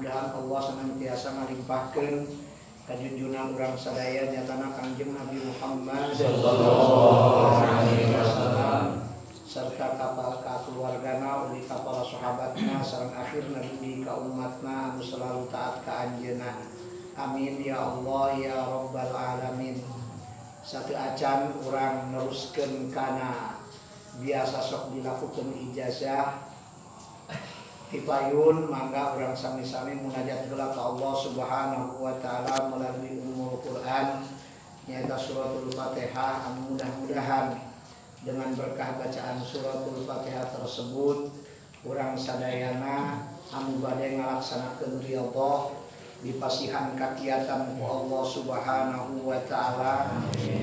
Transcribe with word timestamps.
mudah-mudahan 0.00 0.32
Allah 0.32 0.60
senantiasa 0.64 1.28
ngalimpahkeun 1.36 2.24
kajunjunan 2.88 3.52
urang 3.52 3.76
sadaya 3.76 4.32
nyatana 4.32 4.72
Kangjeng 4.72 5.12
Nabi 5.12 5.44
Muhammad 5.44 6.16
sallallahu 6.16 7.60
alaihi 7.60 8.08
wasallam 8.08 9.04
serta 9.44 10.00
kapal 10.00 10.40
ka 10.40 10.64
keluargana 10.64 11.52
uli 11.52 11.68
ka 11.68 11.84
para 11.84 12.00
sahabatna 12.00 12.80
sareng 12.80 13.12
akhir 13.12 13.52
nabi 13.52 14.00
ka 14.00 14.16
umatna 14.16 14.96
anu 14.96 15.04
selalu 15.04 15.52
taat 15.52 15.84
ka 15.84 16.08
anjeunna 16.08 16.48
amin 17.20 17.60
ya 17.60 17.92
Allah 17.92 18.40
ya 18.40 18.56
rabbal 18.56 19.12
alamin. 19.12 19.84
Satu 20.64 20.96
acan 20.96 21.52
orang 21.68 22.08
neruskeun 22.08 22.88
kana. 22.88 23.60
Biasa 24.16 24.64
sok 24.64 24.96
dilakukan 24.96 25.52
ijazah 25.68 26.49
Tipayun 27.90 28.70
mangga 28.70 29.18
orang 29.18 29.34
sami-sami 29.34 29.98
munajat 29.98 30.46
geula 30.46 30.70
ka 30.70 30.94
Allah 30.94 31.10
Subhanahu 31.10 31.98
wa 31.98 32.14
taala 32.22 32.70
melalui 32.70 33.18
umul 33.18 33.58
Quran 33.66 34.22
nyata 34.86 35.18
suratul 35.18 35.74
Fatihah. 35.74 36.54
Anu 36.54 36.70
mudah-mudahan 36.70 37.58
dengan 38.22 38.54
berkah 38.54 38.94
bacaan 38.94 39.42
suratul 39.42 40.06
Fatihah 40.06 40.54
tersebut 40.54 41.34
orang 41.82 42.14
sadayana 42.14 43.26
anu 43.50 43.82
bade 43.82 44.14
ngalaksanakeun 44.14 45.02
riyadhah 45.02 45.74
dipasihan 46.22 46.94
kakiatan 46.94 47.74
ku 47.74 47.82
Allah 47.82 48.22
Subhanahu 48.22 49.24
wa 49.24 49.40
taala 49.50 50.14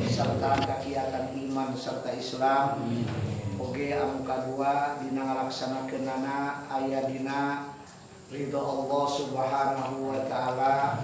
serta 0.08 0.64
kakiatan 0.64 1.34
iman 1.34 1.76
serta 1.76 2.14
Islam 2.14 2.88
oge 3.58 3.90
anu 3.90 4.22
kadua 4.22 5.02
dina 5.02 5.26
ngalaksanakeunana 5.26 6.70
aya 6.70 7.10
dina 7.10 7.74
ridho 8.30 8.62
Allah 8.62 9.04
Subhanahu 9.10 10.14
wa 10.14 10.22
taala. 10.30 11.02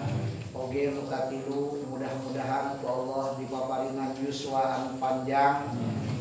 Oge 0.54 0.94
anu 0.94 1.10
katilu 1.10 1.82
mudah-mudahan 1.90 2.78
ku 2.78 2.86
Allah 2.86 3.42
dipaparingan 3.42 4.14
yuswa 4.22 4.62
anu 4.78 5.02
panjang 5.02 5.66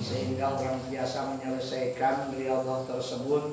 sehingga 0.00 0.56
orang 0.56 0.80
biasa 0.88 1.36
menyelesaikan 1.36 2.33
riyadhah 2.33 2.88
tersebut. 2.88 3.53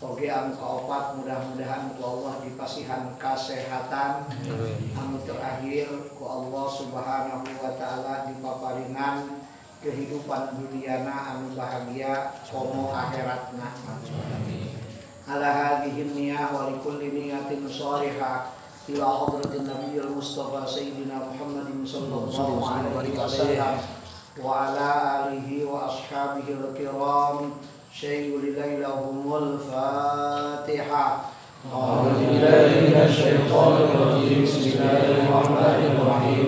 Oge 0.00 0.28
anu 0.32 0.56
kaopat 0.56 1.20
mudah-mudahan 1.20 1.92
ku 1.96 2.00
Allah 2.00 2.40
dipasihan 2.48 3.12
kesehatan 3.20 4.24
anu 4.96 5.20
terakhir 5.28 5.92
ku 6.16 6.24
Allah 6.24 6.64
Subhanahu 6.64 7.44
wa 7.60 7.72
taala 7.76 8.24
dipaparingan 8.32 9.44
kehidupan 9.85 10.61
duniana 10.61 11.33
anu 11.33 11.57
bahagia 11.57 12.37
komo 12.45 12.93
akhiratna 12.93 13.73
ala 15.25 15.49
hadhihi 15.49 16.13
niyah 16.13 16.53
wa 16.53 16.69
likulli 16.69 17.09
niyatin 17.09 17.65
shalihah 17.65 18.53
ila 18.93 19.05
hadratin 19.25 19.65
nabiyil 19.65 20.09
mustafa 20.13 20.65
sayyidina 20.69 21.17
Muhammadin 21.21 21.81
sallallahu 21.85 22.61
alaihi 22.61 23.17
wasallam 23.17 23.77
wa 24.41 24.69
ala 24.69 24.89
alihi 25.29 25.65
wa 25.65 25.89
ashabihi 25.89 26.57
al-kiram 26.61 27.57
syai'ul 27.89 28.53
lailahumul 28.53 29.57
fatihah 29.65 31.29
أعوذ 31.61 32.17
بالله 32.25 32.89
من 32.89 32.95
الشيطان 33.05 33.73
الرجيم 33.85 34.41
بسم 34.49 34.81
الله 34.81 35.29
الرحمن 35.29 35.81
الرحيم 35.93 36.47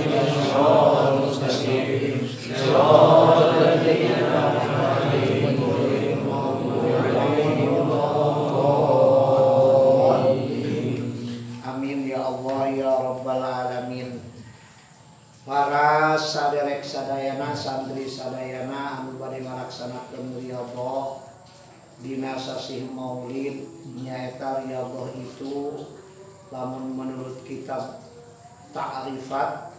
sasih 22.37 22.87
Maulid 22.91 23.67
nyaeta 23.97 24.63
riyadhah 24.63 25.11
itu. 25.15 25.87
Lamun 26.51 26.95
menurut 26.95 27.41
kitab 27.47 28.03
ta'rifat 28.75 29.71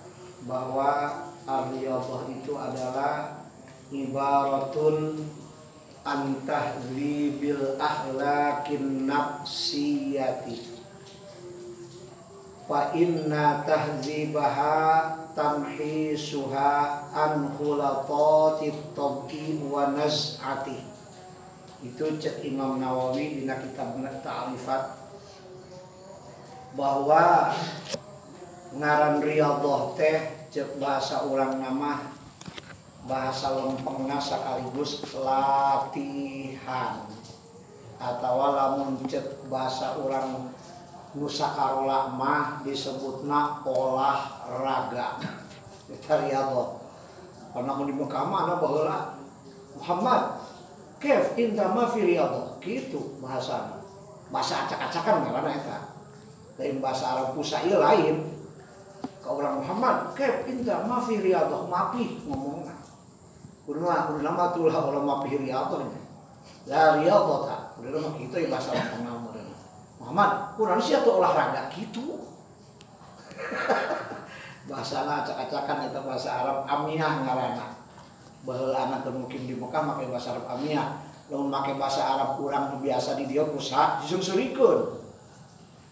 bahwa 0.49 1.21
ar-riyadhah 1.45 2.33
itu 2.33 2.57
adalah 2.57 3.45
ibaratun 3.93 5.21
an 6.03 6.41
tahdzibil 6.49 7.77
akhlaqin 7.77 9.05
nafsiyati. 9.05 10.81
Fa 12.65 12.97
inna 12.97 13.69
tahzibaha 13.69 15.13
tamhisuha 15.37 16.73
an 17.13 17.53
khulatatit 17.59 18.97
tabqi 18.97 19.61
wa 19.61 19.93
naz'ati 19.93 20.92
itu 21.83 22.05
cek 22.23 22.47
Imam 22.47 22.79
Nawawi 22.79 23.43
di 23.43 23.45
kitab 23.45 23.99
Ta'rifat 24.23 24.83
bahwa 26.79 27.51
ngaran 28.79 29.19
riyadhah 29.19 29.99
teh 29.99 30.47
cek 30.55 30.79
bahasa 30.79 31.27
ulang 31.27 31.59
nama 31.59 32.15
bahasa 33.03 33.51
lempengna 33.59 34.23
sekaligus 34.23 35.03
latihan 35.19 37.03
atau 37.99 38.35
lamun 38.55 39.03
cek 39.11 39.51
bahasa 39.51 39.99
ulang 39.99 40.55
Nusa 41.13 41.53
Karola 41.53 42.09
mah 42.17 42.65
disebutna 42.65 43.61
olahraga. 43.69 45.21
Eta 45.93 46.25
riyadhah. 46.25 46.81
Karena 47.53 47.77
di 47.85 47.93
Mekah 47.93 48.25
mah 48.33 48.49
ana 48.49 48.55
baheula. 48.57 49.21
Muhammad 49.77 50.41
kef 51.03 51.35
inta 51.35 51.75
ma 51.75 51.91
fi 51.91 52.07
riyadhah. 52.07 52.63
Kitu 52.63 53.19
bahasana 53.19 53.83
bahasa 54.31 54.65
acak-acakan 54.65 55.27
ngaranna 55.27 55.51
eta. 55.59 55.79
Lain 56.63 56.79
bahasa 56.79 57.19
Arab 57.19 57.35
pusai 57.35 57.75
lain. 57.75 58.31
Ke 59.19 59.29
orang 59.29 59.59
Muhammad 59.59 60.15
kef 60.15 60.47
inta 60.47 60.87
ma 60.87 61.03
fi 61.03 61.19
riyadhah. 61.19 61.67
Mapi 61.67 62.23
ngomongna 62.31 62.79
kurna 63.67 64.11
kurna 64.11 64.31
mah 64.31 64.49
tulah 64.55 65.03
mapi 65.03 65.35
riyadhah 65.43 65.83
la 66.71 67.03
riyadhah. 67.03 67.39
Ta 67.51 67.57
kurna 67.75 67.99
mah 67.99 68.15
kitu 68.15 68.35
ya 68.39 68.47
bahasa 68.47 68.71
Arab 68.71 69.03
Muhammad, 70.03 70.59
kurang 70.59 70.83
sih 70.83 70.99
atau 70.99 71.23
olahraga? 71.23 71.71
Gitu. 71.71 72.19
bahasa 74.69 75.07
acak-acakan 75.07 75.89
itu 75.89 76.01
bahasa 76.03 76.29
Arab. 76.43 76.67
Amiyah 76.67 77.23
ngarana. 77.23 77.82
Bahwa 78.43 79.03
mungkin 79.15 79.47
di 79.47 79.55
Mekah 79.55 79.83
pakai 79.95 80.07
bahasa 80.11 80.35
Arab 80.35 80.47
Amiyah. 80.59 80.89
Lalu 81.31 81.49
pakai 81.49 81.75
bahasa 81.79 82.03
Arab 82.03 82.37
kurang 82.37 82.83
biasa 82.83 83.17
di 83.17 83.25
dia 83.31 83.47
pusat, 83.47 84.03
disung 84.05 84.21
surikun. 84.21 85.01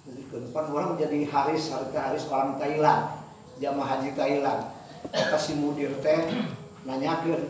Surikun. 0.04 0.42
Pan 0.50 0.66
orang 0.68 0.98
menjadi 0.98 1.24
haris, 1.30 1.70
harga 1.70 2.10
haris 2.10 2.26
orang 2.28 2.58
Thailand. 2.58 3.02
Jamaah 3.62 3.86
haji 3.96 4.10
Thailand. 4.18 4.60
Kata 5.08 5.38
si 5.40 5.56
mudir 5.56 5.96
teh 6.04 6.28
nanyakan, 6.84 7.40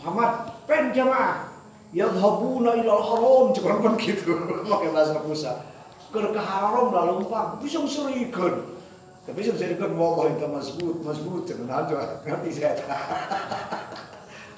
Muhammad, 0.00 0.56
pen 0.64 0.88
jamaah, 0.96 1.52
yadhabuna 1.92 2.72
ilal 2.80 3.04
haram 3.04 3.52
cukup 3.52 3.84
kan 3.84 3.94
gitu 4.00 4.32
pakai 4.72 4.90
bahasa 4.90 5.20
pusat 5.20 5.56
ke 6.12 6.40
haram 6.40 6.92
lalu 6.92 7.24
umpam 7.24 7.60
bisa 7.60 7.84
surikun 7.84 8.80
tapi 9.28 9.44
bisa 9.44 9.52
surikun 9.56 9.92
wallah 9.96 10.32
itu 10.32 10.48
masbut 10.48 10.96
masbut 11.04 11.44
jangan 11.44 11.84
aja 11.84 12.20
ngerti 12.24 12.50
saya 12.52 12.72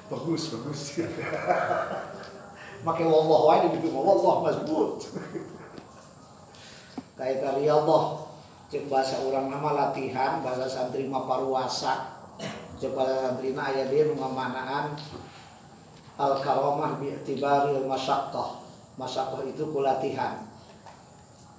bagus 0.09 0.53
bagus. 0.53 0.81
Pakai 2.85 3.05
wallah 3.09 3.39
wae 3.49 3.65
di 3.73 3.89
wallah 3.89 4.53
kayak 7.15 7.39
kali 7.41 7.65
Allah 7.71 8.27
cek 8.67 8.91
bahasa 8.91 9.23
orang 9.23 9.47
nama 9.47 9.71
latihan 9.71 10.43
bahasa 10.43 10.67
santri 10.67 11.07
mah 11.07 11.23
paruasa 11.23 12.21
cek 12.77 12.91
bahasa 12.91 13.23
santri 13.23 13.55
na 13.55 13.71
aya 13.71 13.87
dia 13.87 14.05
mengamanaan 14.11 14.99
al 16.19 16.33
karamah 16.43 16.99
bi 17.01 17.09
i'tibari 17.15 17.73
al 17.73 17.87
masyaqqah. 17.87 18.61
Masyaqqah 18.99 19.47
itu 19.47 19.63
kulatihan 19.73 20.45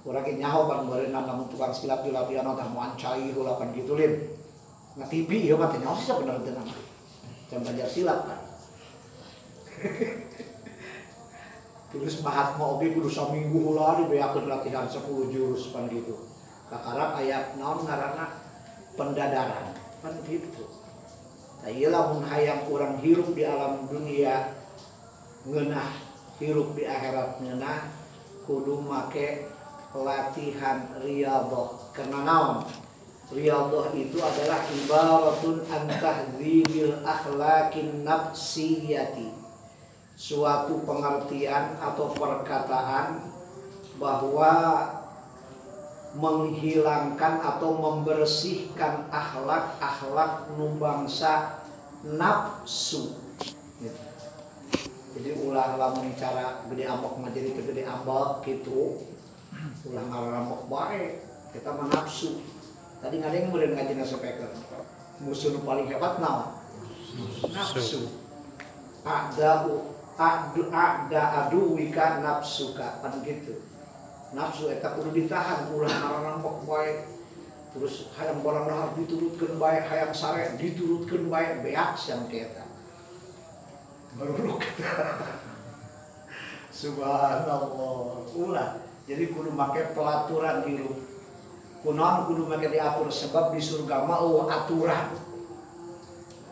urang 0.07 0.23
ge 0.23 0.39
nyaho 0.39 0.71
pan 0.71 0.87
bareuna 0.87 1.27
namun 1.27 1.51
tukang 1.51 1.75
silat 1.75 1.99
di 2.07 2.15
latihan 2.15 2.47
tah 2.55 2.71
moal 2.71 2.95
cai 2.95 3.27
heula 3.35 3.59
pan 3.59 3.75
kitu 3.75 3.99
lin. 3.99 4.13
TV 4.97 5.45
ieu 5.45 5.59
mah 5.59 5.67
teh 5.73 5.83
nyaho 5.83 5.99
sih 5.99 6.15
bener 6.15 6.39
nama 6.41 6.86
can 7.47 7.63
belajar 7.63 7.87
silat 7.87 8.19
kan? 8.27 8.41
Terus 11.87 12.19
Mahatma 12.19 12.75
oge 12.75 12.91
kudu 12.91 13.07
saminggu 13.07 13.71
heula 13.71 14.03
dibeakeun 14.03 14.51
latihan 14.51 14.83
10 14.83 15.31
jurus 15.31 15.71
pan 15.71 15.87
gitu. 15.87 16.27
Kakarap 16.67 17.15
ayat 17.23 17.55
naon 17.55 17.87
ngaranna 17.87 18.43
pendadaran. 18.99 19.71
Kan 20.03 20.19
gitu. 20.27 20.67
Tapi 21.63 21.87
lamun 21.87 22.27
hayang 22.27 22.67
kurang 22.67 22.99
hirup 22.99 23.31
di 23.31 23.47
alam 23.47 23.87
dunia 23.87 24.51
ngenah 25.47 25.89
hirup 26.37 26.75
di 26.75 26.83
akhirat 26.83 27.39
ngenah 27.39 27.87
kudu 28.43 28.83
make 28.83 29.47
latihan 29.95 30.91
riyadhah. 30.99 31.71
Karena 31.95 32.19
naon 32.27 32.67
riyadhah 33.31 33.91
itu 33.91 34.17
adalah 34.23 34.63
ibaratun 34.71 35.63
an 35.67 35.83
tahdzibil 35.91 37.03
akhlaqin 37.03 38.07
nafsiyati. 38.07 39.35
Suatu 40.17 40.81
pengertian 40.81 41.77
atau 41.77 42.09
perkataan 42.17 43.21
bahwa 44.01 44.53
menghilangkan 46.17 47.37
atau 47.45 47.77
membersihkan 47.77 49.05
akhlak-akhlak 49.13 50.49
nubangsa 50.57 51.61
nafsu. 52.01 53.13
Jadi 55.17 55.33
ulah 55.41 55.77
lamun 55.77 56.13
cara 56.13 56.65
gede 56.69 56.85
ambok 56.85 57.17
mah 57.21 57.29
gede 57.33 57.83
ambok 57.85 58.45
gitu 58.45 59.01
ulah 59.89 60.05
ngarampok 60.13 60.69
baik 60.69 61.25
kita 61.55 61.73
mah 61.73 61.89
nafsu 61.89 62.37
tadi 62.97 63.13
nggak 63.21 63.29
ada 63.29 63.37
yang 63.37 63.45
kemudian 63.51 63.71
ngaji 63.77 63.93
nasepeker 63.97 64.51
musuh 65.17 65.57
paling 65.65 65.89
hebat 65.89 66.21
naon? 66.21 66.61
Nafsu. 67.49 68.05
Ada 69.01 69.65
adu 70.17 70.61
ada 70.69 71.21
adu 71.45 71.73
wika 71.73 72.21
nafsuka 72.21 73.01
kan 73.01 73.13
gitu. 73.25 73.61
Nafsu 74.33 74.69
eta 74.69 74.93
kudu 74.93 75.15
ditahan. 75.15 75.73
Ulah 75.73 75.89
ngarampok 75.89 76.67
baik 76.69 77.17
terus 77.77 78.09
hayang 78.17 78.41
barang 78.41 78.65
dahar 78.65 78.89
diturutkeun 78.97 79.61
bae 79.61 79.77
hayang 79.85 80.09
sare 80.09 80.57
diturutkeun 80.57 81.29
bae 81.29 81.61
beak 81.61 81.93
yang 82.09 82.25
kita 82.25 82.65
baru 84.17 84.57
kita 84.57 84.93
subhanallah. 86.73 88.25
Ulah 88.33 88.81
jadi 89.07 89.29
kudu 89.31 89.53
make 89.55 89.93
pelaturan 89.95 90.65
hirup 90.67 91.06
kunaon 91.87 92.27
kudu 92.27 92.43
make 92.51 92.67
diatur 92.67 93.07
sebab 93.07 93.55
di 93.55 93.63
surga 93.63 94.03
mah 94.03 94.19
oh, 94.19 94.43
aturan. 94.51 95.15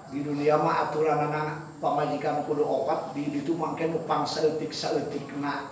Di 0.07 0.23
dunia 0.23 0.55
mah 0.55 0.87
aturan 0.87 1.27
anak 1.27 1.75
pamajikan 1.83 2.47
kudu 2.47 2.63
opat 2.63 3.11
di 3.11 3.27
itu 3.35 3.51
mangke 3.51 3.91
nu 3.91 3.99
pangsaeutik 4.07 4.71
saeutik 4.71 5.27
na 5.43 5.67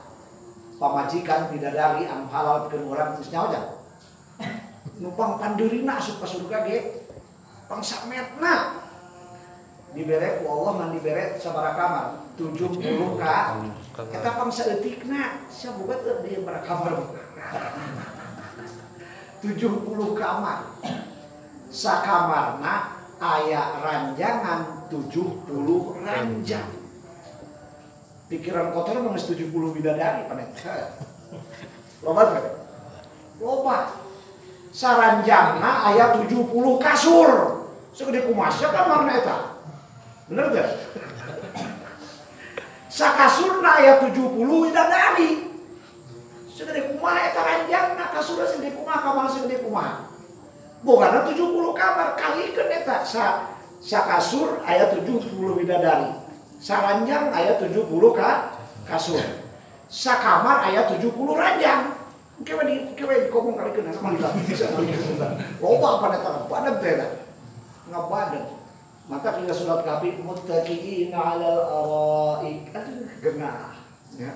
pamajikan 0.83 1.48
bidadari 1.48 2.04
anu 2.04 2.27
halal 2.27 2.68
ke 2.68 2.75
orang 2.75 3.15
geus 3.15 3.31
nyawa 3.31 3.80
numpang 5.00 5.39
pandeurina 5.39 5.95
asup 5.95 6.19
ka 6.19 6.27
surga 6.27 6.68
ge 6.68 7.07
pangsametna. 7.71 8.83
Dibere 9.95 10.44
ku 10.44 10.50
Allah 10.51 10.71
ngan 10.75 10.89
dibere 10.92 11.39
sabaraha 11.39 11.77
kamar 11.80 12.06
70 12.36 13.16
ka 13.16 13.63
eta 14.12 14.30
pangsaeutikna 14.44 15.48
sia 15.48 15.71
boga 15.71 15.95
teu 16.04 16.19
di 16.19 16.36
kamar 16.44 16.92
70 19.44 20.16
kamar 20.16 20.63
sakamarna 21.68 23.04
aya 23.19 23.84
ranjangan 23.84 24.88
70 24.88 25.44
ranjang 26.00 26.72
pikiran 28.34 28.74
kotor 28.74 28.98
geus 29.04 29.30
70 29.30 29.75
bidadari 29.78 30.25
panet. 30.25 30.50
Loba 32.04 32.34
teh? 32.34 32.42
Loba. 33.38 33.94
Saranjangna 34.74 35.94
aya 35.94 36.18
70 36.18 36.50
kasur. 36.81 37.31
Segede 37.94 38.25
kumasya 38.25 38.74
kamarna 38.74 39.13
eta. 39.22 39.38
Bener 40.25 40.50
teh? 40.50 40.68
Sakasurna 42.98 43.69
aya 43.78 44.01
70 44.01 44.34
bidadari. 44.42 45.53
Segede 46.54 46.94
kumaha 46.94 47.34
eta 47.34 47.42
ranjangna 47.42 48.14
kasurna 48.14 48.46
segede 48.46 48.78
kumaha 48.78 49.02
kamar 49.02 49.26
segede 49.26 49.66
kumaha. 49.66 50.06
Bogana 50.86 51.26
70 51.26 51.50
kamar 51.74 52.14
kalikeun 52.14 52.70
eta 52.70 53.02
sa 53.02 53.50
sakasur 53.82 54.62
aya 54.62 54.94
70 54.94 55.34
bidadari. 55.58 56.14
Saranjang 56.62 57.34
ayat 57.34 57.58
70 57.58 57.90
ka 58.14 58.54
kasur. 58.86 59.18
Sakamar 59.90 60.70
ayat 60.70 60.94
70 60.94 61.10
ranjang. 61.34 61.98
Kewe 62.46 62.64
di 62.70 62.76
kewe 62.94 63.26
di 63.26 63.28
komong 63.34 63.58
kali 63.58 63.72
kena 63.74 63.94
sama 63.94 64.14
kita 64.14 64.30
bisa 64.46 64.66
loba 65.62 66.02
pada 66.02 66.18
tangan 66.20 66.44
badan 66.50 66.76
teh 66.82 66.98
nggak 67.88 68.06
badan 68.10 68.46
maka 69.06 69.38
kita 69.38 69.54
surat 69.54 69.86
kafi 69.86 70.18
muttaqiina 70.20 71.14
'alal 71.14 71.62
araik. 71.62 72.74
Aduh 72.74 73.10
genah 73.22 73.78
ya. 74.18 74.34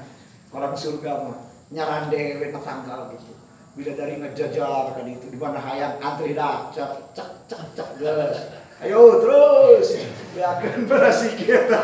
Orang 0.54 0.78
surga 0.78 1.28
mah 1.28 1.46
nyarande 1.72 2.40
we 2.40 2.48
tanggal 2.54 3.12
gitu 3.12 3.31
bila 3.78 3.92
dari 3.94 4.18
ngejajar 4.18 4.98
kan 4.98 5.06
itu 5.06 5.30
di 5.30 5.38
mana 5.38 5.62
hayang 5.62 6.02
antri 6.02 6.34
dah 6.34 6.74
cak 6.74 7.14
cak 7.14 7.30
cak 7.46 7.62
cak 7.78 7.90
geus 8.02 8.40
Ayo 8.78 9.18
terus, 9.18 10.06
akan 10.38 10.86
berasi 10.86 11.34
kita. 11.34 11.81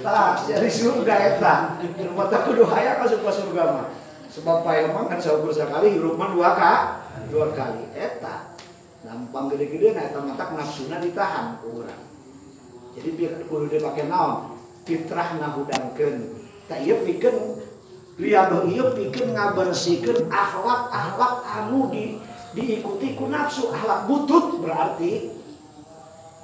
Tah, 0.00 0.32
jadi 0.48 0.64
surga 0.80 1.14
eta. 1.36 1.54
Rumah 1.76 2.26
tak 2.32 2.48
kudu 2.48 2.64
hayang 2.64 3.04
masuk 3.04 3.20
ke 3.20 3.32
surga 3.36 3.62
mah. 3.68 3.86
Sebab 4.32 4.64
payah 4.64 4.96
mah 4.96 5.12
kan 5.12 5.20
saukur 5.20 5.52
sekali, 5.52 5.92
hirup 5.92 6.16
mah 6.16 6.32
dua 6.32 6.56
kali, 6.56 7.28
dua 7.28 7.52
kali. 7.52 7.84
Eta. 7.92 8.56
Gampang 9.04 9.52
gede-gede 9.52 9.92
nah 9.92 10.08
eta 10.08 10.20
matak 10.24 10.56
nafsuna 10.56 10.96
ditahan 10.96 11.60
kurang. 11.60 12.00
Jadi 12.96 13.08
biar 13.12 13.44
kudu 13.44 13.68
dipake 13.68 14.08
naon? 14.08 14.55
Fitrah 14.86 15.34
ngahudangkeun. 15.42 16.46
Tak 16.70 16.78
iya 16.86 16.94
pikeun 17.02 17.58
riyadhah 18.22 18.70
ieu 18.70 18.86
pikeun 18.94 19.34
ngabersihkeun 19.34 20.30
akhlak-akhlak 20.30 21.34
anu 21.42 21.90
di 21.90 22.22
diikuti 22.54 23.18
ku 23.18 23.26
nafsu. 23.26 23.74
Ahlak 23.74 24.06
butut 24.06 24.62
berarti 24.62 25.34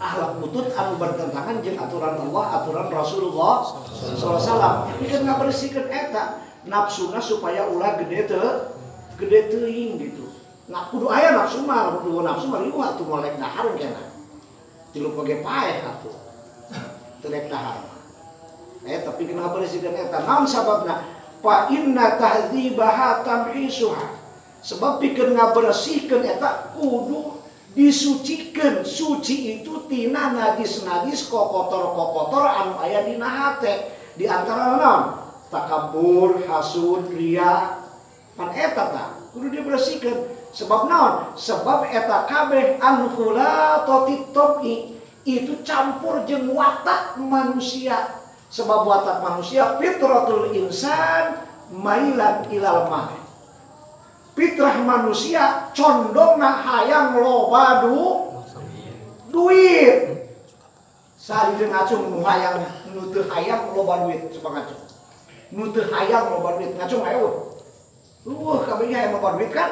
ahlak 0.03 0.43
butut 0.43 0.75
anu 0.75 0.99
bertentangan 0.99 1.63
jeung 1.63 1.79
aturan 1.79 2.19
Allah 2.19 2.47
aturan 2.59 2.91
Rasulullah 2.91 3.63
SAW 4.19 4.43
tapi 4.91 5.07
kan 5.07 5.23
nggak 5.23 5.39
bersihkan 5.39 5.87
eta 5.87 6.43
nafsuna 6.67 7.23
supaya 7.23 7.71
ulah 7.71 7.95
gede 8.03 8.27
te 8.27 8.43
gede 9.23 9.55
teuing 9.55 10.03
gitu. 10.03 10.27
Nah 10.67 10.91
kudu 10.91 11.07
aya 11.15 11.39
nafsu 11.39 11.63
mah 11.63 11.95
kudu 12.03 12.27
nafsu 12.27 12.51
mah 12.51 12.59
ribu 12.59 12.83
atuh 12.83 13.07
molek 13.07 13.39
dahar 13.39 13.71
kena 13.79 14.11
tilu 14.91 15.15
page 15.15 15.39
paeh 15.47 15.87
atuh. 15.87 16.15
Telek 17.23 17.47
dahar 17.47 17.92
eh 18.83 18.99
tapi 19.07 19.31
kenapa 19.31 19.63
bersihkan 19.63 19.95
eta 19.95 20.27
naon 20.27 20.47
sababna 20.47 21.07
fa 21.39 21.71
inna 21.71 22.19
tahdzibaha 22.19 23.23
tamhisuha. 23.23 24.23
Sebab 24.63 25.03
pikir 25.03 25.35
ngabersihkan 25.35 26.23
eta 26.23 26.75
kudu 26.75 27.43
disucikan. 27.75 28.87
Suci 28.87 29.59
itu 29.59 29.87
tina 29.91 30.35
najis 30.35 30.87
najis 30.87 31.27
kokotor 31.27 31.95
kokotor 31.95 32.47
anu 32.47 32.79
aya 32.79 33.03
di 33.07 33.19
hate 33.19 33.75
di 34.15 34.27
antara 34.27 34.79
naon 34.79 35.03
takabur 35.51 36.47
hasud 36.47 37.11
ria. 37.15 37.83
Pan 38.39 38.51
eta 38.55 38.85
ta? 38.91 39.05
Kudu 39.35 39.51
dibersihkan 39.51 40.27
sebab 40.51 40.91
naon? 40.91 41.35
Sebab 41.39 41.87
eta 41.91 42.27
kabeh 42.27 42.83
kula 43.15 43.83
totitopi 43.87 44.99
itu 45.23 45.63
campur 45.63 46.27
jeung 46.27 46.51
watak 46.51 47.15
manusia 47.19 48.22
sebab 48.53 48.85
watak 48.85 49.25
manusia 49.25 49.81
fitratul 49.81 50.53
insan 50.53 51.41
mailan 51.73 52.45
ilal 52.53 52.85
mah 52.93 53.23
fitrah 54.37 54.77
manusia 54.85 55.73
condong 55.73 56.41
na 56.41 56.61
hayang 56.61 57.17
loba 57.21 57.85
du 57.85 58.01
duit. 59.33 60.13
Sari 61.17 61.55
jeung 61.55 61.71
ngacung 61.71 62.11
nu 62.11 62.19
hayang 62.27 62.61
nu 62.93 63.09
teu 63.15 63.25
hayang 63.31 63.73
loba 63.73 64.05
duit 64.09 64.29
coba 64.37 64.59
ngacung. 64.59 64.83
Nu 65.55 65.71
teu 65.71 65.87
hayang 65.89 66.35
loba 66.35 66.59
duit 66.59 66.75
ngacung 66.75 67.03
ayo. 67.07 67.57
Uh 68.27 68.59
kabeh 68.67 68.91
hayang 68.91 69.17
loba 69.17 69.39
duit 69.39 69.53
kan? 69.55 69.71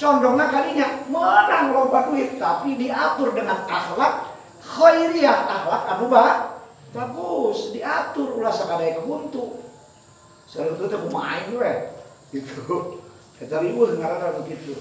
Condongna 0.00 0.50
kalinya 0.50 1.06
menang 1.06 1.76
loba 1.76 2.10
duit 2.10 2.40
tapi 2.40 2.74
diatur 2.74 3.30
dengan 3.36 3.62
akhlak 3.68 4.34
khairiyah 4.58 5.38
akhlak 5.46 5.82
anu 5.94 6.06
bagus 6.92 7.72
diatur 7.72 8.36
ulah 8.38 8.52
sakadaya 8.52 9.00
kebuntu 9.00 9.58
Selalu 10.52 10.76
itu 10.76 10.84
teh 10.92 11.00
main 11.08 11.44
gue 11.48 11.72
gitu 12.36 13.00
Eta 13.42 13.58
riweuh 13.58 13.98
ngaranna 13.98 14.38
begitu. 14.38 14.78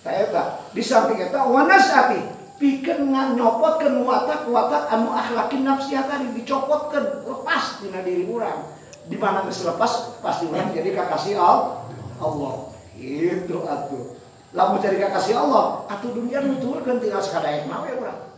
Ta 0.00 0.08
eta 0.16 0.64
di 0.72 0.80
samping 0.80 1.20
eta 1.20 1.44
wanasati 1.44 2.24
pikeun 2.56 3.12
nyopotkeun 3.12 4.00
watak-watak 4.00 4.88
anu 4.88 5.12
akhlakin 5.12 5.68
nafsiah 5.68 6.08
tadi 6.08 6.32
dicopotkeun 6.40 7.28
lepas 7.28 7.84
dina 7.84 8.00
diri 8.00 8.24
urang. 8.24 8.64
Di 9.04 9.16
mana 9.20 9.44
lepas 9.44 9.92
pasti 10.24 10.48
urang 10.48 10.72
jadi 10.72 10.96
kakasih 10.96 11.36
Allah. 11.36 12.72
Itu 12.96 13.68
atuh. 13.68 14.16
lamun 14.48 14.80
cari 14.80 14.96
kasih 14.96 15.36
Allah 15.36 15.84
atuh 15.92 16.08
dunia 16.08 16.40
nuturkeun 16.40 17.04
tinggal 17.04 17.20
sakadaek 17.20 17.68
nawe 17.68 17.84
urang 18.00 18.16
Gitu. 18.16 18.37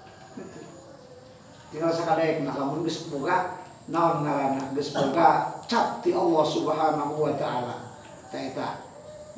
Tinggal 1.71 1.95
sakadaek 1.95 2.43
nah 2.43 2.55
lamun 2.59 2.83
geus 2.83 3.07
boga 3.07 3.63
naon 3.87 4.27
ngaranna 4.27 4.75
geus 4.75 4.91
boga 4.91 5.63
cap 5.71 6.03
ti 6.03 6.11
Allah 6.11 6.45
Subhanahu 6.45 7.15
wa 7.15 7.33
taala. 7.39 7.95
Ta 8.31 8.39
eta. 8.39 8.69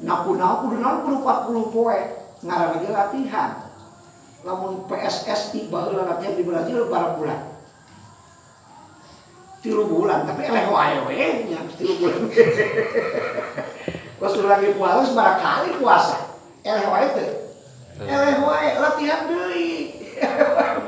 Naku-naku 0.01 0.73
kudu 0.73 0.77
naon 0.81 0.99
kudu 1.05 1.17
40 1.21 1.75
poe? 1.77 1.99
Ngaranna 2.41 2.81
ge 2.81 2.89
latihan. 2.89 3.51
Lamun 4.43 4.89
PSSI 4.89 5.69
baheula 5.69 6.09
latihan 6.09 6.35
di 6.35 6.45
Brazil 6.49 6.89
bulan. 6.89 7.53
Tilu 9.63 9.87
bulan 9.87 10.27
tapi 10.27 10.43
eleh 10.51 10.67
wae 10.73 10.97
we 11.07 11.47
nya 11.53 11.61
tilu 11.77 11.95
bulan. 12.01 12.27
Pas 14.19 14.35
lagi 14.35 14.69
puasa 14.75 15.13
barakali 15.15 15.71
puasa. 15.79 16.19
Eleh 16.65 16.87
wae 16.89 17.07
teh. 17.15 17.31
Eleh 18.03 18.41
wae 18.43 18.69
latihan 18.81 19.29
deui 19.29 20.01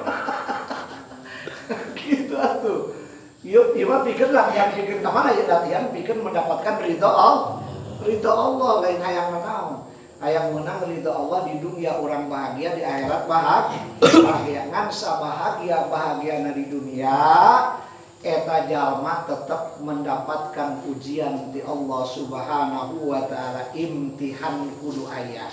gitu 2.05 2.35
atuh 2.37 2.81
Yuk, 3.45 3.77
iya 3.77 3.85
mah 3.85 4.01
pikir 4.09 4.33
latihan 4.33 4.73
pikir 4.73 5.05
ke 5.05 5.11
mana 5.13 5.37
ya 5.37 5.45
latihan 5.45 5.93
pikir 5.93 6.17
mendapatkan 6.17 6.81
ridho 6.81 7.05
Allah 7.05 7.61
ridho 8.01 8.33
Allah 8.33 8.73
lain 8.81 9.01
hayang 9.05 9.37
menang 9.37 9.69
hayang 10.17 10.49
menang 10.57 10.81
ridho 10.89 11.13
Allah 11.13 11.45
di 11.45 11.61
dunia 11.61 12.01
orang 12.01 12.33
bahagia 12.33 12.73
di 12.73 12.81
akhirat 12.81 13.29
bahagia 13.29 13.85
bahagia 14.01 14.63
ngansa 14.73 15.21
bahagia 15.21 15.77
bahagia 15.93 16.41
di 16.57 16.65
dunia 16.73 17.21
eta 18.25 18.65
jalma 18.65 19.29
tetap 19.29 19.77
mendapatkan 19.85 20.81
ujian 20.89 21.53
di 21.53 21.61
Allah 21.61 22.03
Subhanahu 22.09 23.13
wa 23.13 23.29
taala 23.29 23.69
imtihan 23.77 24.65
kudu 24.81 25.05
aya. 25.13 25.53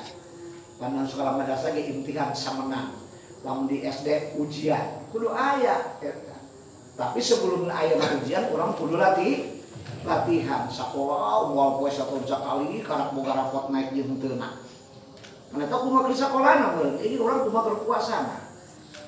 Pandang 0.79 1.03
sekolah 1.03 1.35
madrasah 1.35 1.75
ge 1.75 1.91
imtihan 1.91 2.31
samenang. 2.31 2.95
Lamun 3.43 3.67
di 3.67 3.83
SD 3.83 4.39
ujian 4.39 5.03
kudu 5.11 5.35
aya 5.35 5.99
eta. 5.99 6.30
Tapi 6.99 7.19
sebelum 7.23 7.71
aya 7.71 7.97
ujian 7.97 8.51
orang 8.51 8.75
kudu 8.75 8.99
latih 8.99 9.63
latihan 10.01 10.65
sekolah 10.65 11.53
moal 11.53 11.77
poe 11.77 11.89
satu 11.89 12.19
kali 12.25 12.81
karena 12.81 13.13
boga 13.13 13.31
rapot 13.37 13.69
naik 13.69 13.93
jeung 13.95 14.17
teuna. 14.17 14.59
Mana 15.51 15.67
tahu 15.67 15.91
kumaha 15.91 16.07
di 16.07 16.15
sekolah 16.15 16.51
na 16.57 16.67
Ini 17.03 17.15
orang 17.19 17.47
kumaha 17.47 17.67
berpuasa. 17.71 18.17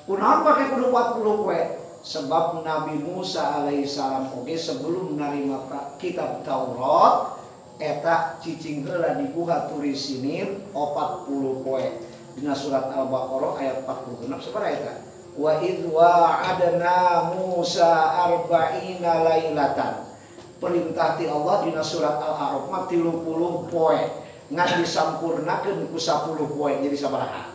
Kunaon 0.04 0.44
pake 0.44 0.62
kudu 0.76 0.86
40 0.92 1.40
poe? 1.44 1.60
sebab 2.04 2.60
Nabi 2.60 3.00
Musa 3.00 3.64
alaihissalam 3.64 4.36
oke 4.36 4.52
sebelum 4.52 5.16
menerima 5.16 5.64
kitab 5.96 6.44
Taurat 6.44 7.40
eta 7.80 8.36
cicing 8.44 8.84
heula 8.84 9.16
di 9.16 9.32
guha 9.32 9.72
turisinin 9.72 10.68
40 10.76 11.64
poe 11.64 11.84
dina 12.36 12.52
surat 12.52 12.92
Al-Baqarah 12.92 13.56
ayat 13.56 13.76
46 13.88 14.36
sabaraha 14.36 14.76
eta 14.76 14.94
wa 15.34 15.58
id 15.58 15.90
wa'adna 15.90 17.30
Musa 17.34 17.90
arba'ina 18.30 19.26
lailatan. 19.26 20.06
Perintah 20.62 21.18
ti 21.18 21.26
Allah 21.28 21.66
dina 21.66 21.82
surat 21.82 22.16
Al-A'raf 22.22 22.70
mah 22.70 22.82
30 22.86 23.68
poe. 23.68 24.00
Ngan 24.54 24.70
disampurnakeun 24.80 25.90
ku 25.90 25.98
10 25.98 26.38
poe 26.54 26.72
jadi 26.80 26.96
sabaraha. 26.96 27.50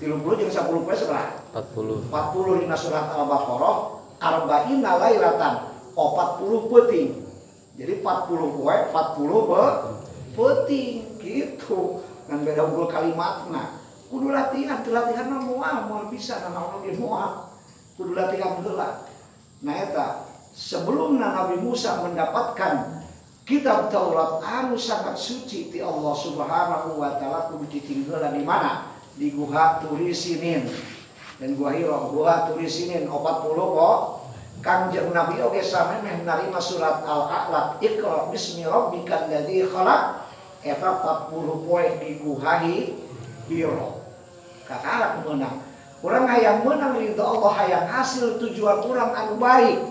30 0.00 0.40
jeung 0.40 0.52
10 0.52 0.86
poe 0.86 0.94
sabaraha? 0.96 1.32
40 1.52 2.08
40 2.08 2.62
dina 2.64 2.76
surat 2.76 3.12
Al-Baqarah 3.14 3.76
arba'ina 4.18 4.90
lailatan. 4.96 5.54
40 5.94 6.70
peting 6.72 7.08
jadi 7.76 8.00
40 8.00 8.56
poe 8.56 8.76
40 8.88 9.48
be 9.48 9.64
peting. 10.32 10.96
Gitu. 11.20 12.00
Kan 12.24 12.46
beda 12.46 12.64
unggul 12.64 12.88
kalimatna 12.88 13.79
kudu 14.10 14.34
latihan 14.34 14.82
latihan 14.82 15.30
mah 15.30 15.42
moal 15.46 15.76
moal 15.86 16.04
bisa 16.10 16.42
nana 16.42 16.58
orang 16.58 16.82
ge 16.82 16.98
moal 16.98 17.46
kudu 17.94 18.18
latihan 18.18 18.58
heula. 18.58 19.06
Nah 19.62 19.74
eta 19.78 20.26
sebelum 20.50 21.22
Nabi 21.22 21.62
Musa 21.62 22.02
mendapatkan 22.02 23.06
kitab 23.46 23.86
Taurat 23.94 24.42
anu 24.42 24.74
sangat 24.74 25.14
suci 25.14 25.70
ti 25.70 25.78
Allah 25.78 26.10
Subhanahu 26.10 26.98
wa 26.98 27.14
taala 27.22 27.54
kudu 27.54 27.70
ditinggal 27.70 28.34
di 28.34 28.42
mana? 28.42 28.90
Di 29.14 29.30
guha 29.30 29.78
turisinin 29.78 30.66
dan 31.38 31.54
gua 31.54 31.70
hiro 31.70 32.10
gua 32.10 32.50
tulisinin 32.50 33.06
40 33.06 33.14
kok 33.14 34.00
Kangjeng 34.60 35.14
Nabi 35.16 35.40
oge 35.40 35.64
same 35.64 36.04
meh 36.04 36.20
narima 36.20 36.60
surat 36.60 37.00
Al-A'la 37.00 37.80
Iqra 37.80 38.28
bismi 38.28 38.68
rabbikal 38.68 39.32
ladzi 39.32 39.64
khalaq. 39.64 40.28
Eta 40.60 41.00
40 41.32 41.64
poe 41.64 41.86
di 41.96 42.20
guhahi 42.20 42.92
hiro 43.48 43.99
kakarak 44.70 45.26
menang. 45.26 45.58
Kurang 45.98 46.30
hayang 46.30 46.62
menang 46.62 46.96
ridho 46.96 47.20
Allah 47.20 47.52
hayang 47.58 47.86
hasil 47.90 48.38
tujuan 48.38 48.78
kurang 48.86 49.10
anu 49.12 49.36
baik. 49.36 49.82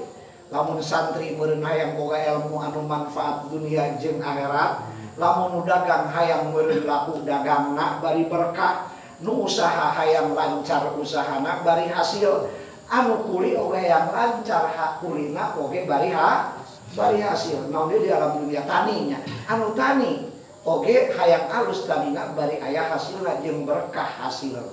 Lamun 0.49 0.81
santri 0.81 1.37
meureun 1.37 1.61
hayang 1.61 1.93
boga 1.99 2.17
ilmu 2.17 2.57
anu 2.57 2.81
manfaat 2.87 3.45
dunia 3.51 3.99
jeung 4.01 4.17
akhirat 4.17 4.81
lamun 5.19 5.61
dagang 5.67 6.09
hayang 6.09 6.49
meureun 6.49 6.87
laku 6.89 7.21
dagangna 7.21 8.01
bari 8.01 8.25
berkah 8.25 8.89
nu 9.21 9.45
usaha 9.45 9.93
hayang 9.93 10.33
lancar 10.33 10.95
usahana 10.97 11.61
bari 11.61 11.91
hasil. 11.91 12.49
Anu 12.89 13.21
kuli 13.29 13.53
oge 13.53 13.85
yang 13.85 14.09
lancar 14.09 14.65
hak 14.73 14.97
kulina 14.97 15.53
oge 15.53 15.85
bari 15.85 16.09
ha 16.09 16.57
bari 16.97 17.21
hasil. 17.21 17.69
Naon 17.69 17.93
di 17.93 18.09
alam 18.09 18.41
dunia? 18.41 18.65
Taninya. 18.65 19.21
Anu 19.45 19.77
tani 19.77 20.25
oge 20.67 21.11
hayang 21.15 21.47
alus 21.47 21.87
tanina 21.87 22.35
bari 22.35 22.59
ayah 22.59 22.95
hasilna 22.95 23.39
jeung 23.43 23.63
berkah 23.63 24.07
hasilna. 24.07 24.63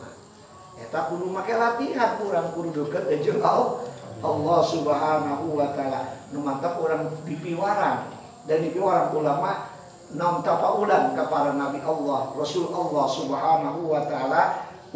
Eta 0.76 1.08
kudu 1.08 1.32
make 1.32 1.54
latihan 1.54 2.20
kurang 2.20 2.52
kudu 2.52 2.84
deket 2.86 3.08
jeung 3.22 3.40
Allah 3.42 4.60
Subhanahu 4.64 5.54
wa 5.54 5.68
taala. 5.76 6.24
Nu 6.32 6.42
urang 6.82 7.02
dipiwaran. 7.24 8.12
Dan 8.46 8.62
dipiwaran 8.62 9.10
ulama 9.14 9.74
nam 10.14 10.38
tapaulan 10.46 11.18
kepada 11.18 11.58
Nabi 11.58 11.82
Allah 11.82 12.30
Rasul 12.34 12.70
Allah 12.70 13.06
Subhanahu 13.10 13.80
wa 13.90 14.02
taala. 14.06 14.42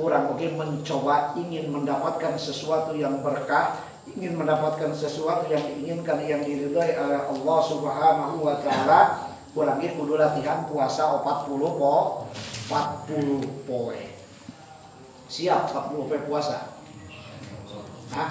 Orang 0.00 0.32
mungkin 0.32 0.56
mencoba 0.56 1.34
ingin 1.36 1.68
mendapatkan 1.68 2.38
sesuatu 2.38 2.96
yang 2.96 3.20
berkah 3.20 3.76
ingin 4.16 4.32
mendapatkan 4.38 4.96
sesuatu 4.96 5.50
yang 5.52 5.60
diinginkan 5.60 6.18
yang 6.24 6.40
diridhai 6.40 6.96
oleh 6.96 7.20
Allah 7.20 7.58
Subhanahu 7.68 8.36
wa 8.40 8.56
taala 8.64 9.29
kurang 9.50 9.82
kudu 9.82 10.14
latihan 10.14 10.62
puasa 10.70 11.22
40 11.22 11.58
po 11.58 12.26
40 12.70 13.66
poe. 13.66 14.00
Siap 15.26 15.74
40 15.74 16.06
poe 16.06 16.18
puasa. 16.26 16.78
Hah? 18.14 18.30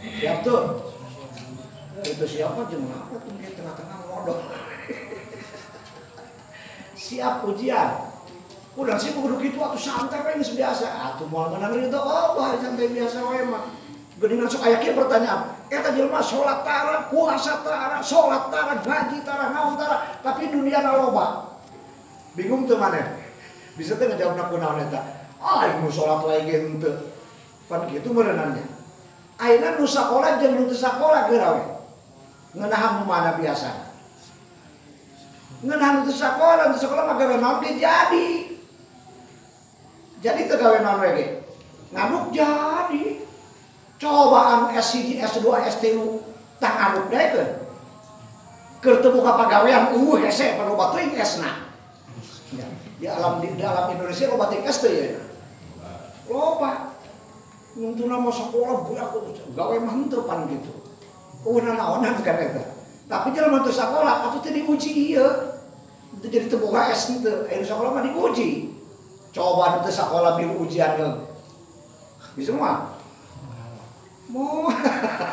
siap 0.00 0.40
tuh? 0.44 0.92
Itu 2.00 2.24
siapa 2.24 2.64
jemaah? 2.68 3.12
Tuh 3.12 3.32
di 3.36 3.48
tengah-tengah 3.52 3.98
modal 4.08 4.40
siap 7.10 7.44
ujian 7.44 8.08
udah 8.78 8.96
sih 8.96 9.12
kudu 9.12 9.36
gitu 9.42 9.58
atau 9.60 9.76
santai 9.76 10.24
kan 10.24 10.40
biasa. 10.40 10.86
Atuh 10.86 11.26
mau 11.28 11.50
menang 11.52 11.76
itu 11.76 11.98
Allah 12.00 12.56
santai 12.56 12.88
biasa 12.88 13.18
wae 13.28 13.44
mah 13.44 13.66
geuningan 14.20 14.52
sok 14.52 14.68
aya 14.68 14.76
kieu 14.84 14.92
pertanyaan 14.92 15.59
eta 15.70 15.94
jelema 15.94 16.18
salat 16.18 16.66
tara 16.66 17.06
puasa 17.06 17.62
tara 17.62 18.02
salat 18.02 18.50
tara 18.50 18.82
gaji 18.82 19.22
tara 19.22 19.54
naon 19.54 19.78
tara 19.78 20.18
tapi 20.18 20.50
dunia 20.50 20.82
na 20.82 20.98
loba 20.98 21.56
bingung 22.34 22.66
tuh 22.66 22.78
mana? 22.78 23.18
Bisa 23.78 23.94
teh 23.94 24.06
ngejawabna 24.06 24.50
kunaon 24.50 24.82
eta? 24.82 25.00
Ah 25.38 25.66
nu 25.78 25.86
salat 25.90 26.26
wae 26.26 26.42
ge 26.42 26.66
henteu. 26.66 26.94
Pan 27.70 27.86
kitu 27.86 28.10
meureunannya 28.10 28.66
ayeuna 29.38 29.78
nu 29.78 29.86
sakola 29.86 30.42
jeung 30.42 30.58
nu 30.58 30.74
sakola 30.74 31.30
geura 31.30 31.54
we 31.54 31.64
ngeunahan 32.58 32.98
nu 32.98 33.04
mana 33.06 33.38
biasa 33.38 33.90
ngenahan 35.60 36.08
itu 36.08 36.16
sekolah, 36.16 36.72
itu 36.72 36.88
sekolah 36.88 37.04
mah 37.04 37.16
gawe 37.20 37.36
naon 37.36 37.60
jadi. 37.60 38.28
Jadi 40.20 40.40
teu 40.48 40.56
gawe 40.56 40.78
naon 40.80 41.04
we 41.04 41.44
Nganuk 41.90 42.32
jadi. 42.32 43.19
Cobaan 44.00 44.72
S1, 44.72 45.20
S2, 45.20 45.44
S3 45.44 45.84
tang 46.56 46.74
nganuk 46.76 47.12
deui 47.12 47.26
keun. 47.36 47.48
Keur 48.80 48.96
teu 49.04 49.12
boga 49.12 49.36
pagawean 49.36 49.92
uh 49.92 50.16
hese 50.24 50.56
panoba 50.56 50.96
teuing 50.96 51.12
S-na. 51.20 51.68
Ya, 52.56 52.64
di 52.96 53.06
alam 53.06 53.44
di, 53.44 53.60
alam 53.60 53.92
Indonesia 53.92 54.32
loba 54.32 54.48
teuing 54.48 54.64
S 54.64 54.80
teh 54.80 54.92
ya. 54.92 55.20
Loba. 56.32 56.96
Nuntuna 57.76 58.18
mau 58.18 58.32
sekolah 58.32 58.88
budak 58.88 59.14
gawe 59.52 59.76
mah 59.78 59.92
henteu 59.94 60.24
pan 60.24 60.48
gitu. 60.48 60.72
Kunaon 61.44 61.76
naonan 61.76 62.16
kan 62.24 62.40
eta. 62.40 62.64
Tapi 63.04 63.36
jalan 63.36 63.60
teu 63.60 63.70
sekolah 63.70 64.32
atuh 64.32 64.40
teu 64.40 64.56
diuji 64.56 65.14
itu 66.20 66.26
jadi 66.26 66.50
terbuka 66.50 66.90
es 66.90 67.06
itu 67.06 67.30
ayo 67.46 67.62
sekolah 67.62 67.94
mah 67.94 68.02
diuji 68.02 68.74
coba 69.30 69.78
itu 69.78 69.94
sekolah 69.94 70.34
biru 70.34 70.66
ujian 70.66 71.22
bisa 72.34 72.50
mah 72.50 72.89
mau 74.30 74.70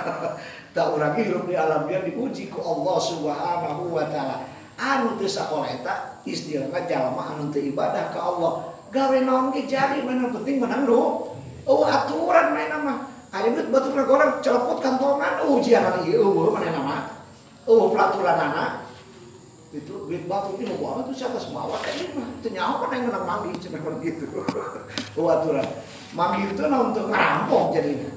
tak 0.77 0.93
orang 0.93 1.17
hidup 1.17 1.49
di 1.49 1.57
alam 1.57 1.89
dia 1.89 2.05
diuji 2.05 2.53
ku 2.53 2.61
Allah 2.61 2.97
subhanahu 3.01 3.93
wa 3.93 4.05
ta'ala. 4.05 4.45
Anu 4.77 5.17
teu 5.17 5.25
sakola 5.25 5.65
eta 5.65 6.21
istilahna 6.21 6.85
jalma 6.85 7.33
anu 7.33 7.49
teu 7.49 7.65
ibadah 7.65 8.13
ka 8.13 8.19
Allah. 8.21 8.77
Gawe 8.93 9.17
naon 9.25 9.49
ge 9.49 9.65
jadi 9.65 10.05
mana 10.05 10.29
penting 10.29 10.61
menang 10.61 10.85
lu 10.85 11.33
oh 11.65 11.81
aturan 11.85 12.53
main 12.53 12.69
nama. 12.69 13.09
Ada 13.33 13.57
duit 13.57 13.73
batu 13.73 13.89
orang 13.91 14.37
celeput 14.45 14.77
kantongan. 14.79 15.41
Ujian 15.49 15.81
oh 16.21 16.53
mana 16.53 16.69
nama? 16.69 16.97
Oh 17.65 17.89
pelaturan 17.89 18.37
anak. 18.37 18.85
Itu 19.73 20.05
duit 20.05 20.29
batu 20.29 20.61
ini 20.61 20.77
mau 20.77 20.93
apa 20.95 21.09
tuh 21.09 21.15
siapa 21.17 21.41
semua? 21.41 21.65
Awak 21.67 21.89
ini 21.97 22.15
mah 22.15 22.27
itu 22.37 22.47
nyawa 22.53 22.85
kan 22.85 22.95
yang 22.95 23.09
menang 23.09 23.25
mami 23.25 23.57
cina 23.57 23.81
gitu. 23.81 24.25
Oh 25.17 25.25
aturan. 25.25 25.65
Mami 26.13 26.53
itu 26.53 26.61
nah 26.69 26.85
untuk 26.85 27.09
ngerampok 27.09 27.73
jadinya 27.73 28.16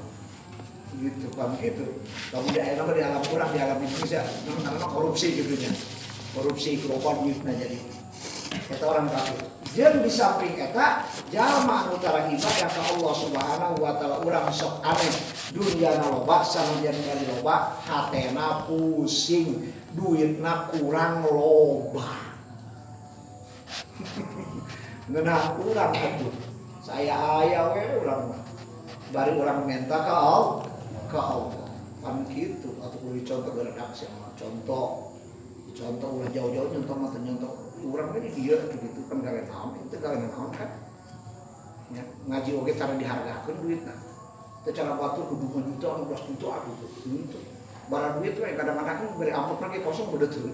gitu 1.00 1.28
kan 1.33 1.57
gitu. 1.59 1.85
Kamu 2.30 2.49
di 2.52 2.61
alam 2.61 2.87
di 2.92 3.00
alam 3.00 3.23
kurang 3.25 3.50
di 3.50 3.59
alam 3.59 3.80
Indonesia? 3.80 4.21
Karena 4.45 4.87
korupsi 4.87 5.40
gitu 5.40 5.57
nya 5.57 5.73
korupsi 6.37 6.78
kerupaan 6.78 7.25
gitu 7.25 7.40
nah 7.42 7.57
jadi. 7.57 7.78
Kita 8.71 8.85
orang 8.87 9.09
kafir. 9.11 9.40
Jeung 9.71 10.02
di 10.02 10.11
samping 10.11 10.59
eta 10.59 11.07
jalma 11.30 11.87
anu 11.87 11.97
ibadah 12.02 12.69
ka 12.71 12.83
Allah 12.95 13.14
Subhanahu 13.14 13.75
wa 13.78 13.92
taala 13.99 14.16
urang 14.26 14.47
sok 14.52 14.83
aneh. 14.83 15.14
Dunyana 15.50 16.07
loba 16.11 16.42
sanadyan 16.47 16.95
kali 16.95 17.25
loba 17.30 17.78
hatena 17.83 18.66
pusing 18.66 19.71
duitna 19.95 20.71
kurang 20.75 21.26
loba. 21.26 22.11
Ngeunah 25.11 25.59
urang 25.59 25.90
atuh 25.90 26.50
saya 26.90 27.12
aya 27.12 27.71
we 27.71 27.83
urang 28.02 28.35
bari 29.12 29.33
urang 29.37 29.69
minta 29.69 30.00
ka 30.00 30.11
Allah 30.11 30.70
ka 31.11 31.21
Allah. 31.21 31.69
Kan 32.00 32.25
gitu 32.33 32.81
atau 32.81 32.97
kudu 32.97 33.21
contoh 33.29 33.52
redaksi 33.61 34.09
contoh 34.40 35.12
contoh 35.76 36.09
ulah 36.17 36.31
jauh-jauh 36.33 36.73
nyontoh 36.73 36.97
mah 36.97 37.12
nyontoh 37.12 37.52
orang 37.85 38.17
ini 38.17 38.29
dia 38.33 38.57
begitu 38.73 39.05
kan 39.05 39.21
kalian 39.21 39.45
naon 39.45 39.76
itu 39.85 39.97
kalian 40.00 40.31
naon 40.33 40.49
kan? 40.55 40.71
Ya, 41.90 42.07
ngaji 42.31 42.50
oke 42.57 42.73
cara 42.73 42.95
dihargakan 42.97 43.55
duit 43.61 43.83
nah. 43.85 43.99
Itu 44.64 44.71
cara 44.73 44.97
batu 44.97 45.29
kudu 45.29 45.61
juta 45.61 46.00
belas 46.07 46.23
juta 46.25 46.49
aku 46.49 46.71
tuh 46.79 46.90
itu 47.05 47.38
barang 47.90 48.23
duit 48.23 48.33
tuh 48.38 48.47
kadang-kadang 48.47 48.97
kan 48.97 49.09
beri 49.19 49.33
amplop 49.35 49.61
lagi 49.61 49.83
kosong 49.83 50.09
udah 50.14 50.29
tuh. 50.31 50.47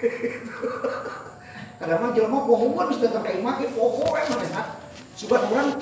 Kadang-kadang 1.80 2.12
jelma 2.12 2.44
pohongan 2.44 2.92
sudah 2.92 3.08
terkait 3.08 3.40
makin 3.40 3.72
pokoknya 3.72 4.36
mana 4.36 4.79
Sebab 5.20 5.52
orang 5.52 5.76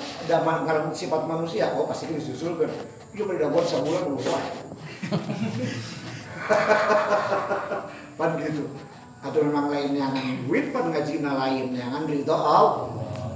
karena 0.67 0.91
sifat 0.91 1.23
manusia, 1.23 1.71
oh 1.79 1.87
pasti 1.87 2.11
disusul 2.11 2.59
kan. 2.59 2.67
Dia 3.15 3.23
beri 3.23 3.39
dapat 3.39 3.63
sebulan 3.71 4.11
lupa. 4.11 4.35
Pan 8.19 8.35
gitu. 8.43 8.67
Atau 9.23 9.39
memang 9.47 9.71
lain 9.71 9.95
yang 9.95 10.11
duit 10.47 10.71
pan 10.75 10.91
ngaji 10.91 11.23
na 11.23 11.31
lain 11.35 11.75
yang 11.75 12.07
ridho 12.07 12.35
Allah 12.35 12.87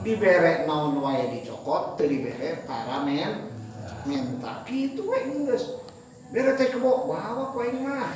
dibere 0.03 0.67
naon 0.67 1.00
wae 1.00 1.39
dicokot 1.39 2.00
teu 2.00 2.07
dibere 2.07 2.63
para 2.67 3.03
men 3.03 3.51
minta 4.03 4.63
gitu 4.67 5.07
we 5.07 5.24
geus. 5.27 5.79
Bere 6.31 6.55
teh 6.55 6.72
kebo 6.72 7.07
bawa 7.07 7.51
aing 7.63 7.83
mah. 7.83 8.12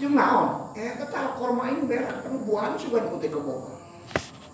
Jeung 0.00 0.16
naon? 0.16 0.72
Eh 0.76 0.96
kata 1.00 1.36
korma 1.36 1.68
ini 1.68 1.88
bere 1.88 2.04
kan 2.08 2.32
buahan 2.44 2.76
sugan 2.80 3.08
ku 3.12 3.20
teh 3.20 3.32
kebo 3.32 3.81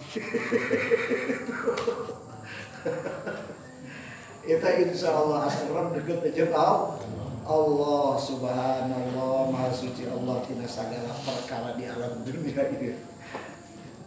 Eta 4.48 4.80
insya 4.80 5.12
Allah 5.12 5.44
asal 5.44 5.76
deket 5.92 6.32
aja 6.32 6.48
Allah 6.56 6.96
Allah 7.44 8.16
subhanallah 8.16 9.52
maha 9.52 9.68
suci 9.68 10.08
Allah 10.08 10.40
tina 10.48 10.64
segala 10.64 11.12
perkara 11.12 11.76
di 11.76 11.84
alam 11.84 12.24
dunia 12.24 12.72
ini. 12.72 12.96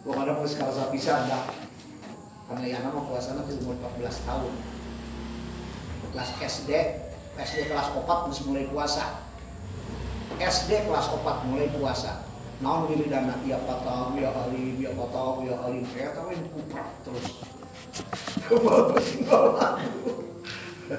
Ada 0.02 0.34
pun 0.34 0.46
sekarang 0.50 0.90
bisa 0.90 1.22
ada 1.22 1.46
karena 2.50 2.66
yang 2.66 2.82
nama 2.82 3.06
puasa 3.06 3.38
nanti 3.38 3.54
umur 3.62 3.78
14 3.78 4.26
tahun. 4.26 4.50
Kelas 6.10 6.30
SD 6.42 6.70
SD 7.38 7.70
kelas 7.70 7.94
4 7.94 8.02
harus 8.02 8.42
mulai 8.50 8.66
puasa. 8.66 9.22
SD 10.34 10.90
kelas 10.90 11.14
4 11.14 11.46
mulai 11.46 11.70
puasa 11.70 12.31
naon 12.62 12.94
diri 12.94 13.10
dana 13.10 13.34
ya 13.42 13.58
patah 13.66 14.14
ya 14.14 14.30
alim 14.30 14.78
ya 14.78 14.94
patah 14.94 15.42
ya 15.42 15.58
alim. 15.66 15.82
Saya 15.90 16.14
tahu 16.14 16.30
ini 16.30 16.46
kuprak 16.54 16.86
terus. 17.02 17.42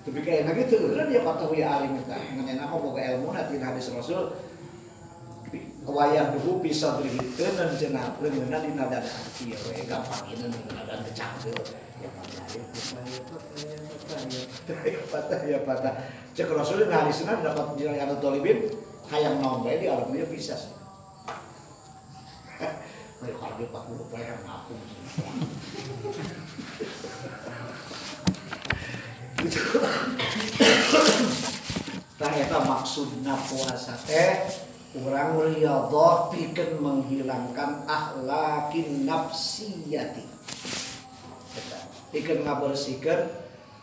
Tapi 0.00 0.16
kayak 0.24 0.40
enak 0.46 0.54
gitu 0.64 0.94
kan 0.94 1.10
dia 1.10 1.26
patah 1.26 1.50
ya 1.50 1.82
alim 1.82 1.98
kita 1.98 2.14
ngenyen 2.14 2.62
apa? 2.62 2.78
Boga 2.78 3.02
ilmu 3.02 3.34
nanti 3.34 3.58
hadis 3.58 3.90
rasul. 3.90 4.38
Wayang 5.90 6.38
dulu 6.38 6.62
bisa 6.62 7.02
berhitung 7.02 7.58
dan 7.58 7.74
jenah 7.74 8.14
lengan 8.22 8.62
di 8.62 8.70
nada 8.78 9.02
hati. 9.02 9.50
Ya 9.50 9.58
we 9.66 9.82
gampang 9.82 10.22
ini 10.30 10.46
nada 10.70 11.02
kecangkir. 11.02 11.58
Ya 11.98 12.06
patah 12.14 12.46
ya 14.86 15.02
patah 15.10 15.42
ya 15.42 15.58
patah 15.66 15.94
ya 15.98 16.06
cek 16.38 16.54
rasul 16.54 16.86
di 16.86 17.10
senin 17.10 17.42
dapat 17.42 17.74
jalan 17.74 17.98
yang 17.98 18.14
dolibin 18.22 18.70
hayang 19.10 19.42
naon 19.42 19.66
di 19.66 19.90
alam 19.90 20.14
dia 20.14 20.22
bisa. 20.30 20.54
sih 20.54 20.79
kalau 23.20 23.54
dia 23.56 23.66
40 23.68 24.12
perak 24.12 24.38
ngaku 24.44 24.72
gitu 24.76 25.24
nah 32.20 32.60
maksudnya 32.68 33.34
puasa 33.48 33.96
teh 34.04 34.44
orang 34.98 35.38
riyadhah 35.38 36.34
bikin 36.34 36.82
menghilangkan 36.82 37.86
akhlakin 37.86 39.06
nafsiyati. 39.06 40.26
Bikin 42.10 42.42
ngabersihkan 42.42 43.30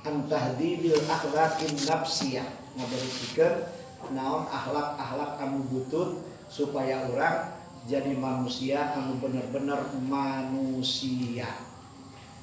antahdidil 0.04 1.00
akhlakin 1.08 1.72
nafsiyah. 1.88 2.48
Ngabersihkan 2.76 3.72
naon 4.12 4.46
akhlak-akhlak 4.52 5.32
anu 5.42 5.63
butut 5.72 6.22
supaya 6.52 7.08
orang 7.08 7.57
jadi 7.88 8.12
manusia 8.19 8.91
anu 9.00 9.15
benar-benar 9.23 9.80
manusia 10.04 11.47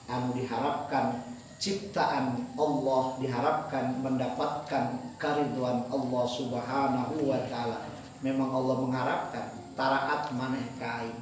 anu 0.09 0.33
diharapkan 0.33 1.21
ciptaan 1.61 2.49
Allah 2.57 3.03
diharapkan 3.21 4.01
mendapatkan 4.05 5.17
kariduan 5.21 5.85
Allah 5.89 6.25
Subhanahu 6.29 7.29
wa 7.29 7.41
taala. 7.49 7.89
Memang 8.25 8.53
Allah 8.53 8.77
mengharapkan 8.85 9.47
taraat 9.73 10.33
maneh 10.33 10.65
kai. 10.81 11.13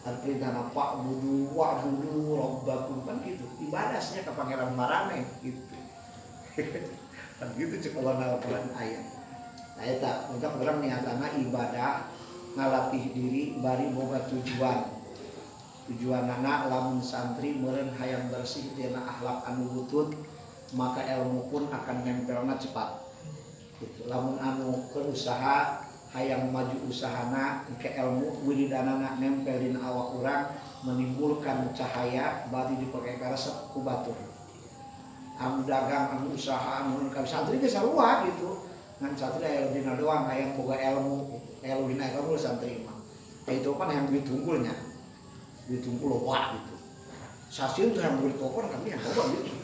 Artinya 0.00 0.70
pak 0.72 0.90
budu 1.04 1.54
wa 1.54 1.78
budu 1.82 2.38
robbakum 2.38 3.06
kan 3.06 3.18
gitu. 3.22 3.46
Ibadahnya 3.70 4.20
ke 4.22 4.32
pangeran 4.34 4.72
marane 4.74 5.26
gitu. 5.42 5.78
kan 7.38 7.48
gitu 7.54 7.74
cek 7.78 7.94
Al-Quran 7.98 8.66
ayat. 8.74 9.04
Ayat 9.78 10.02
untuk 10.30 10.54
orang 10.60 10.82
niatana 10.82 11.34
ibadah 11.34 12.19
ngalatih 12.60 13.16
diri 13.16 13.56
bari 13.56 13.88
boga 13.96 14.20
tujuan. 14.28 14.84
Tujuan 15.88 16.28
anak 16.28 16.68
lamun 16.68 17.00
santri 17.00 17.56
meren 17.56 17.88
hayang 17.96 18.28
bersih 18.28 18.76
dina 18.76 19.00
akhlak 19.00 19.48
anu 19.48 19.72
butut 19.72 20.12
maka 20.76 21.02
ilmu 21.02 21.48
pun 21.48 21.72
akan 21.72 22.04
nempelna 22.04 22.60
cepat. 22.60 23.08
Gitu. 23.80 24.12
lamun 24.12 24.36
anu 24.36 24.76
ke 24.92 25.00
usaha 25.08 25.88
hayang 26.12 26.52
maju 26.52 26.84
usahana 26.84 27.64
ke 27.80 27.96
ilmu 27.96 28.44
wiridanana 28.44 29.16
nempelin 29.16 29.80
awak 29.80 30.20
orang 30.20 30.42
menimbulkan 30.84 31.72
cahaya 31.72 32.44
bari 32.52 32.76
dipakai 32.76 33.16
karasa 33.16 33.72
ku 33.72 33.80
batur. 33.80 34.20
Anu 35.40 35.64
dagang 35.64 36.12
anu 36.12 36.36
usaha 36.36 36.84
anu 36.84 37.08
santri 37.24 37.56
sarua 37.64 38.28
gitu 38.28 38.69
ngan 39.00 39.12
santri 39.16 39.48
aya 39.48 39.72
dina 39.72 39.96
doang 39.96 40.28
hayang 40.28 40.60
boga 40.60 40.76
ilmu 40.76 41.40
ilmu 41.64 41.84
dina 41.88 42.12
ilmu 42.20 42.36
santri 42.36 42.84
mah 42.84 43.00
kan 43.48 43.88
yang 43.88 44.06
ditungkulnya 44.12 44.76
ditunggu 45.70 46.04
loba 46.04 46.54
gitu. 46.58 46.74
Stasiun 47.50 47.94
tuh 47.94 48.02
yang 48.02 48.18
beli 48.20 48.34
koper 48.38 48.68
kami 48.68 48.92
yang 48.92 49.02
loba 49.02 49.22
gitu. 49.34 49.54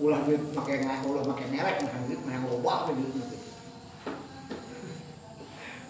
Ulah 0.00 0.24
duit 0.24 0.40
pakai 0.54 0.80
nggak 0.80 1.04
ulah 1.04 1.24
pakai 1.26 1.46
merek 1.50 1.76
nah 1.82 2.00
duit 2.06 2.20
yang 2.22 2.46
loba 2.46 2.88
gitu. 2.94 3.18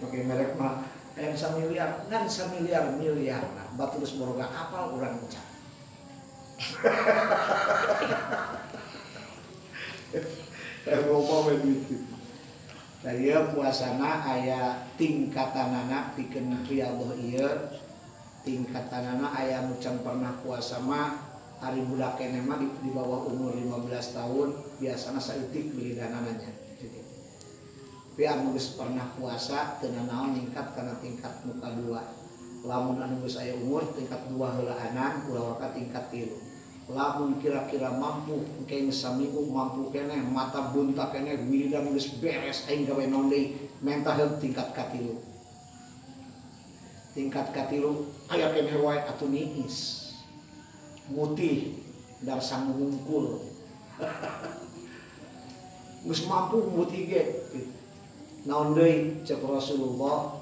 Pakai 0.01 0.21
merek 0.25 0.57
mah 0.57 0.89
yang 1.19 1.35
miliar 1.59 2.07
kan 2.07 2.23
miliar 2.55 2.95
miliar 2.95 3.43
nah 3.53 3.67
batu 3.75 3.99
terus 3.99 4.15
boroga 4.15 4.47
kapal 4.47 4.95
orang 4.95 5.19
ucap 5.21 5.43
loba 10.87 11.53
begitu 11.53 12.01
dari 13.01 13.33
puasana 13.53 14.21
ayah 14.37 14.77
tingkatan 14.97 15.73
anak 15.73 16.13
bikin 16.13 16.53
riyadhah 16.65 17.17
iya. 17.17 17.49
Tingkatan 18.41 19.05
anak 19.05 19.37
ayah 19.37 19.61
mucang 19.69 20.01
pernah 20.01 20.33
puasa 20.41 20.81
mah 20.81 21.13
hari 21.61 21.85
budak 21.85 22.17
mah 22.41 22.57
di, 22.57 22.65
di 22.81 22.89
bawah 22.89 23.29
umur 23.29 23.53
15 23.53 24.17
tahun 24.17 24.49
biasanya 24.81 25.21
saitik 25.21 25.77
beli 25.77 25.93
danananya 25.93 26.49
tapi 28.21 28.27
anu 28.27 28.53
pernah 28.53 29.07
puasa 29.17 29.81
teu 29.81 29.89
naon 29.97 30.37
ningkat 30.37 30.77
karena 30.77 30.93
tingkat 31.01 31.41
muka 31.41 31.73
dua. 31.73 32.05
Lamun 32.61 33.01
anu 33.01 33.25
geus 33.25 33.41
aya 33.41 33.57
umur 33.57 33.81
tingkat 33.97 34.29
dua 34.29 34.53
heula 34.53 34.77
anan 34.77 35.25
ulah 35.25 35.57
ka 35.57 35.73
tingkat 35.73 36.05
tilu 36.13 36.37
lamun 36.89 37.37
kira-kira 37.37 37.93
mampu 37.93 38.41
geus 38.65 39.05
saminggu 39.05 39.45
mampu 39.53 39.93
kene 39.93 40.17
mata 40.25 40.73
bunta 40.73 41.13
kene 41.13 41.37
wiridan 41.45 41.93
geus 41.93 42.17
beres 42.17 42.65
aing 42.65 42.89
gawe 42.89 43.03
naon 43.05 43.29
deui 43.29 43.53
mentah 43.85 44.17
tingkat 44.41 44.73
katilu. 44.73 45.21
Tingkat 47.13 47.53
katilu 47.53 48.09
aya 48.31 48.49
kene 48.55 48.81
wae 48.81 48.97
atuh 49.05 49.29
niis. 49.29 50.09
Mutih 51.11 51.75
dar 52.25 52.41
sang 52.41 52.73
ngungkul 52.73 53.45
geus 56.07 56.21
mampu 56.25 56.65
mutih 56.73 57.05
ge. 57.05 57.23
Naon 58.49 58.73
deui 58.73 59.21
cek 59.21 59.45
Rasulullah 59.45 60.41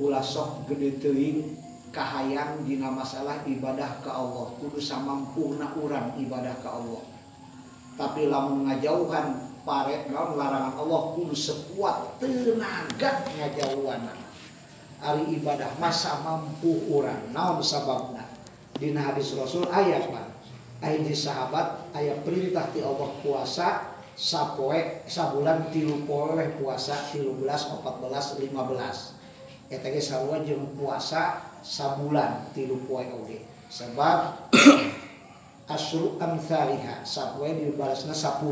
ulah 0.00 0.24
sok 0.24 0.66
gede 0.66 0.98
teuing 0.98 1.63
kahayang 1.94 2.66
dina 2.66 2.90
masalah 2.90 3.46
ibadah 3.46 4.02
ke 4.02 4.10
Allah. 4.10 4.50
Kudu 4.58 4.82
samampuna 4.82 5.72
urang 5.78 6.18
ibadah 6.18 6.58
ke 6.58 6.68
Allah. 6.68 7.02
Tapi 7.94 8.26
lamun 8.26 8.66
ngajauhan 8.66 9.54
pare 9.62 10.10
naon 10.10 10.34
larangan 10.36 10.74
Allah 10.76 11.00
kudu 11.14 11.32
sekuat 11.32 12.18
tenaga 12.20 13.24
ngajauhan 13.38 14.02
ari 14.98 15.38
ibadah 15.38 15.70
masa 15.78 16.18
mampu 16.26 16.90
urang. 16.90 17.30
Naon 17.30 17.62
sababna? 17.62 18.26
Dina 18.74 19.14
hadis 19.14 19.38
Rasul 19.38 19.70
ayat 19.70 20.10
mah. 20.10 20.26
Aya 20.82 21.00
sahabat 21.16 21.96
aya 21.96 22.18
perintah 22.26 22.68
ti 22.74 22.84
Allah 22.84 23.08
puasa 23.24 23.94
sapoe 24.18 25.00
sabulan 25.08 25.72
tilu 25.72 26.04
poe 26.04 26.44
puasa 26.60 26.92
tilu 27.08 27.40
belas 27.40 27.70
empat 27.72 28.04
belas 28.04 28.36
lima 28.36 28.68
belas. 28.68 29.16
Eta 29.72 29.88
ge 29.88 30.02
sarua 30.02 30.44
puasa 30.76 31.53
sabulan 31.64 32.52
tilu 32.52 32.84
poe 32.84 33.08
oge. 33.08 33.40
Sebab 33.72 34.52
asru 35.74 36.20
amthaliha. 36.20 37.02
Sapoe 37.08 37.48
dibalasna 37.56 38.12
10 38.12 38.44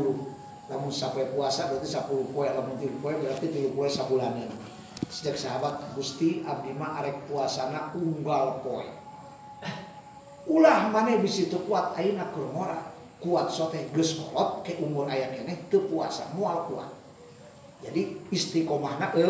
lamun 0.73 0.89
sapoe 0.89 1.29
puasa 1.29 1.69
berarti 1.69 1.87
10 1.93 2.33
poe. 2.33 2.49
Lamun 2.49 2.75
tilu 2.81 2.97
poe 2.97 3.13
berarti 3.13 3.53
tilu 3.53 3.77
poe 3.77 3.85
sabulanan. 3.85 4.49
Sejak 5.13 5.37
sahabat 5.37 5.93
Gusti 5.93 6.41
abdi 6.41 6.73
mah 6.73 7.05
arek 7.05 7.29
puasana 7.29 7.93
unggal 7.93 8.65
poe. 8.65 8.89
Ulah 10.49 10.91
mana 10.91 11.15
bisa 11.21 11.47
kuat 11.55 11.95
ayeuna 11.95 12.27
keur 12.35 12.51
kuat 13.23 13.47
sote 13.47 13.79
geus 13.95 14.19
kolot 14.19 14.67
ke 14.67 14.75
umur 14.83 15.07
aya 15.07 15.31
keneh 15.31 15.55
teu 15.71 15.87
puasa 15.87 16.27
moal 16.35 16.67
kuat. 16.67 16.91
Jadi 17.79 18.27
istiqomahna 18.27 19.15
e 19.15 19.23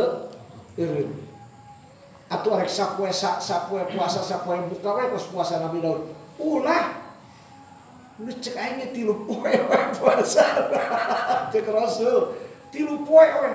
eureun 0.81 1.32
atuh 2.33 2.57
arek 2.57 2.69
sapoe 2.69 3.11
sa, 3.13 3.37
sapoe 3.37 3.85
puasa 3.93 4.25
sapoe 4.25 4.57
buka 4.65 4.89
we 4.97 5.03
pas 5.13 5.25
puasa 5.29 5.61
Nabi 5.61 5.79
Daud. 5.83 6.09
Ulah! 6.41 7.05
Nu 8.17 8.29
cek 8.29 8.57
ge 8.57 8.85
tilu 8.93 9.29
poe 9.29 9.51
we 9.69 9.79
puasa. 9.97 10.45
Cek 11.53 11.67
Rasul. 11.69 12.33
Tilu 12.73 13.05
poe 13.05 13.27
we 13.29 13.51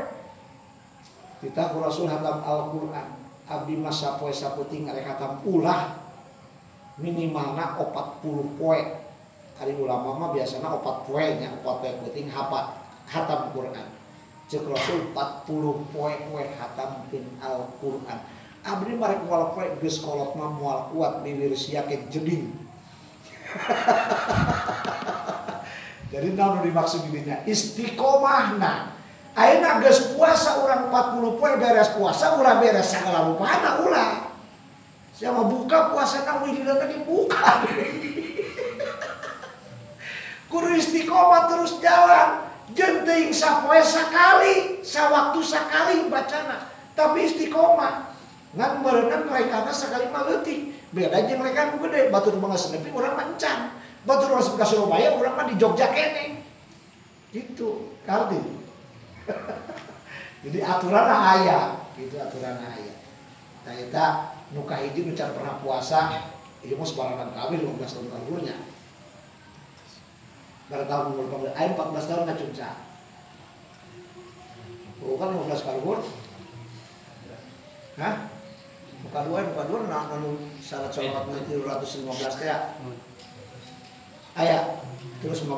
kita 1.38 1.70
Rasul 1.74 2.10
hatam 2.10 2.42
Al-Qur'an. 2.42 3.14
Abdi 3.48 3.78
mas 3.78 3.98
sapoe 3.98 4.30
saputing 4.30 4.86
arek 4.90 5.06
hatam 5.06 5.42
ulah. 5.46 5.98
Minimalna 6.98 7.78
40 7.78 8.58
poe. 8.58 8.80
Hari 9.58 9.74
ulama 9.74 10.14
mah 10.14 10.30
biasanya 10.30 10.70
opat 10.70 11.02
poe 11.06 11.26
nya 11.38 11.50
opat 11.62 11.82
poe 11.82 11.90
penting 12.06 12.30
hapat 12.30 12.78
hatam 13.10 13.50
Quran. 13.50 13.86
Cek 14.46 14.62
Rasul 14.66 15.10
40 15.14 15.94
poe 15.94 16.14
poe 16.30 16.44
hatam 16.54 17.06
pin 17.10 17.26
Al 17.42 17.66
Quran 17.82 18.37
abdi 18.68 18.92
marek 18.94 19.24
moal 19.24 19.56
poe 19.56 19.66
geus 19.80 20.04
kolot 20.04 20.36
mah 20.36 20.52
moal 20.52 20.92
kuat 20.92 21.24
bibir 21.24 21.56
siake 21.56 22.12
jeding. 22.12 22.52
Jadi 26.12 26.28
naon 26.36 26.64
dimaksud 26.64 27.08
dirinya 27.08 27.40
istiqomahna. 27.48 28.92
Ayeuna 29.32 29.80
geus 29.80 30.12
puasa 30.12 30.60
orang 30.60 30.92
40 30.92 31.40
poe 31.40 31.52
beres 31.56 31.88
puasa 31.96 32.36
ulah 32.36 32.60
beres 32.60 32.92
sagala 32.92 33.32
rupana 33.32 33.80
ulah. 33.84 34.12
Siapa 35.16 35.48
buka 35.48 35.90
puasa 35.90 36.22
kamu 36.22 36.54
ini 36.54 36.62
tadi 36.62 36.96
buka. 37.02 37.48
Kudu 40.52 40.68
istiqomah 40.76 41.50
terus 41.50 41.82
jalan. 41.82 42.46
Jenting 42.68 43.32
sapoe 43.32 43.80
sakali 43.80 44.84
sawaktu 44.84 45.40
sakali 45.40 46.04
bacana. 46.12 46.68
Tapi 46.92 47.24
istiqomah 47.24 48.17
ngan 48.56 48.80
merenang 48.80 49.28
lekana 49.28 49.72
sekali 49.72 50.08
mah 50.08 50.24
leutik 50.24 50.72
beda 50.94 51.28
jeung 51.28 51.44
lekan 51.44 51.76
gede. 51.76 52.08
Batur 52.08 52.36
mah 52.40 52.56
senepi 52.56 52.88
urang 52.94 53.16
mah 53.18 53.34
encan. 53.34 53.76
Batur 54.08 54.32
urang 54.32 54.56
ka 54.56 54.64
Surabaya 54.64 55.16
urang 55.16 55.34
mah 55.36 55.44
di 55.48 55.54
Jogja 55.60 55.92
kene. 55.92 56.40
Gitu. 57.34 57.98
Kardi 58.08 58.40
jadi 60.48 60.58
aturan 60.64 61.04
aya. 61.04 61.76
Gitu 61.92 62.16
aturan 62.16 62.56
aya. 62.56 62.94
Nah 63.68 63.74
eta 63.76 64.06
nu 64.56 64.64
kahiji 64.64 65.04
nu 65.04 65.12
can 65.12 65.36
pernah 65.36 65.60
puasa 65.60 66.32
ieu 66.64 66.74
mah 66.74 66.88
sabarahan 66.88 67.30
kami 67.36 67.60
15 67.60 67.84
tahun 67.84 68.08
kalunya 68.08 68.56
pada 70.68 70.84
tahun 70.84 71.04
umur 71.14 71.26
14 71.52 71.54
ayo 71.54 71.68
14 71.76 72.08
tahun 72.08 72.22
nggak 72.26 72.38
cunca 72.44 72.70
oh 75.04 75.16
kan 75.16 75.28
15 75.36 75.66
kalbur 75.68 75.98
hah 78.00 78.14
muka 79.04 79.20
dua 79.26 79.38
muka 79.46 79.64
dua 79.70 79.78
nah 79.86 80.10
anu 80.14 80.38
syarat 80.58 80.90
sholat 80.90 81.24
nanti 81.30 81.54
215 81.54 82.08
teh 82.42 82.50
ayah 84.42 84.62
terus 85.22 85.46
15 85.46 85.54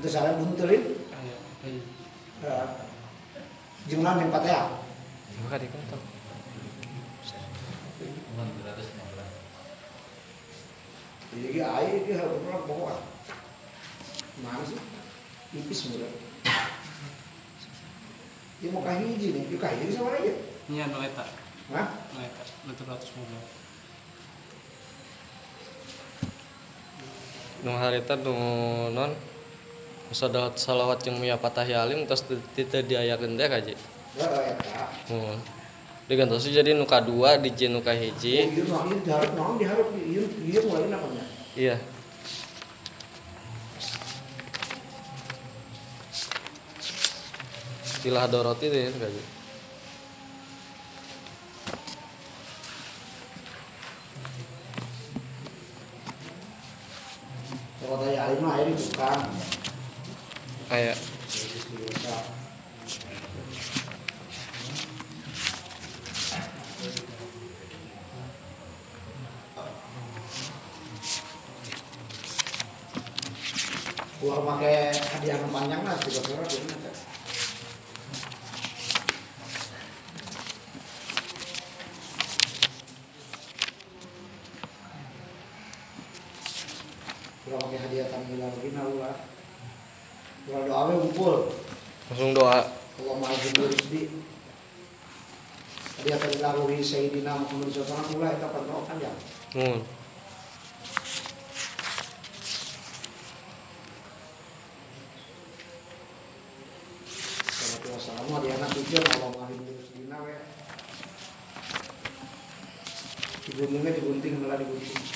itu 0.00 0.08
syarat 0.08 0.34
buntelin 0.40 0.82
jumlah 3.84 4.16
yang 4.16 4.28
empat 4.32 4.44
ya. 4.48 4.60
Maka 5.44 5.56
dikentang. 5.60 6.02
jadi 11.34 11.66
ayah 11.66 11.98
dia 12.06 12.14
harus 12.22 12.38
pernah 12.46 12.62
bawa 12.62 12.94
mana 14.38 14.62
sih? 14.62 14.78
Tipis 15.50 15.90
mudah 15.90 16.10
dia 18.62 18.70
mau 18.70 18.86
kahiji 18.86 19.34
nih 19.34 19.42
dia 19.50 19.58
kahiji 19.58 19.98
sama 19.98 20.14
aja 20.14 20.34
Iya, 20.64 20.88
no 20.88 21.04
eta. 21.04 21.43
Hah? 21.72 21.88
Eta. 22.20 22.44
Betul 22.68 22.84
ratus 22.92 23.08
mobil. 23.16 23.40
Nu 27.64 27.72
harita 27.80 28.20
nu 28.20 28.36
non 28.92 29.16
salawat 30.12 31.00
yang 31.08 31.16
mia 31.16 31.40
patah 31.40 31.64
yalim 31.64 32.04
terus 32.04 32.20
tidak 32.52 32.84
diayakeun 32.84 33.40
teh 33.40 33.48
kaji. 33.48 33.74
Ya, 34.20 34.28
ya, 34.28 34.52
ya. 34.52 34.84
Mun. 35.08 35.40
Digantos 36.04 36.44
jadi 36.44 36.76
nu 36.76 36.84
kadua 36.84 37.40
di 37.40 37.48
nu 37.72 37.80
Oh, 37.80 37.82
kahiji. 37.82 38.52
iya, 38.52 38.76
ini 38.84 38.96
diharap, 39.00 39.32
diharap, 39.56 39.88
iya, 39.96 40.22
iya, 40.44 40.60
mulai 40.68 40.92
namanya. 40.92 41.24
Iya. 41.56 41.76
Istilah 47.88 48.28
doroti 48.28 48.68
deh 48.68 48.92
kaji. 48.92 49.33
Air 58.34 58.42
mah 58.42 58.58
air 58.58 58.66
bukan. 58.74 59.20
Kayak 60.66 60.98
Biasa. 61.74 62.14
Keluar 74.18 74.40
pakai 74.46 74.94
hadiah 74.94 75.36
yang 75.36 75.50
panjang 75.50 75.82
lah, 75.82 75.98
tiga 76.00 76.20
puluh 76.24 76.46
ribu 76.46 76.56
ini. 76.64 76.76
Teh. 76.78 76.96
Keluar 87.44 87.60
pakai 87.68 87.78
hadiah 87.84 88.06
tampilan 88.08 88.48
lagi 88.48 88.70
ulah. 88.72 89.16
Keluar 90.44 90.62
doa 90.68 90.80
we 90.88 90.94
ngumpul. 91.04 91.52
langsung 92.08 92.36
doa. 92.36 92.68
Allah 93.00 93.16
maha 93.16 93.34
jumlah 93.34 93.68
rizdi 93.74 94.06
Tadi 95.94 96.10
akan 96.14 96.30
dilalui 96.36 96.78
Sayyidina 96.84 97.32
Muhammad 97.32 97.72
SAW 97.72 98.12
mulai 98.12 98.36
kapan 98.36 98.62
doa 98.68 98.84
kan 98.84 99.00
ya 99.00 99.08
Mun. 99.56 99.82
Salatu 107.48 107.88
wassalamu 107.94 108.36
alaihi 108.36 108.52
mulai 114.12 114.58
digunting. 114.60 115.06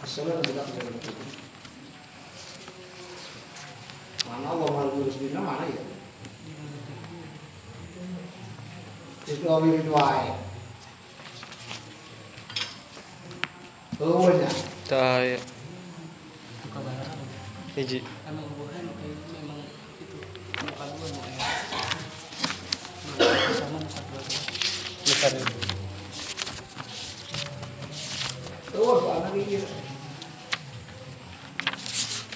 Asalnya 0.00 0.42
tidak 0.42 0.66
bisa 0.66 0.82
digunting. 0.82 1.18
Mana 4.26 4.46
Allah 4.50 4.68
malu 4.70 5.06
urus 5.06 5.22
dina 5.22 5.38
mana 5.38 5.70
ya? 5.70 5.82
Itu 9.60 9.68
awil 9.68 9.84
doai. 9.84 10.32
Oh, 14.00 14.24
nya. 14.32 14.48
Tah 14.88 15.20
aya 15.20 15.36
Buka 16.64 16.80
barang. 16.80 17.20
hiji. 17.76 18.00
Emang 18.24 18.48
bukan 18.56 18.88
kayak 18.88 19.20
memang 19.36 19.60
itu 20.00 20.16
muka 20.64 20.84
dua 20.96 21.08
mau 21.12 21.28
ya. 21.28 21.48
Nah, 23.20 23.52
sama 23.52 23.76
muka 23.84 24.00
dua 24.00 24.20
tuh. 24.24 24.40
Bukan. 25.04 25.32
Tuh, 28.72 29.12
anak 29.12 29.32
ini. 29.36 29.60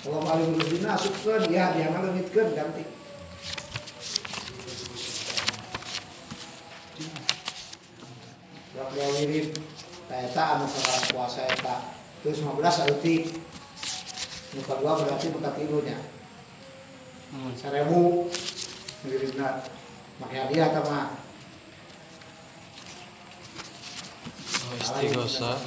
Kalau 0.05 0.21
malu 0.29 0.45
urus 0.61 0.69
dina 0.69 0.93
asupkeun 0.93 1.49
ya 1.49 1.73
dia 1.73 1.89
ngalengitkeun 1.89 2.53
ganti. 2.53 2.85
Waktu 8.75 8.99
wirid, 9.23 9.55
eta 10.11 10.59
anu 10.59 10.67
salat 10.67 11.07
puasa 11.15 11.47
eta 11.47 11.95
terus 12.27 12.43
15 12.43 12.91
eutik. 12.91 13.31
Muka 14.59 14.75
muka 15.35 15.51
tilunya. 15.59 15.99
Hmm. 17.35 17.51
Sarebu 17.59 18.31
wiridna 19.03 19.67
make 20.23 20.39
hadiah 20.39 20.71
ta 20.71 20.81
mah. 20.87 21.07
Oh, 24.65 24.75
istighosa. 24.79 25.59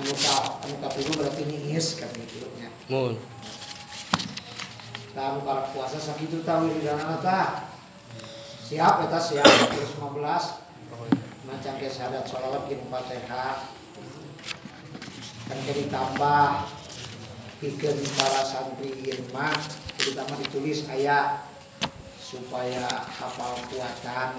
Anu 0.00 0.12
ka 0.14 0.34
anu 0.62 0.74
ka 0.78 0.88
tilu 0.94 1.12
berarti 1.18 1.42
niis 1.50 1.98
kan 1.98 2.08
gitu 2.14 2.46
nya. 2.54 2.70
Mun. 2.86 3.18
Tah 5.10 5.34
anu 5.34 5.42
para 5.42 5.66
puasa 5.74 5.98
sakitu 5.98 6.46
tah 6.46 6.62
wiridana 6.62 7.18
tah. 7.18 7.66
Siap 8.70 9.10
eta 9.10 9.18
siap 9.18 9.50
terus 9.74 9.98
15 9.98 10.70
macam 11.50 11.74
ke 11.82 11.90
syahadat 11.90 12.22
sholawat 12.30 12.70
gini 12.70 12.86
fatihah 12.86 13.79
kan 15.50 15.58
ditambah 15.66 16.46
bikin 17.58 17.98
para 18.14 18.40
santri 18.46 18.94
mah 19.34 19.58
terutama 19.98 20.38
ditulis 20.38 20.86
ayat. 20.86 21.42
Supaya 22.22 22.86
hafal 23.10 23.58
kuatan 23.66 24.38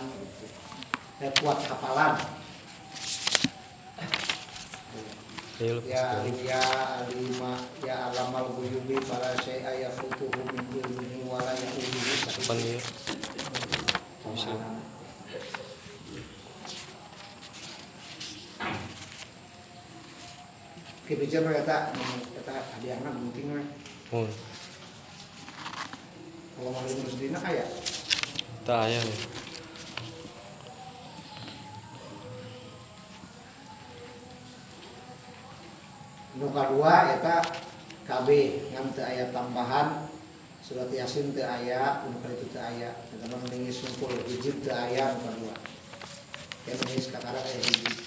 eh, 1.20 1.32
kuat 1.44 1.60
hafalan. 1.68 2.16
Ya 5.86 6.24
ya 6.42 6.64
lima 7.12 7.54
ya 7.86 8.10
alamal 8.10 8.56
guyubi 8.58 8.98
para 9.06 9.36
syai'a 9.44 9.78
yafutuhu 9.78 10.42
min 10.56 10.66
ilmihi 10.74 11.28
wala 11.28 11.54
Kapan 11.54 12.58
dia? 12.58 12.80
Bisa. 14.32 14.56
Kebijakan 21.12 21.52
mereka 21.52 21.92
kata 22.40 22.56
hadiahnya 22.72 23.12
penting 23.12 23.52
mah. 23.52 23.68
Mun. 24.16 24.32
Kalau 26.56 26.72
mau 26.72 26.88
ngurus 26.88 27.20
dina 27.20 27.36
aya. 27.44 27.68
Tah 28.64 28.88
aya. 28.88 29.04
Nu 36.40 36.48
kadua 36.56 37.20
eta 37.20 37.44
KB 38.08 38.28
ngan 38.72 38.96
teu 38.96 39.04
aya 39.04 39.36
tambahan 39.36 40.08
surat 40.64 40.88
yasin 40.96 41.36
teu 41.36 41.44
aya, 41.44 42.08
nu 42.08 42.24
itu 42.24 42.48
teu 42.56 42.64
aya. 42.64 42.96
Teman 43.12 43.36
mendingis 43.36 43.84
sumpul 43.84 44.16
hiji 44.32 44.64
teu 44.64 44.72
aya 44.72 45.12
nu 45.20 45.28
kadua. 45.28 45.56
Ya 46.72 46.74
mendingis 46.80 47.12
kakara 47.12 47.44
aya 47.44 47.60
hiji. 47.60 48.01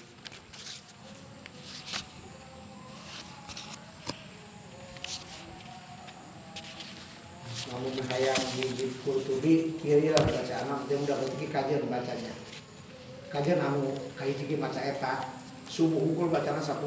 Namun 7.74 7.90
hayang 8.06 8.38
hiji 8.54 8.86
kultubi 9.02 9.74
kieu 9.82 9.98
ya 9.98 10.14
baca 10.14 10.54
anak. 10.62 10.86
Dia 10.86 10.94
udah 11.02 11.16
berarti 11.18 11.46
kajian 11.50 11.82
bacanya. 11.90 12.30
Kajian 13.34 13.58
anu 13.58 13.90
kahiji 14.14 14.46
ge 14.46 14.54
maca 14.54 14.78
eta. 14.78 15.26
Subuh 15.66 15.98
unggul 15.98 16.30
bacana 16.30 16.62
10 16.62 16.78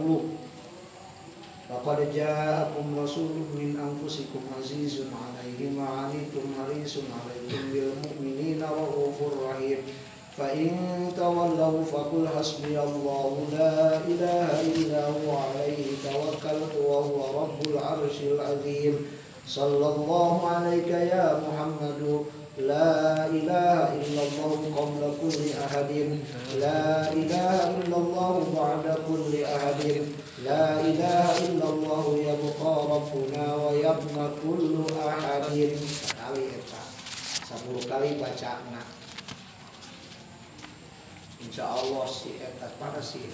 Laqad 1.68 2.08
ja'akum 2.16 2.96
rasulun 2.96 3.52
min 3.52 3.76
anfusikum 3.76 4.48
azizun 4.56 5.12
'alaihi 5.12 5.76
ma 5.76 6.08
'anittum 6.08 6.56
harisun 6.56 7.12
'alaikum 7.12 7.76
bil 7.76 7.92
mu'minina 7.92 8.72
raufur 8.72 9.36
rahim. 9.44 9.84
Fa 10.32 10.56
in 10.56 11.12
tawallaw 11.12 11.84
faqul 11.84 12.24
hasbiyallahu 12.24 13.52
la 13.52 14.00
ilaha 14.08 14.64
illa 14.64 15.12
huwa 15.12 15.52
'alaihi 15.52 16.00
tawakkaltu 16.00 16.80
wa 16.80 17.04
huwa 17.04 17.26
rabbul 17.36 17.76
'arsyil 17.76 18.40
'azim 19.47 19.47
sallallahu 19.47 20.47
'alaika 20.47 20.99
ya 21.07 21.41
muhammadu 21.41 22.27
لا 22.53 23.33
إله 23.33 23.97
إلا 23.97 24.23
الله 24.29 24.61
قبل 24.77 25.03
كل 25.25 25.41
أحد 25.65 25.91
لا 26.61 27.09
إله 27.13 27.57
إلا 27.81 27.97
الله 27.97 28.35
بعد 28.57 28.85
كل 29.09 29.33
أحد 29.45 29.81
لا 30.45 30.81
إله 30.81 31.27
إلا 31.49 31.65
الله 31.65 32.05
يبقى 32.29 32.75
ربنا 32.93 33.45
ويبنى 33.57 34.27
كل 34.45 34.73
أحد 35.09 35.57
kali 36.13 36.45
eta 36.49 36.83
sepuluh 37.45 37.85
kali 37.89 38.21
bacana 38.21 38.85
Insya 41.43 41.67
Allah 41.67 42.07
si 42.07 42.39
eta 42.39 42.69
pada 42.79 43.03
si 43.03 43.33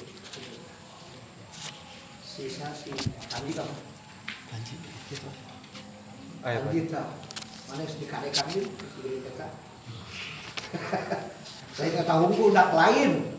sisa 2.25 2.71
si 2.73 2.91
Andi 3.35 3.53
kan 3.53 3.69
Panji 4.49 4.75
gitu. 5.11 5.29
Andi 6.44 6.92
ta 6.92 7.08
mana 7.72 7.88
saya 11.78 11.90
kata 12.02 12.14
hukum 12.20 12.50
nak 12.52 12.76
lain. 12.76 13.32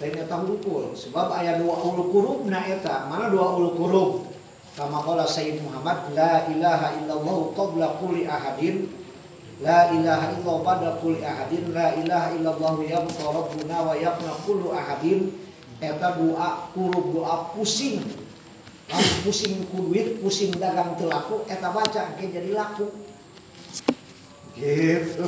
Saya 0.00 0.10
kata 0.24 0.40
hukum. 0.40 0.96
Sebab 0.96 1.34
ayat 1.36 1.60
dua 1.60 1.76
ulu 1.84 2.08
kurub 2.08 2.40
na 2.48 2.64
eta 2.64 3.10
mana 3.12 3.28
dua 3.28 3.58
ulu 3.60 3.76
kurub? 3.76 4.10
Kama 4.72 5.04
qala 5.04 5.28
Sayyid 5.28 5.60
Muhammad 5.60 6.16
la 6.16 6.48
ilaha 6.48 6.96
illallah 6.96 7.38
qabla 7.52 8.00
kulli 8.00 8.24
ahadin. 8.24 8.88
La 9.60 9.92
ilaha 9.92 10.32
illallah 10.32 10.58
ba'da 10.64 10.88
kulli 11.04 11.20
ahadin. 11.20 11.76
La 11.76 11.92
ilaha 11.92 12.32
illallah 12.32 12.74
yabqa 12.88 13.24
rabbuna 13.28 13.78
wa 13.84 13.92
yaqna 13.98 14.32
kullu 14.48 14.72
ahadin. 14.72 15.28
Eta 15.82 16.16
doa 16.16 16.72
kurub 16.72 17.12
doa 17.12 17.52
pusing 17.52 18.21
Lalu 18.92 19.12
pusing 19.24 19.54
ku 19.72 19.88
duit, 19.88 20.20
pusing 20.20 20.52
dagang 20.60 20.92
teu 21.00 21.08
laku, 21.08 21.48
eta 21.48 21.72
baca 21.72 22.12
ke 22.20 22.28
jadi 22.28 22.52
laku. 22.52 22.92
Gitu. 24.52 25.24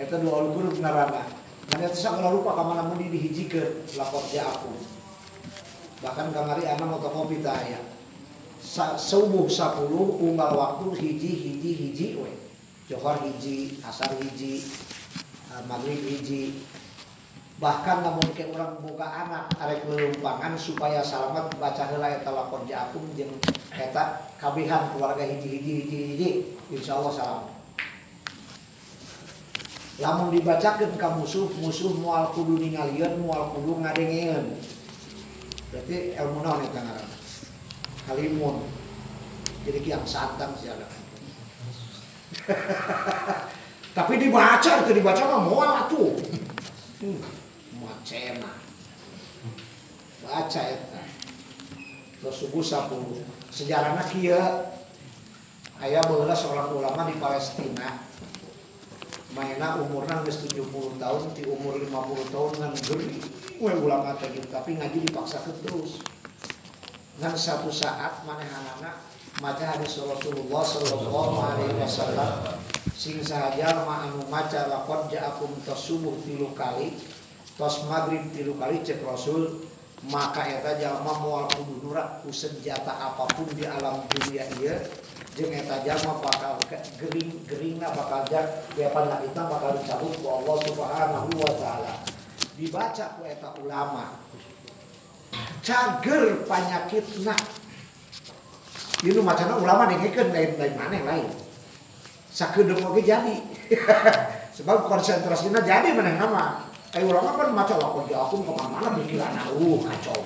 Eta 0.00 0.16
dua 0.16 0.48
narana. 0.80 1.28
Nah, 1.68 1.84
itu 1.84 2.00
sakala 2.00 2.32
lupa 2.32 2.56
ka 2.56 2.64
mana 2.64 2.88
mun 2.88 2.96
dihijikeun 2.96 3.84
lapor 4.00 4.24
ja 4.32 4.48
aku. 4.48 4.72
Bahkan 6.00 6.32
kamari 6.32 6.64
anak 6.64 6.96
fotokopi 6.96 7.44
tah 7.44 7.52
aya. 7.60 7.82
Sa 8.58 8.96
subuh 8.96 9.44
10 9.44 9.92
unggal 10.18 10.56
waktu 10.56 10.86
hiji 10.96 11.30
hiji 11.36 11.70
hiji 11.76 12.06
we. 12.16 12.32
Johor 12.88 13.20
hiji, 13.20 13.76
asar 13.84 14.16
hiji, 14.16 14.64
eh, 15.52 15.62
maghrib 15.68 16.00
hiji. 16.00 16.56
Bahkan 17.58 18.06
namun 18.06 18.26
ke 18.38 18.46
orang 18.54 18.78
boga 18.78 19.26
anak 19.26 19.50
arek 19.58 19.82
lelumpangan 19.90 20.54
supaya 20.54 21.02
selamat 21.02 21.50
baca 21.58 21.90
heula 21.90 22.06
eta 22.06 22.30
lapor 22.30 22.62
ja 22.70 22.86
aku 22.86 23.02
jeung 23.18 23.34
eta 23.74 24.30
kabihan 24.38 24.94
keluarga 24.94 25.26
hiji 25.26 25.58
hiji 25.58 25.72
hiji 25.82 25.98
hiji. 26.14 26.28
Insyaallah 26.70 27.10
selamat. 27.10 27.58
lamun 29.98 30.30
dibacakeun 30.30 30.94
ka 30.94 31.18
musuh 31.18 31.50
musuh 31.58 31.90
moal 31.98 32.30
kudu 32.30 32.54
ningalieun 32.54 33.18
moal 33.18 33.50
kudu 33.50 33.82
ngadengeun 33.82 34.54
berarti 35.74 36.14
ilmu 36.14 36.38
naon 36.40 36.62
eta 36.64 36.80
ngaranna 36.80 37.18
kalimun. 38.08 38.56
Jadi 39.66 39.84
kiang 39.84 40.06
santang 40.06 40.54
siaga 40.56 40.86
tapi 43.98 44.14
dibaca 44.16 44.70
itu 44.86 44.92
dibaca 44.94 45.22
mah 45.26 45.40
moal 45.44 45.70
atuh. 45.84 46.14
Hmm, 47.02 47.18
macena 48.08 48.52
baca 50.24 50.62
eta. 50.64 51.02
Terus 52.18 52.36
subuh 52.40 52.64
10 52.64 53.52
sejarahnya 53.52 54.04
kia 54.08 54.40
ayah 55.84 56.02
baheula 56.08 56.32
seorang 56.32 56.72
ulama 56.72 57.04
di 57.04 57.20
Palestina. 57.20 58.08
Mainnya 59.36 59.76
umurnya 59.84 60.24
geus 60.24 60.40
70 60.40 60.96
tahun 60.96 61.22
di 61.36 61.44
umur 61.52 61.76
50 61.76 62.32
tahun 62.32 62.52
ngan 62.56 62.72
geri 62.80 63.20
we 63.60 63.76
ulama 63.76 64.16
teh 64.16 64.32
gitu 64.32 64.48
tapi 64.48 64.80
ngaji 64.80 65.04
dipaksa 65.04 65.44
terus. 65.44 66.00
Ngan 67.20 67.36
satu 67.36 67.68
saat 67.68 68.24
manehana 68.24 69.04
maca 69.44 69.64
hadis 69.68 70.00
Rasulullah 70.00 70.64
sallallahu 70.64 71.34
alaihi 71.44 71.76
wasallam. 71.76 72.56
Sing 72.96 73.20
sahaja 73.20 73.84
ma 73.84 74.08
anu 74.08 74.24
maca 74.26 74.66
laqad 74.66 75.12
ja'akum 75.12 75.54
tasubuh 75.62 76.18
tilu 76.26 76.50
kali 76.56 76.98
tos 77.58 77.84
maghrib 77.90 78.22
tilu 78.30 78.54
kali 78.54 78.86
cek 78.86 79.02
Rasul 79.02 79.66
maka 80.06 80.46
eta 80.46 80.78
jalma 80.78 81.10
moal 81.18 81.50
kudu 81.50 81.82
nurak 81.82 82.22
ku 82.22 82.30
senjata 82.30 82.94
apa 82.94 83.26
pun 83.34 83.50
di 83.50 83.66
alam 83.66 84.06
dunia 84.06 84.46
ieu 84.62 84.78
jeung 85.34 85.50
eta 85.50 85.82
jalma 85.82 86.22
bakal 86.22 86.54
ke- 86.70 86.86
gering 87.02 87.42
geringna 87.50 87.90
bakal 87.90 88.22
jak 88.30 88.62
bepan 88.78 89.10
kita 89.26 89.42
bakal 89.50 89.74
dicabut 89.74 90.14
ku 90.22 90.26
Allah 90.30 90.56
Subhanahu 90.70 91.30
wa 91.34 91.52
taala 91.58 91.94
dibaca 92.54 93.04
ku 93.18 93.26
eta 93.26 93.50
ulama 93.58 94.22
cager 95.66 96.46
panyakitna 96.46 97.34
Ini 98.98 99.22
macamnya 99.22 99.54
ulama 99.62 99.86
dengekeun 99.86 100.34
lain 100.34 100.58
lain 100.58 100.74
maneh 100.74 100.98
lain. 101.06 101.30
Sakedeung 102.34 102.82
oge 102.82 103.06
jadi. 103.06 103.38
Sebab 104.58 104.90
konsentrasinya 104.90 105.62
jadi 105.62 105.94
maneh 105.94 106.18
nama. 106.18 106.67
Eh 106.96 107.04
ulama 107.04 107.36
kan 107.36 107.52
maca 107.52 107.74
lakon 107.76 108.08
di 108.08 108.14
akun 108.16 108.40
ke 108.46 108.52
mana-mana 108.54 108.96
pikiran 108.96 109.36
uh 109.36 109.78
kacau. 109.84 110.20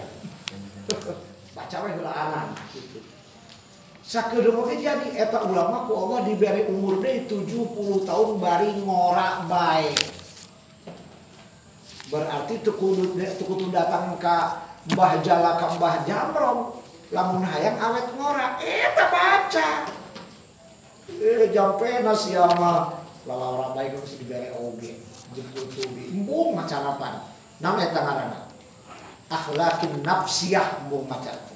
Baca 1.59 1.77
we 1.83 1.91
heula 1.99 2.13
anan 2.15 2.47
gitu. 2.71 3.03
Sakedeung 4.03 4.67
oge 4.67 4.79
jadi 4.79 5.09
eta 5.15 5.43
ulama 5.47 5.87
ku 5.87 5.95
Allah 5.95 6.27
diberi 6.27 6.67
umur 6.71 7.03
deui 7.03 7.27
70 7.27 8.07
tahun 8.07 8.31
bari 8.39 8.71
ngorak 8.83 9.51
bae. 9.51 9.91
Berarti 12.11 12.61
teu 12.63 12.75
kudu 12.77 13.19
teu 13.19 13.45
kudu 13.47 13.73
datang 13.75 14.15
ka 14.21 14.69
Mbah 14.91 15.23
Jala 15.23 15.59
ka 15.59 15.79
Mbah 15.79 16.03
Jamrong 16.07 16.83
lamun 17.13 17.45
hayang 17.45 17.77
awet 17.77 18.09
ngorak 18.17 18.57
eta 18.65 19.05
baca 19.13 19.69
eh 21.13 21.53
jampe 21.53 21.89
nasi 22.01 22.33
ama 22.33 23.05
lala 23.29 23.47
orang 23.53 23.73
baik 23.77 24.01
harus 24.01 24.17
dibere 24.17 24.49
oge 24.57 24.97
jemput 25.33 25.67
tubi 25.73 26.13
embung 26.13 26.55
macanapan 26.55 27.25
nama 27.59 27.81
eta 27.81 28.01
ngaranna 28.01 28.41
akhlakin 29.33 30.05
nafsiyah 30.05 30.85
embung 30.85 31.09
macan 31.09 31.53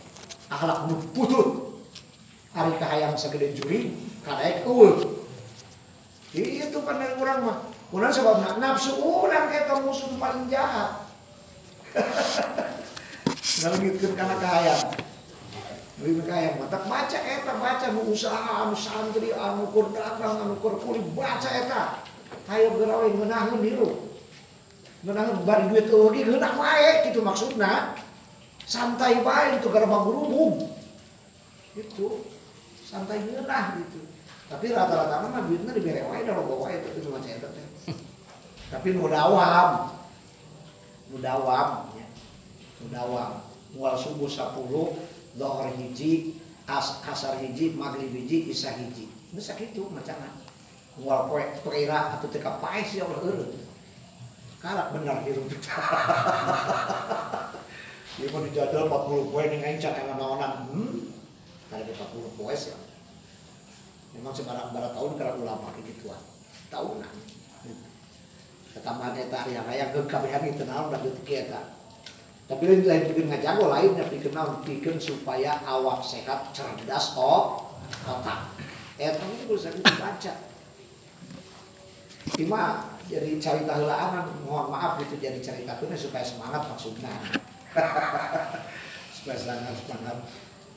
akhlak 0.51 0.87
nu 0.91 0.97
putut. 1.12 1.49
Hari 2.57 2.73
kahayang 2.81 3.12
sagede 3.12 3.53
juri 3.53 3.93
kadaek 4.25 4.65
eueuh 4.65 5.17
itu 6.33 6.79
dari 6.81 7.15
orang 7.21 7.41
mah. 7.45 7.59
Kurang 7.93 8.11
sebab 8.11 8.59
nafsu 8.59 8.99
orang 8.99 9.53
kita 9.53 9.79
musuh 9.85 10.11
paling 10.19 10.49
jahat. 10.51 11.07
Ngalengitkeun 13.62 14.12
kana 14.19 14.37
kahayang. 14.41 14.83
Lebih 15.97 16.29
kaya 16.29 16.61
mata 16.61 16.81
baca 16.85 17.19
eta 17.25 17.57
baca 17.57 17.87
nu 17.93 18.12
usaha 18.12 18.69
anu 18.69 18.77
santri 18.77 19.33
anu 19.33 19.69
kur 19.73 19.93
dagang 19.97 20.45
anu 20.45 20.61
kur 20.61 20.77
baca 21.17 21.49
eta 21.49 22.05
hayo 22.47 22.79
gerawe 22.79 23.07
ngeunaheun 23.11 23.61
hirup 23.63 23.93
ngeunaheun 25.03 25.39
bari 25.47 25.65
duit 25.71 25.87
eueuh 25.91 26.11
ge 26.15 26.27
geunah 26.27 26.53
wae 26.59 26.91
kitu 27.07 27.21
maksudna. 27.23 27.95
Santai 28.67 29.23
bae 29.23 29.63
itu 29.63 29.71
gara 29.71 29.87
berhubung. 29.87 30.75
Itu 31.79 32.27
santai 32.83 33.23
ngeunah 33.23 33.79
gitu. 33.79 34.03
Tapi 34.47 34.75
rata-rata 34.75 35.27
mah 35.27 35.43
duitnya 35.47 35.71
dibere 35.75 36.03
wae 36.11 36.27
da 36.27 36.35
loba 36.35 36.67
wae 36.67 36.79
tapi 36.83 36.99
cuma 37.03 37.19
teh 37.23 37.35
tapi 38.73 38.89
nu 38.99 39.07
dawam 39.07 39.95
nu 41.15 41.17
dawam 41.23 41.95
ya. 41.95 42.07
Nu 42.83 42.87
dawam 42.91 43.43
mual 43.75 43.95
subuh 43.95 44.27
10 44.27 45.07
Dohor 45.37 45.69
hiji, 45.77 46.41
as, 46.65 46.97
asar 47.05 47.37
hiji, 47.45 47.77
maghrib 47.77 48.09
hiji, 48.09 48.49
isya 48.49 48.73
hiji. 48.73 49.05
Bisa 49.37 49.53
gitu 49.61 49.85
macamnya. 49.93 50.33
Mual 50.97 51.29
poe 51.29 51.45
perira 51.61 52.17
atau 52.17 52.29
teka 52.33 52.57
paes 52.57 52.97
ya 52.97 53.05
Allah 53.05 53.21
eureun. 53.21 53.53
Kalak 54.65 54.97
bener 54.97 55.21
hirup 55.29 55.45
kita. 55.53 55.77
Ieu 58.17 58.33
mah 58.33 58.41
dijadal 58.49 58.89
40 58.89 59.29
poe 59.29 59.45
ning 59.45 59.61
aing 59.61 59.77
can 59.77 59.93
aya 59.93 60.17
naonan. 60.17 60.73
Hmm. 60.73 61.13
Kada 61.69 61.93
40 61.93 62.39
poe 62.41 62.55
sih. 62.57 62.73
Memang 64.17 64.33
sebarang 64.33 64.73
barang 64.73 64.93
tahun 64.97 65.13
kalau 65.21 65.45
ulama 65.45 65.77
gituan. 65.85 66.23
Tahunan. 66.73 67.15
Ketambahan 68.73 69.21
eta 69.21 69.37
ari 69.45 69.53
hayang 69.57 69.93
geuk 69.93 70.09
kabehan 70.09 70.49
itu 70.49 70.65
naon 70.65 70.89
da 70.89 70.97
deuk 71.01 71.29
eta. 71.29 71.77
Tapi 72.49 72.63
lain 72.65 72.89
lain 72.89 73.05
bikin 73.13 73.29
ngajago 73.29 73.69
lain 73.69 73.93
yang 74.01 74.09
naon 74.33 74.65
bikin 74.65 74.97
supaya 74.97 75.61
awak 75.69 76.01
sehat 76.01 76.57
cerdas 76.57 77.13
oh 77.21 77.69
otak. 78.09 78.49
Eta 78.97 79.21
itu 79.29 79.53
bisa 79.53 79.69
dibaca. 79.77 80.56
Ima 82.35 82.91
jadi 83.07 83.39
cerita 83.39 83.79
heulaan 83.79 84.27
mohon 84.43 84.75
maaf 84.75 84.99
gitu 84.99 85.15
jadi 85.23 85.39
cerita 85.39 85.79
itu 85.79 86.11
supaya 86.11 86.27
semangat 86.27 86.67
maksudnya. 86.67 87.15
supaya 89.15 89.39
semangat 89.39 89.75
semangat. 89.87 90.17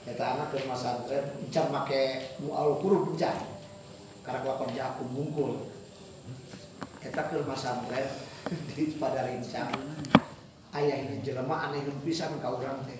Eta 0.06 0.26
anak 0.38 0.54
ke 0.54 0.62
pesantren 0.70 1.26
encan 1.42 1.66
make 1.74 2.38
mual 2.46 2.78
huruf 2.78 3.18
encan. 3.18 3.34
Karena 4.22 4.46
kelakon 4.46 4.78
aku 4.78 5.04
mungkul. 5.10 5.52
Eta 7.02 7.34
ke 7.34 7.42
pesantren 7.42 8.08
di 8.78 8.94
pada 9.02 9.26
rincang 9.26 9.74
ayahnya 10.74 11.18
jelema 11.26 11.70
aneh 11.70 11.82
pisan 12.06 12.38
ka 12.38 12.54
urang 12.54 12.86
teh 12.86 13.00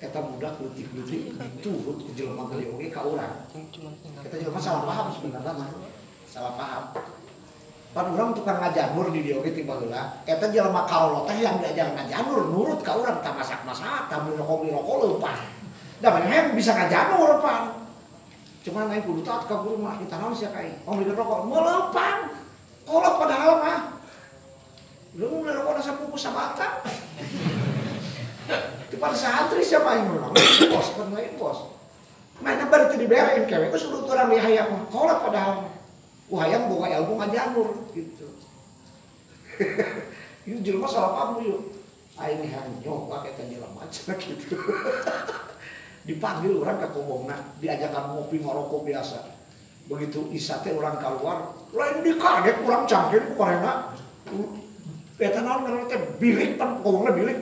eta 0.00 0.18
budak 0.22 0.56
leutik-leutik 0.62 1.36
diturut 1.36 1.98
ku 2.00 2.10
jelema 2.14 2.46
geus 2.48 2.70
oge 2.70 2.88
ka 2.88 3.02
urang 3.02 3.34
eta 4.22 4.36
jelema 4.38 4.60
salah 4.62 4.86
paham 4.86 5.06
sebenarnya 5.12 5.66
salah 6.24 6.54
paham 6.54 6.84
pan 7.90 8.06
urang 8.14 8.30
tukang 8.30 8.62
ngajanur 8.62 9.10
di 9.10 9.26
dieu 9.26 9.42
oge 9.42 9.50
tiba 9.50 9.74
heula. 9.74 10.22
Eta 10.22 10.46
jelema 10.54 10.86
kaolo 10.86 11.26
teh 11.26 11.42
yang 11.42 11.58
diajar 11.58 11.90
ngajanur 11.90 12.46
nurut 12.46 12.80
ka 12.86 12.94
urang 12.94 13.18
tah 13.18 13.34
masak-masak 13.34 14.06
tah 14.06 14.18
beli 14.22 14.38
rokok-rokok 14.38 14.96
leumpah. 15.02 15.38
Da 15.98 16.14
maneh 16.14 16.54
bisa 16.54 16.70
ngajanur 16.78 17.42
pan? 17.42 17.82
Cuman 18.62 18.94
aing 18.94 19.02
kudu 19.02 19.26
taat 19.26 19.50
ka 19.50 19.58
guru 19.66 19.82
mah 19.82 19.98
kita 19.98 20.22
naon 20.22 20.36
sia 20.36 20.54
kai 20.54 20.70
oh 20.86 20.94
beli 20.94 21.10
rokok 21.10 21.50
meleumpang 21.50 22.30
kolot 22.86 23.14
padahal 23.18 23.52
mah. 23.58 23.78
Lu 25.18 25.42
mulai 25.42 25.58
rokok 25.58 25.72
nasa 25.82 25.98
buku 25.98 26.14
sabata? 26.14 26.86
Di 28.86 28.96
pada 28.98 29.14
santri 29.18 29.66
siapa 29.66 29.98
yang 29.98 30.14
menang 30.14 30.34
bos 30.70 30.88
kan 30.94 31.10
lain 31.10 31.34
bos. 31.34 31.74
Mana 32.38 32.64
itu 32.70 32.96
diberein 33.02 33.44
kewe 33.50 33.68
itu 33.68 33.78
suruh 33.82 34.06
orang 34.06 34.30
dia 34.30 34.40
hayang 34.40 34.70
kolot 34.88 35.18
padahal 35.26 35.79
wah 36.30 36.46
hayang 36.46 36.70
bawa 36.70 36.86
ilmu 36.88 37.12
ngajanur 37.18 37.68
gitu 37.92 38.26
itu 40.48 40.58
jelma 40.64 40.86
salah 40.88 41.10
paham 41.18 41.44
yuk 41.44 41.60
hayang 42.16 42.70
nyoba 42.80 43.26
kayak 43.26 43.50
jelma 43.50 43.84
aja 43.84 44.14
gitu 44.16 44.56
dipanggil 46.08 46.64
orang 46.64 46.80
ke 46.80 46.88
kobongna 46.96 47.36
diajakan 47.60 48.16
ngopi 48.16 48.40
ngerokok 48.40 48.82
biasa 48.88 49.18
begitu 49.90 50.30
isate 50.32 50.72
orang 50.72 50.96
keluar 50.96 51.52
lain 51.76 52.00
dikadek 52.00 52.62
orang 52.64 52.88
cangkir 52.88 53.22
karena 53.36 53.90
Eta 55.20 55.44
naon 55.44 55.68
ngaranna 55.68 55.84
teh 55.84 56.00
bilik 56.16 56.56
pan 56.56 56.80
kobongna 56.80 57.12
bilik. 57.12 57.38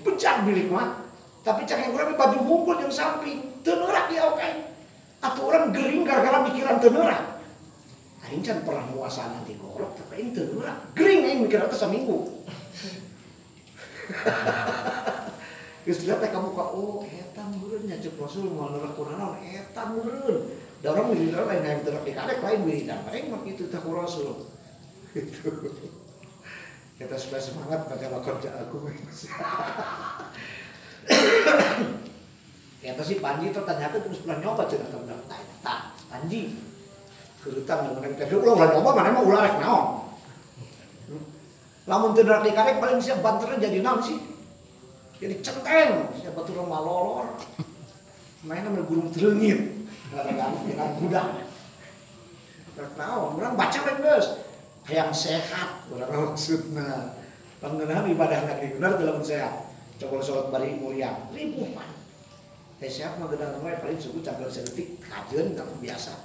Bencang 0.00 0.48
bilik 0.48 0.72
mah. 0.72 1.04
Tapi 1.44 1.68
cangkeng 1.68 1.92
urang 1.92 2.16
baju 2.16 2.38
bungkul 2.40 2.76
yang 2.80 2.92
samping, 2.92 3.60
teu 3.60 3.76
neurak 3.76 4.08
di 4.08 4.16
awak 4.16 4.40
aing. 4.40 4.60
Atuh 5.20 5.44
urang 5.44 5.68
gering 5.72 6.08
gara-gara 6.08 6.48
mikiran 6.48 6.80
teu 6.80 6.88
neurak. 6.88 7.20
Aing 8.28 8.44
can 8.44 8.60
pernah 8.62 8.84
muasana 8.92 9.40
di 9.48 9.56
golok, 9.56 9.96
tapi 9.96 10.20
aing 10.20 10.30
teu. 10.36 10.60
Gering 10.92 11.20
aing 11.24 11.40
mikir 11.48 11.64
teh 11.64 11.78
saminggu. 11.78 12.44
Geus 15.88 16.00
lihat 16.04 16.20
teh 16.20 16.28
kamu 16.28 16.52
ka 16.52 16.64
oh 16.76 17.00
eta 17.00 17.42
meureun 17.48 17.88
nya 17.88 17.96
cek 17.96 18.20
Rasul 18.20 18.52
moal 18.52 18.76
neurak 18.76 18.92
kunaon 18.92 19.40
eta 19.40 19.82
meureun. 19.88 20.52
Da 20.80 20.92
urang 20.92 21.12
wiridan 21.12 21.48
lain 21.48 21.64
hayang 21.64 21.80
teu 21.80 21.96
dikadek 22.04 22.44
lain 22.44 22.60
wiridan. 22.68 23.00
Aing 23.08 23.32
mah 23.32 23.40
kitu 23.40 23.72
teh 23.72 23.80
ku 23.80 23.96
Rasul. 23.96 24.44
Gitu 25.16 25.48
kita 27.00 27.16
supaya 27.16 27.40
semangat 27.40 27.88
baca 27.88 28.20
kerja 28.20 28.60
aku 28.60 28.84
Kata 32.80 33.02
si 33.04 33.16
Panji 33.24 33.48
ternyata 33.48 33.96
terus 33.96 34.20
pernah 34.20 34.36
nyoba 34.44 34.68
cerita 34.68 35.00
tentang 35.00 35.24
Panji 36.12 36.60
kerutan 37.40 37.88
dengan 37.88 38.04
yang 38.04 38.14
tadi 38.16 38.34
ulah 38.36 38.54
ulah 38.56 38.68
nyoba 38.76 38.90
mana 38.96 39.08
mau 39.16 39.24
ulah 39.24 39.40
rek 39.44 39.56
naon? 39.60 39.84
Lamun 41.88 42.12
teu 42.12 42.24
di 42.24 42.52
karek 42.52 42.76
paling 42.78 43.00
siap 43.00 43.24
banternya 43.24 43.68
jadi 43.68 43.78
naon 43.80 44.00
sih? 44.04 44.18
Jadi 45.20 45.34
centeng. 45.44 46.12
Siapa 46.16 46.40
turun 46.44 46.68
malolor. 46.68 47.28
Main 48.40 48.64
nama 48.64 48.80
gunung 48.84 49.12
terengit 49.12 49.84
dengan 50.10 50.90
kuda 50.96 51.22
tahu 52.96 53.36
orang 53.36 53.54
baca 53.60 53.78
kan 53.84 53.96
guys 54.00 54.40
yang 54.88 55.12
sehat 55.12 55.84
orang 55.92 56.32
maksudnya? 56.32 57.20
Pengenalan 57.60 58.08
ibadah 58.16 58.40
lagi 58.48 58.72
benar 58.72 58.96
dalam 58.96 59.20
sehat? 59.20 59.68
Coba 60.00 60.24
sholat 60.24 60.48
bari 60.48 60.80
mulia. 60.80 61.12
Ribu 61.28 61.76
pan 61.76 61.92
teh 62.80 62.88
sehat 62.88 63.20
mah 63.20 63.28
gedang 63.28 63.60
wae 63.60 63.76
paling 63.76 64.00
suku 64.00 64.24
cagel 64.24 64.48
sedetik 64.48 64.96
kajeun 65.04 65.52
kamu 65.52 65.74
biasa 65.84 66.16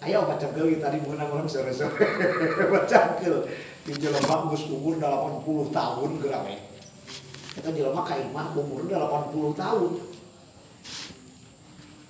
ayo 0.00 0.24
baca 0.24 0.46
gel 0.56 0.68
tadi 0.80 0.96
menang 1.04 1.28
orang 1.28 1.48
sore-sore 1.48 2.08
baca 2.72 3.00
gel 3.20 3.44
di 3.84 3.92
jelema 3.96 4.48
geus 4.48 4.68
umur 4.72 4.96
80 4.96 5.76
tahun 5.76 6.10
geura 6.20 6.40
we 6.48 6.56
kita 7.56 7.68
jelema 7.74 8.00
ka 8.04 8.16
imah 8.16 8.56
umur 8.56 8.88
80 8.88 9.56
tahun 9.56 10.10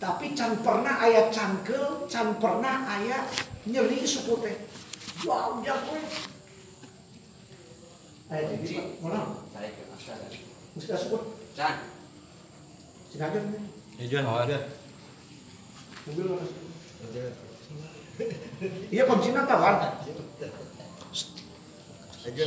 tapi 0.01 0.33
can 0.33 0.57
pernah 0.65 0.97
ayat 0.97 1.29
cangkel, 1.29 2.09
can 2.09 2.33
pernah 2.41 2.89
ayat 2.89 3.29
nyeri 3.69 4.01
suku 4.01 4.33
teh. 4.41 4.57
Wow, 5.29 5.61
jago. 5.61 5.93
Ayat 8.33 8.49
ini 8.57 8.97
mana? 9.05 9.37
Saya 9.53 9.69
ke 9.77 9.85
asal. 9.93 10.17
Mesti 10.73 10.97
sebut. 10.97 11.23
Can. 11.53 11.85
Sengaja 13.13 13.45
nih. 13.45 13.61
Ya 14.01 14.05
jual 14.09 14.25
ada. 14.25 14.59
Mobil 16.09 16.33
mana? 16.33 17.50
Iya 18.93 19.03
kuncinya 19.09 19.49
kawan. 19.49 19.77
Aja 22.21 22.45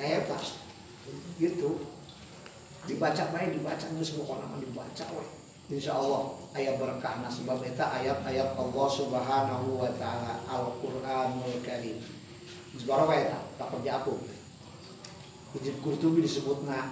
Nah, 0.00 0.06
ya 0.08 0.24
pas. 0.24 0.56
Gitu. 1.36 1.70
Dibaca 2.88 3.24
baik, 3.36 3.60
dibaca 3.60 3.84
nggak 3.84 4.06
semua 4.06 4.40
orang 4.40 4.56
dibaca 4.56 5.04
weh. 5.12 5.28
Insya 5.70 5.94
Allah 5.94 6.34
ayat 6.50 6.82
berkah 6.82 7.22
nah 7.22 7.30
sebab 7.30 7.62
itu 7.62 7.78
ayat-ayat 7.78 8.58
Allah 8.58 8.88
Subhanahu 8.90 9.78
wa 9.78 9.86
taala 9.94 10.42
Al-Qur'anul 10.50 11.62
Karim. 11.62 12.02
Sebarang 12.74 13.06
wae 13.06 13.30
tak 13.30 13.42
tak 13.54 13.68
kerja 13.78 14.02
aku. 14.02 14.18
Ijib 15.60 15.78
Qurtubi 15.78 16.26
disebutna 16.26 16.90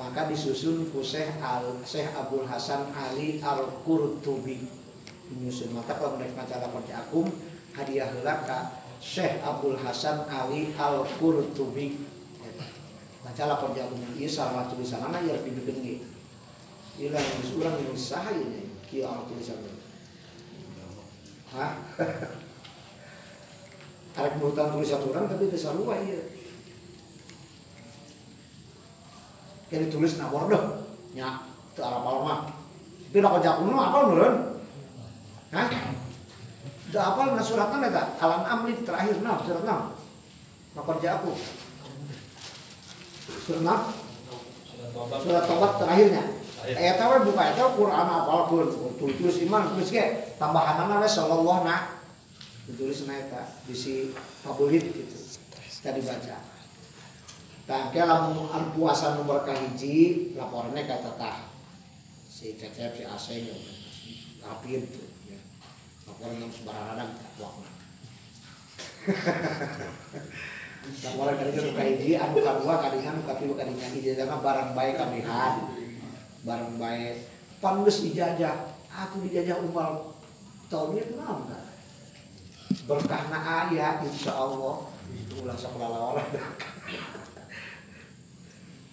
maka 0.00 0.24
disusun 0.32 0.88
ku 0.88 1.04
Syekh 1.04 1.36
Al 1.44 1.84
Syekh 1.84 2.16
Abdul 2.16 2.48
Hasan 2.48 2.88
Ali 2.96 3.44
Al 3.44 3.68
Menyusun 5.32 5.72
maka 5.72 5.96
kalau 5.96 6.20
mereka 6.20 6.44
masalah 6.44 6.68
kerja 6.68 7.00
aku 7.00 7.24
hadiah 7.72 8.12
heula 8.12 8.44
ka 8.44 8.84
Syekh 9.00 9.40
Abdul 9.40 9.80
Hasan 9.80 10.28
Ali 10.28 10.76
Al 10.76 11.00
Qurtubi 11.16 11.96
masalah 13.24 13.56
kerja 13.56 13.88
aku 13.88 13.96
ieu 14.20 14.28
salah 14.28 14.68
tulisanana 14.68 15.16
ya 15.24 15.40
dibikin 15.40 15.80
ge 15.80 15.96
Ila 16.94 17.18
yang 17.18 17.38
disurang 17.42 17.74
yang 17.74 17.90
usaha 17.90 18.30
ini 18.30 18.70
kia 18.86 19.10
orang 19.10 19.26
tulisannya. 19.26 19.72
Hah? 21.50 21.74
Ada 24.14 24.38
kebutuhan 24.38 24.78
tulisan 24.78 25.02
orang 25.02 25.26
tapi 25.26 25.50
bisa 25.50 25.74
luar 25.74 25.98
ya. 26.06 26.22
Kayak 29.66 29.90
ditulis 29.90 30.22
nabor 30.22 30.46
deh, 30.46 30.86
nya 31.18 31.42
itu 31.74 31.82
arah 31.82 31.98
mah. 31.98 32.46
Tapi 33.10 33.18
nak 33.18 33.42
kerja 33.42 33.58
kuno 33.58 33.74
apa 33.74 33.98
nurun? 34.06 34.53
Hah? 35.54 35.70
Itu 36.90 36.98
apa 36.98 37.20
nah 37.30 37.44
suratnya 37.46 37.76
neta? 37.86 38.02
Alam 38.18 38.42
amli 38.42 38.82
terakhir 38.82 39.22
nah 39.22 39.38
surat 39.46 39.62
nah. 39.62 39.94
Nak 40.74 40.82
kerja 40.82 41.22
aku. 41.22 41.32
Surat 43.46 43.62
nah? 43.62 43.80
Surat 45.22 45.44
tobat 45.46 45.72
terakhirnya. 45.78 46.24
Ayat 46.64 46.96
awal 47.04 47.28
buka 47.28 47.52
itu 47.52 47.60
Quran 47.76 48.08
apa 48.08 48.48
pun 48.48 48.66
tulis 48.96 49.36
iman 49.44 49.76
tulis 49.76 49.92
ke 49.92 50.32
tambahan 50.40 50.80
nama 50.80 51.04
sallallahu 51.04 51.60
na 51.60 52.00
ditulis 52.64 53.04
eta 53.04 53.44
bisi 53.68 54.16
pabulit 54.40 54.80
gitu 54.80 55.16
tadi 55.84 56.00
baca 56.00 56.36
dan 57.68 57.92
ke 57.92 58.00
lamun 58.00 58.48
an 58.48 58.72
puasa 58.72 59.20
nomor 59.20 59.44
kahiji 59.44 60.32
laporannya 60.32 60.88
kata 60.88 61.20
tah 61.20 61.52
si 62.24 62.56
cecep 62.56 62.96
si 62.96 63.04
aseng 63.04 63.44
rapin 64.40 64.88
tuh 64.88 65.13
ya. 66.24 66.32
laporan 66.32 66.40
yang 66.40 66.52
sebarang 66.52 67.10
wakna 67.36 67.70
laporan 71.04 71.34
kali 71.36 71.50
itu 71.52 71.70
kahiji 71.76 72.10
anu 72.16 72.38
kadua 72.40 72.74
kadingan 72.80 73.20
anu 73.20 73.22
katilu 73.28 73.54
kadingan 73.56 73.92
ijazah 73.92 74.40
barang 74.40 74.70
baik 74.72 74.94
kamihan 74.96 75.54
barang 76.44 76.76
baik. 76.76 77.14
Pandes 77.58 78.04
dijajah. 78.04 78.76
Aku 78.94 79.26
dijajah 79.26 79.58
umal 79.64 80.14
tahunnya 80.70 81.02
kenapa 81.10 81.50
kan 81.50 81.64
berkahna 82.84 83.72
insya 84.06 84.32
Allah. 84.36 84.86
Itu 85.10 85.42
ulah 85.42 85.56
sekolah 85.58 85.98
orang 86.14 86.30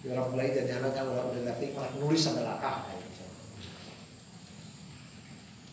orang 0.02 0.28
mulai 0.34 0.50
jajaran 0.50 0.90
kan 0.90 1.06
orang 1.06 1.30
udah 1.30 1.42
ngerti 1.46 1.78
malah 1.78 1.92
nulis 1.94 2.26
adalah 2.26 2.58
ah 2.58 2.82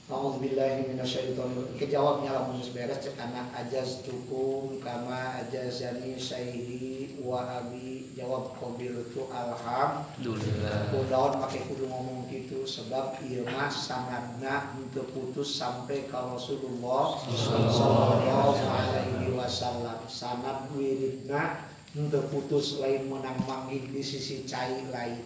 Alhamdulillah 0.10 0.90
minasyaitonir 0.90 1.78
Kejawabnya 1.78 2.34
lah 2.34 2.50
musus 2.50 2.74
beres 2.74 2.98
cek 2.98 3.14
anak 3.22 3.54
ajaz 3.54 4.02
tukum 4.02 4.82
kama 4.82 5.38
ajazani 5.38 6.18
sayyidi 6.18 7.22
wa 7.22 7.46
abi 7.46 8.10
jawab 8.18 8.58
qabil 8.58 9.06
tu 9.14 9.30
alhamdulillah. 9.30 10.90
Kudaon 10.90 11.38
pakai 11.46 11.62
kudu 11.70 11.86
ngomong 11.86 12.26
gitu 12.26 12.66
sebab 12.66 13.22
ieu 13.22 13.46
mah 13.54 13.70
sanadna 13.70 14.74
henteu 14.74 15.06
putus 15.14 15.62
sampai 15.62 16.10
ka 16.10 16.26
Rasulullah 16.26 17.14
sallallahu 17.30 18.66
alaihi 18.66 19.30
wasallam. 19.38 20.10
Sanad 20.10 20.74
wiridna 20.74 21.70
henteu 21.94 22.26
putus 22.34 22.82
lain 22.82 23.14
menang 23.14 23.38
manggih 23.46 23.86
di 23.94 24.02
sisi 24.02 24.42
cai 24.42 24.90
lain. 24.90 25.22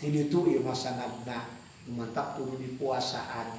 Ti 0.00 0.08
ditu 0.08 0.48
ieu 0.48 0.64
mah 0.64 0.72
sanadna 0.72 1.55
mantap 1.91 2.37
kudu 2.37 2.61
di 2.61 2.77
puasaan 2.77 3.57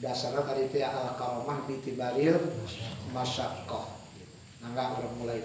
dasarnya 0.00 0.44
tadi 0.44 0.68
itu 0.68 0.78
al 0.84 1.16
karomah 1.16 1.64
bitibaril 1.64 2.36
masyakoh 3.12 3.84
nangga 4.60 4.96
udah 5.00 5.12
mulai 5.20 5.40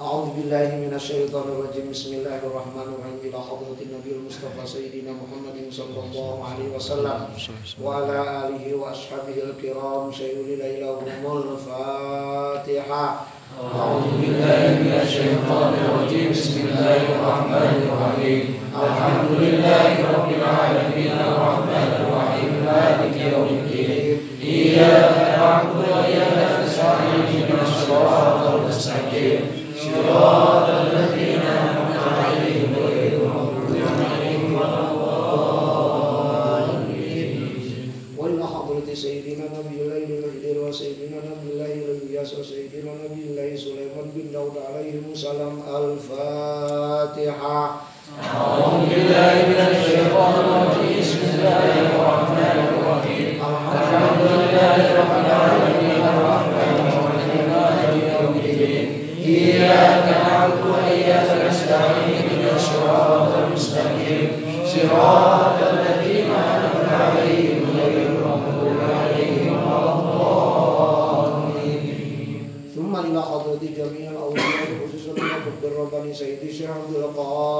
أعوذ 0.00 0.32
بالله 0.32 0.80
من 0.80 0.92
الشيطان 0.96 1.44
الرجيم 1.44 1.92
بسم 1.92 2.24
الله 2.24 2.40
الرحمن 2.40 2.88
الرحيم 2.88 3.16
إلى 3.20 3.36
حضرة 3.36 3.76
النبي 3.84 4.10
المصطفى 4.16 4.64
سيدنا 4.64 5.12
محمد 5.12 5.68
صلى 5.68 6.00
الله 6.00 6.34
عليه 6.48 6.68
وسلم 6.72 7.18
وعلى 7.84 8.18
آله 8.48 8.64
وأصحابه 8.80 9.36
الكرام 9.44 10.12
سيد 10.12 10.48
ليلهم 10.56 11.04
الفاتحة 11.20 13.04
أعوذ 13.60 14.06
بالله 14.24 14.62
من 14.88 14.92
الشيطان 15.04 15.72
الرجيم 15.84 16.30
بسم 16.32 16.56
الله 16.64 17.00
الرحمن 17.20 17.76
الرحيم 17.84 18.44
الحمد 18.83 19.31
لله 19.39 19.91
رب 20.15 20.29
العالمين 20.39 21.11
الرحمن 21.27 21.89
الرحيم 21.99 22.51
مالك 22.65 23.15
يوم 23.33 23.47
الدين 23.47 24.17
إياك 24.43 25.15
نعبد 25.39 25.79
وإياك 25.91 26.35
نستعين 26.63 27.21
اهدنا 27.23 27.63
الصراط 27.63 28.41
المستقيم. 28.53 29.39
صراط 29.79 30.67
الذين 30.69 31.39
أنعمت 31.39 32.03
عليهم 32.19 32.71
غير 32.87 33.11
المغضوب 33.21 33.71
عليهم. 34.11 34.51
ولا 34.59 34.83
وإلى 38.17 38.45
حضرة 38.45 38.87
سيدنا 38.93 39.45
نبي 39.55 39.75
الله 39.81 40.03
الهدير 40.03 40.57
وسيدنا 40.67 41.17
نبي 41.31 41.47
الله 41.53 41.73
الإلياس 41.87 42.29
وسيدنا 42.39 42.91
نبي 43.03 43.21
الله 43.29 43.55
سليمان 43.55 44.07
بن 44.15 44.25
داود 44.33 44.57
عليهم 44.67 45.03
السلام 45.13 45.55
الفاتحة. 45.75 47.59
جميع 73.80 74.10
الأولياء 74.10 74.88
خصوصا 74.88 75.10
المقب 75.10 75.64
الرباني 75.64 76.14
سيدي 76.14 76.50
الشيخ 76.50 76.70
عبد 76.70 76.96
القادر 76.96 77.53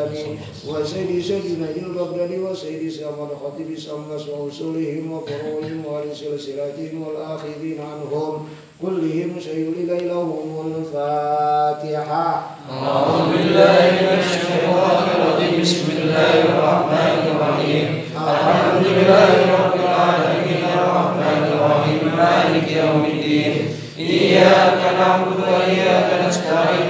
الجيلاني 0.00 0.38
وسيدي 0.68 1.22
سيدنا 1.22 1.66
البغدادي 1.76 2.38
وسيدي 2.38 2.90
سامر 2.90 3.28
خطيب 3.44 3.78
سمس 3.78 4.28
وأصولهم 4.28 5.12
وفروعهم 5.12 5.82
وعلى 5.86 6.14
سلسلتهم 6.14 7.02
والآخذين 7.06 7.78
عنهم 7.80 8.48
كلهم 8.82 9.40
شيء 9.40 9.72
إليهم 9.82 10.74
الفاتحة 10.76 12.46
أعوذ 12.70 13.22
بالله 13.32 13.78
من 14.00 14.18
الشيطان 14.18 15.04
الرجيم 15.16 15.60
بسم 15.62 15.86
الله 16.02 16.34
الرحمن 16.44 17.14
الرحيم 17.32 17.86
الحمد 18.16 18.86
لله 18.86 19.30
رب 19.58 19.74
العالمين 19.80 20.60
الرحمن 20.74 21.42
الرحيم 21.52 22.00
مالك 22.16 22.70
يوم 22.72 23.04
الدين 23.04 23.54
إياك 23.98 24.78
نعبد 24.98 25.40
وإياك 25.40 26.08
نستعين 26.28 26.86
من 26.86 26.89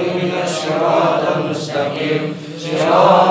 Senhor. 2.78 3.21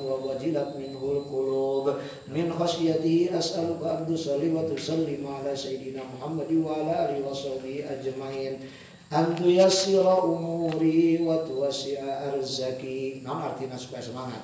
wa 0.06 0.20
wajilat 0.26 0.76
minhul 0.76 1.24
qulub. 1.24 1.96
Min 2.28 2.52
khasyatihi 2.52 3.32
as'aluka 3.32 4.02
an 4.02 4.02
tusalli 4.04 4.52
wa 4.52 4.68
tusallim 4.68 5.24
ala 5.24 5.56
sayyidina 5.56 6.04
Muhammad 6.04 6.52
wa 6.60 6.76
ala 6.76 7.08
alihi 7.08 7.24
wa 7.24 7.32
sahbihi 7.32 7.88
ajmain. 7.88 8.60
An 9.14 9.38
tuyassira 9.38 10.20
umuri 10.26 11.22
wa 11.24 11.40
tuwasi'a 11.46 12.34
arzaki. 12.34 13.22
Naon 13.24 13.54
artina 13.54 13.78
supaya 13.78 14.04
semangat. 14.04 14.44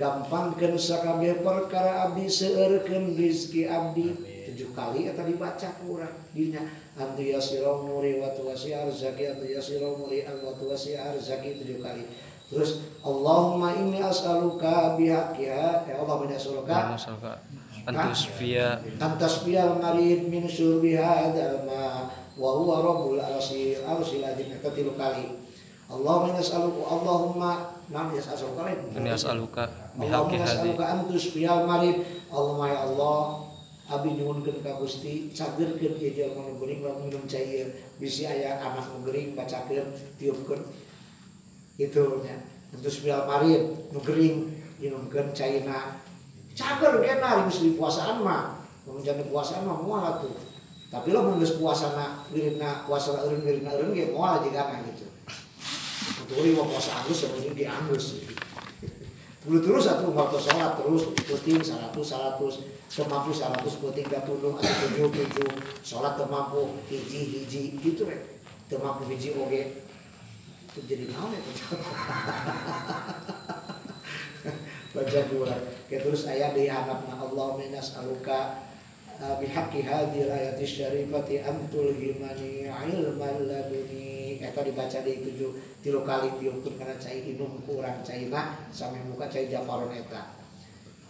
Gampangkeun 0.00 0.80
sakabeh 0.80 1.44
perkara 1.44 2.08
abdi 2.08 2.24
seueurkeun 2.24 3.14
rezeki 3.14 3.68
abdi. 3.68 4.08
Tujuh 4.50 4.72
kali 4.72 5.06
eta 5.06 5.22
dibaca 5.22 5.68
ku 5.78 6.00
urang 6.00 6.16
dinya 6.32 6.64
antu 6.98 7.22
yasira 7.22 7.70
umuri 7.70 8.18
wa 8.18 8.32
tuwasi 8.34 8.74
arzaki 8.74 9.30
antu 9.30 9.46
yasira 9.46 9.86
umuri 9.86 10.26
an 10.26 10.42
wa 10.42 10.54
tuwasi 10.58 10.98
arzaki 10.98 11.60
tujuh 11.62 11.78
kali. 11.78 12.02
Terus 12.50 12.82
Allahumma 13.06 13.78
inni 13.78 14.02
as'aluka 14.02 14.98
bihaqqiha. 14.98 15.86
Ya 15.86 15.94
Allah 16.02 16.16
min 16.18 16.34
as'aluka 16.34 16.98
Masalah 16.98 17.38
antus 17.86 18.28
via 18.36 18.76
antas 19.00 19.46
bial 19.46 19.80
marid 19.80 20.28
min 20.28 20.44
syurbi 20.44 20.98
hadzal 20.98 21.64
ma 21.64 22.10
wa 22.36 22.50
huwa 22.60 22.84
rabbul 22.84 23.22
arsyil 23.22 23.80
arsyil 23.86 24.26
azim 24.26 24.50
eta 24.50 24.70
tilu 24.74 24.98
kali. 24.98 25.38
Allahumma 25.90 26.34
inni 26.34 26.42
as'aluka 26.42 26.82
Allahumma 26.86 27.50
nam 27.90 28.06
yas'aluka 28.14 28.62
ini 28.98 29.10
as'aluka 29.10 29.66
Allahumma 29.98 30.30
bihaqi 30.30 30.36
hadi 30.38 30.46
as'aluka 30.46 30.84
antus 30.86 31.24
bial 31.34 31.66
marid 31.66 32.02
Allahumma 32.30 32.66
ya 32.70 32.78
Allah 32.86 33.49
Abi 33.90 34.14
nyuwunkeun 34.14 34.62
ka 34.62 34.78
Gusti 34.78 35.34
cagerkeun 35.34 35.98
ieu 35.98 36.14
jalma 36.14 36.46
nu 36.46 36.62
geuning 36.62 36.86
lamun 36.86 37.10
minum 37.10 37.26
cai 37.26 37.42
ieu 37.42 37.66
bisi 37.98 38.22
aya 38.22 38.62
anak 38.62 38.86
nu 38.94 39.02
geuning 39.02 39.34
bacakeun 39.34 39.90
tiupkeun. 40.14 40.62
Itu 41.74 42.22
nya. 42.22 42.38
Antus 42.70 43.02
bial 43.02 43.26
marid 43.26 43.90
nu 43.90 43.98
geuning 43.98 44.46
minumkeun 44.78 45.34
caina 45.34 45.98
cager 46.54 47.02
kena 47.02 47.50
geus 47.50 47.66
di 47.66 47.74
puasaan 47.74 48.22
mah. 48.22 48.62
Mun 48.86 49.02
jadi 49.02 49.26
puasaan 49.26 49.66
mah 49.66 49.82
moal 49.82 50.06
atuh. 50.06 50.38
Tapi 50.94 51.10
lo 51.10 51.34
geus 51.42 51.58
puasana 51.58 52.22
wirina 52.30 52.86
puasa 52.86 53.18
eureun 53.26 53.42
wirina 53.42 53.74
eureun 53.74 53.90
ge 53.90 54.14
moal 54.14 54.38
jigana 54.46 54.86
gitu. 54.86 55.10
Untuk 56.22 56.46
ini 56.46 56.54
mau 56.54 56.70
puasa 56.70 57.02
Agus 57.02 57.26
sebenarnya 57.26 57.58
di 57.58 57.64
Agus. 57.66 58.22
Bulu 59.40 59.58
terus 59.64 59.88
satu 59.88 60.12
waktu 60.12 60.36
sholat 60.36 60.76
terus 60.76 61.08
seratus 61.64 62.54
semampu 62.92 63.32
seratus 63.32 63.80
puting 63.80 64.04
gak 64.04 64.28
puluh 64.28 64.52
atau 64.60 64.74
tujuh 64.84 65.08
tujuh. 65.08 65.50
Sholat 65.80 66.20
temampu 66.20 66.76
hiji 66.92 67.40
hiji. 67.40 67.80
Gitu 67.80 68.04
rek. 68.04 68.40
Temampu 68.68 69.08
hiji 69.08 69.32
oge. 69.32 69.80
Itu 70.70 70.80
jadi 70.84 71.08
naon 71.08 71.34
ya 71.34 71.40
baca 74.90 75.20
dua 75.30 75.54
Oke, 75.86 75.96
terus 75.98 76.26
ayat 76.26 76.54
di 76.54 76.70
hanapna 76.70 77.18
Allah 77.18 77.58
minas 77.58 77.98
aluka 77.98 78.62
bihaqqi 79.18 79.82
hadhihi 79.82 80.30
ayati 80.30 80.62
syarifati 80.62 81.42
antul 81.42 81.90
himani 81.90 82.70
ilman 82.70 83.50
laduni 83.50 84.19
eta 84.40 84.64
dibaca 84.64 84.98
di 85.04 85.20
tujuh 85.20 85.52
tilu 85.84 86.00
kali 86.00 86.32
tiupkeun 86.40 86.80
kana 86.80 86.96
cai 86.96 87.36
inum 87.36 87.60
kurang 87.68 88.00
caina 88.00 88.56
sampai 88.72 89.04
muka 89.04 89.28
cai 89.28 89.52
jafaron 89.52 89.92
eta. 89.92 90.32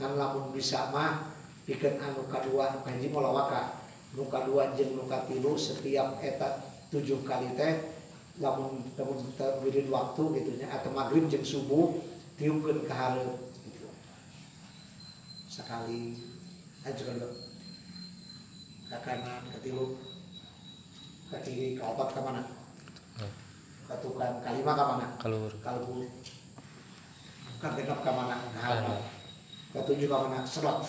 Ngan 0.02 0.18
lamun 0.18 0.50
bisa 0.50 0.90
mah 0.90 1.30
pikeun 1.62 2.02
anu 2.02 2.26
kadua 2.26 2.74
anu 2.74 2.78
kahiji 2.82 3.06
moal 3.14 3.30
waka 3.30 3.86
nu 4.18 4.26
kadua 4.26 4.74
jeung 4.74 4.98
nu 4.98 5.06
katilu 5.06 5.54
setiap 5.54 6.18
eta 6.18 6.58
tujuh 6.90 7.22
kali 7.22 7.54
teh 7.54 7.94
lamun 8.42 8.82
lamun 8.98 9.22
wirid 9.62 9.86
waktu 9.86 10.22
gitu 10.42 10.50
nya 10.58 10.66
atau 10.74 10.90
maghrib 10.90 11.30
jeung 11.30 11.46
subuh 11.46 12.02
tiupkeun 12.34 12.82
ka 12.90 12.94
hareup 12.98 13.50
sekali. 15.50 16.16
Ajukan 16.80 17.20
dulu. 17.20 17.36
Ke 18.88 18.98
kanan 19.04 19.42
ke 19.52 19.58
tilu. 19.60 20.00
Ke 21.28 21.38
kiri 21.44 21.76
ke 21.76 21.82
opat 21.84 22.16
ke 22.16 22.20
mana 22.24 22.42
ke 23.90 23.96
tukang 23.98 24.38
kalima 24.38 24.78
ke 24.78 24.84
mana 24.86 25.06
Kalur. 25.18 25.50
kalbu. 25.58 26.06
Ke 27.58 27.66
genap 27.74 27.98
ke 28.06 28.10
mana 28.14 28.38
ke 28.38 28.48
Kanan. 28.54 28.62
halaman 28.86 29.02
ke 29.74 29.80
tujuh 29.82 30.06
ke 30.06 30.14
mana 30.14 30.46
serot. 30.46 30.86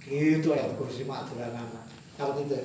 Gitu 0.00 0.48
ya 0.56 0.72
kursi 0.80 1.04
mah 1.04 1.20
aturan 1.20 1.52
anak 1.52 1.84
kalau 2.16 2.32
itu 2.40 2.56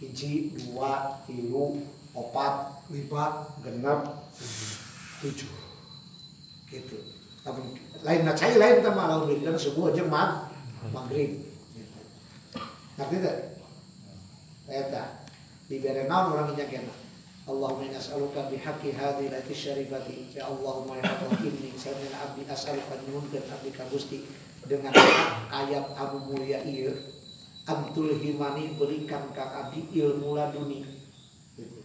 hiji 0.00 0.56
dua 0.56 1.20
tilu 1.28 1.84
opat 2.16 2.88
lima 2.88 3.52
genap 3.60 4.32
tujuh. 5.20 5.52
Gitu. 6.72 6.96
Tapi 7.44 7.60
lain 8.00 8.24
nah 8.24 8.32
cai 8.32 8.56
lain 8.56 8.80
kita 8.80 8.96
malah 8.96 9.28
dan 9.28 9.60
subuh 9.60 9.92
aja 9.92 10.08
mag 10.08 10.48
maghrib. 10.88 11.36
Gitu. 11.76 12.00
ngerti 12.96 13.16
tak? 13.20 13.36
Eta 14.72 15.04
di 15.04 15.21
bere 15.80 16.04
naon 16.10 16.36
orang 16.36 16.52
nya 16.58 16.66
kena 16.68 17.02
Allahumma 17.42 17.90
inni 17.90 17.98
as'aluka 17.98 18.46
bihaqqi 18.46 18.94
hadhihi 18.94 19.34
lati 19.34 19.50
syarifati 19.50 20.30
ya 20.30 20.46
Allahumma 20.46 20.94
ya 21.02 21.10
Allah 21.10 21.42
inni 21.42 21.74
sayyidina 21.74 22.14
abdi 22.22 22.46
as'aluka 22.46 23.02
nyunkeun 23.02 23.42
abdi 23.50 23.70
ka 23.74 23.82
Gusti. 23.90 24.22
Dengan 24.62 24.94
ayat 25.50 25.90
anu 25.98 26.22
mulia 26.30 26.62
ieu 26.62 26.94
antul 27.66 28.14
himani 28.14 28.78
berikan 28.78 29.34
ka 29.34 29.66
abdi 29.66 29.90
ilmu 29.90 30.38
laduni. 30.38 30.86
Gitu. 31.58 31.82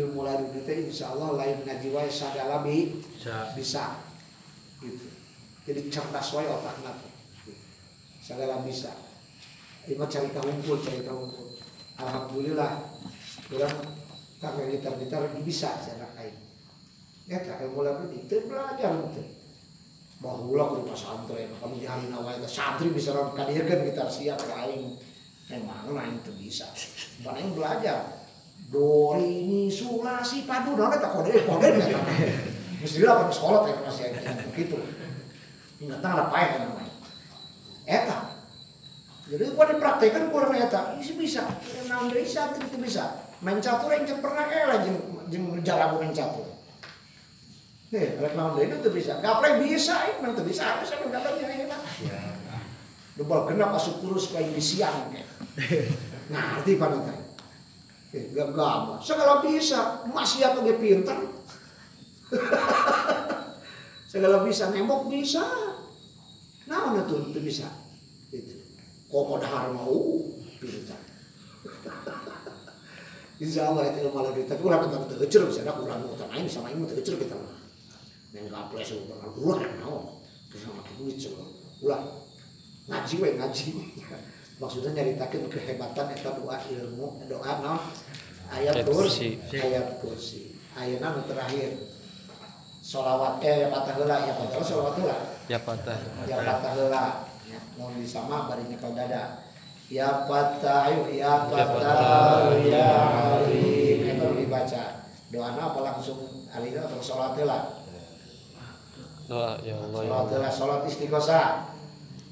ilmu 0.00 0.24
laduni 0.24 0.64
teh 0.64 0.88
insyaallah 0.88 1.36
lain 1.36 1.60
ngaji 1.68 1.88
wae 1.92 2.08
sagala 2.08 2.64
bi 2.64 2.96
bisa. 3.52 4.00
gitu. 4.80 5.04
Jadi 5.68 5.92
cerdas 5.92 6.32
wae 6.32 6.48
otakna 6.48 6.96
teh. 6.96 7.12
segala 8.24 8.64
bisa. 8.64 8.88
Lima 9.84 10.08
cerita 10.08 10.40
hunkul 10.40 10.80
cerita 10.80 11.12
hunkul 11.12 11.53
alhamdulillah. 12.00 12.72
Orang 13.54 13.76
kakek 14.40 14.66
gitar 14.76 14.94
gitar 14.98 15.22
bisa 15.44 15.70
cara 15.78 16.08
kain 16.16 16.36
ya 17.24 17.40
tak 17.40 17.64
mulai 17.72 17.96
itu 18.12 18.36
belajar 18.48 18.92
itu. 19.08 19.22
Bahula 20.20 20.72
ke 20.72 20.74
rumah 20.80 20.96
santri 20.96 21.48
kami 21.60 21.84
jahilin 21.84 22.12
awal 22.16 22.40
itu 22.40 22.48
santri 22.48 22.88
bisa 22.92 23.12
orang 23.12 23.36
kadirkan 23.36 23.84
gitar 23.84 24.08
siap 24.08 24.40
lain 24.48 24.96
emang 25.52 25.92
lain 25.92 26.20
itu 26.20 26.32
bisa. 26.36 26.68
Yang 27.20 27.52
belajar? 27.56 28.26
Do 28.72 29.14
re 29.14 29.44
mi 29.44 29.68
su 29.68 30.00
la 30.00 30.24
si 30.24 30.48
padu. 30.48 30.74
Nona 30.74 30.96
tak 30.96 31.20
kode 31.20 31.36
kode 31.46 31.68
ya 31.78 32.00
mesti 32.84 33.00
lah 33.00 33.24
pas 33.24 33.32
sekolah 33.32 33.60
teh 33.64 33.74
masih 33.80 34.12
ada 34.12 34.44
begitu 34.52 34.76
ingat 35.80 36.04
tak 36.04 36.28
apa 36.28 36.36
ya 36.36 36.68
namanya. 36.68 36.94
Eta 37.88 38.18
jadi 39.24 39.44
gua 39.56 39.66
dipraktekan 39.72 40.28
kurang 40.28 40.52
eta 40.52 41.00
isi 41.00 41.16
bisa 41.16 41.48
naon 41.88 42.12
deui 42.12 42.28
santri 42.28 42.68
itu 42.68 42.76
bisa 42.76 43.24
main 43.40 43.56
catur 43.60 43.88
yang 43.92 44.04
pernah 44.20 44.44
eleh 44.48 44.78
jeung 44.84 44.98
jeung 45.32 45.44
jarabu 45.64 46.00
main 46.00 46.12
catur 46.12 46.54
Nih, 47.94 48.18
rek 48.18 48.34
naon 48.34 48.58
deui 48.58 48.66
itu 48.66 48.90
bisa. 48.90 49.22
Gaplek 49.22 49.62
bisa, 49.62 49.94
ini 50.10 50.18
memang 50.18 50.34
tuh 50.34 50.42
bisa. 50.42 50.66
Aku 50.66 50.82
sampe 50.82 51.14
gaplek 51.14 51.38
yang 51.38 51.70
enak. 51.70 51.78
Debal 53.14 53.46
genap 53.46 53.78
asup 53.78 54.02
terus 54.02 54.34
kayak 54.34 54.50
di 54.50 54.58
siang. 54.58 55.14
Nah, 56.34 56.58
arti 56.58 56.74
panutan. 56.74 57.14
Eh, 58.10 58.34
gak 58.34 58.50
gampang. 58.50 58.98
Segala 58.98 59.38
bisa. 59.46 60.02
Masih 60.10 60.42
atau 60.42 60.66
dia 60.66 60.74
pinter. 60.74 61.14
Segala 64.10 64.42
bisa. 64.42 64.74
Nembok 64.74 65.06
bisa. 65.06 65.46
Nah, 66.66 66.98
itu 66.98 67.30
itu 67.30 67.38
bisa. 67.38 67.70
Itu. 68.34 68.63
Kok 69.14 69.38
dahar 69.38 69.70
mau 69.70 70.18
pinter. 70.58 70.98
Insya 73.44 73.70
Allah 73.70 73.94
itu 73.94 74.10
ilmu 74.10 74.18
lagi. 74.26 74.42
Tapi 74.42 74.58
kurang 74.58 74.90
kita 74.90 75.06
terkecil 75.06 75.46
bisa 75.46 75.62
ada 75.62 75.78
kurang 75.78 76.02
utang 76.10 76.26
lain 76.34 76.50
sama 76.50 76.74
ini 76.74 76.82
terkecil 76.82 77.22
kita 77.22 77.38
mah. 77.38 77.62
Yang 78.34 78.50
gak 78.50 78.64
boleh 78.74 78.82
sebut 78.82 79.14
ulah 79.38 79.58
yang 79.62 79.74
mau. 79.86 80.18
Terus 80.50 80.66
sama 80.66 80.82
duit 80.98 81.14
coba. 81.14 81.46
Ulah 81.78 82.00
ngaji 82.90 83.14
we 83.22 83.28
ngaji. 83.38 83.66
Maksudnya 84.62 84.90
nyaritakeun 84.98 85.50
kehebatan 85.50 86.14
eta 86.14 86.30
doa 86.34 86.58
ilmu, 86.62 87.26
doa 87.26 87.52
no 87.58 87.74
ayat 88.54 88.82
Ayat 88.82 88.86
kursi, 88.86 89.38
ayat 89.50 89.98
kursi. 89.98 90.58
Ayeuna 90.74 91.14
nu 91.14 91.22
terakhir. 91.26 91.74
Solawat 92.84 93.42
eh 93.46 93.70
patah 93.70 93.94
heula 93.94 94.26
ya 94.26 94.34
patah 94.38 94.62
solawat 94.62 94.94
heula. 94.98 95.16
Ya 95.46 95.58
patah. 95.58 95.98
Ya 96.26 96.38
patah 96.38 96.70
heula. 96.74 97.23
Ya, 97.74 97.82
mau 97.82 97.90
disama 97.98 98.46
bari 98.46 98.70
nyekel 98.70 98.94
dada. 98.94 99.42
Ya 99.90 100.30
patah 100.30 100.86
ayo 100.86 101.10
ya 101.10 101.50
patah 101.50 102.54
ya 102.62 102.90
alim. 103.42 104.14
Itu 104.14 104.26
dibaca. 104.38 105.10
Doana 105.34 105.74
apa 105.74 105.80
langsung 105.82 106.46
alina 106.54 106.86
atau 106.86 107.02
sholat 107.02 107.34
heula? 107.34 107.82
Doa 109.26 109.58
ya 109.66 109.74
Allah 109.74 110.00
ya 110.06 110.06
Sholat 110.06 110.30
heula 110.30 110.50
sholat 110.54 110.80
istighosah. 110.86 111.74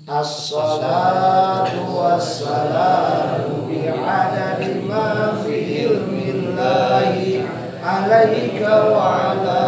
As-salatu 0.07 1.91
wassalamu 1.91 3.67
bi'adadi 3.67 4.83
ma 4.87 5.35
fi 5.43 5.87
ilmillahi 5.87 7.43
alaika 7.83 8.91
wa 8.91 9.35
ala 9.35 9.63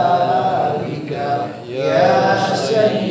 alika 0.74 1.54
ya 1.66 2.38
sayyidi 2.54 3.03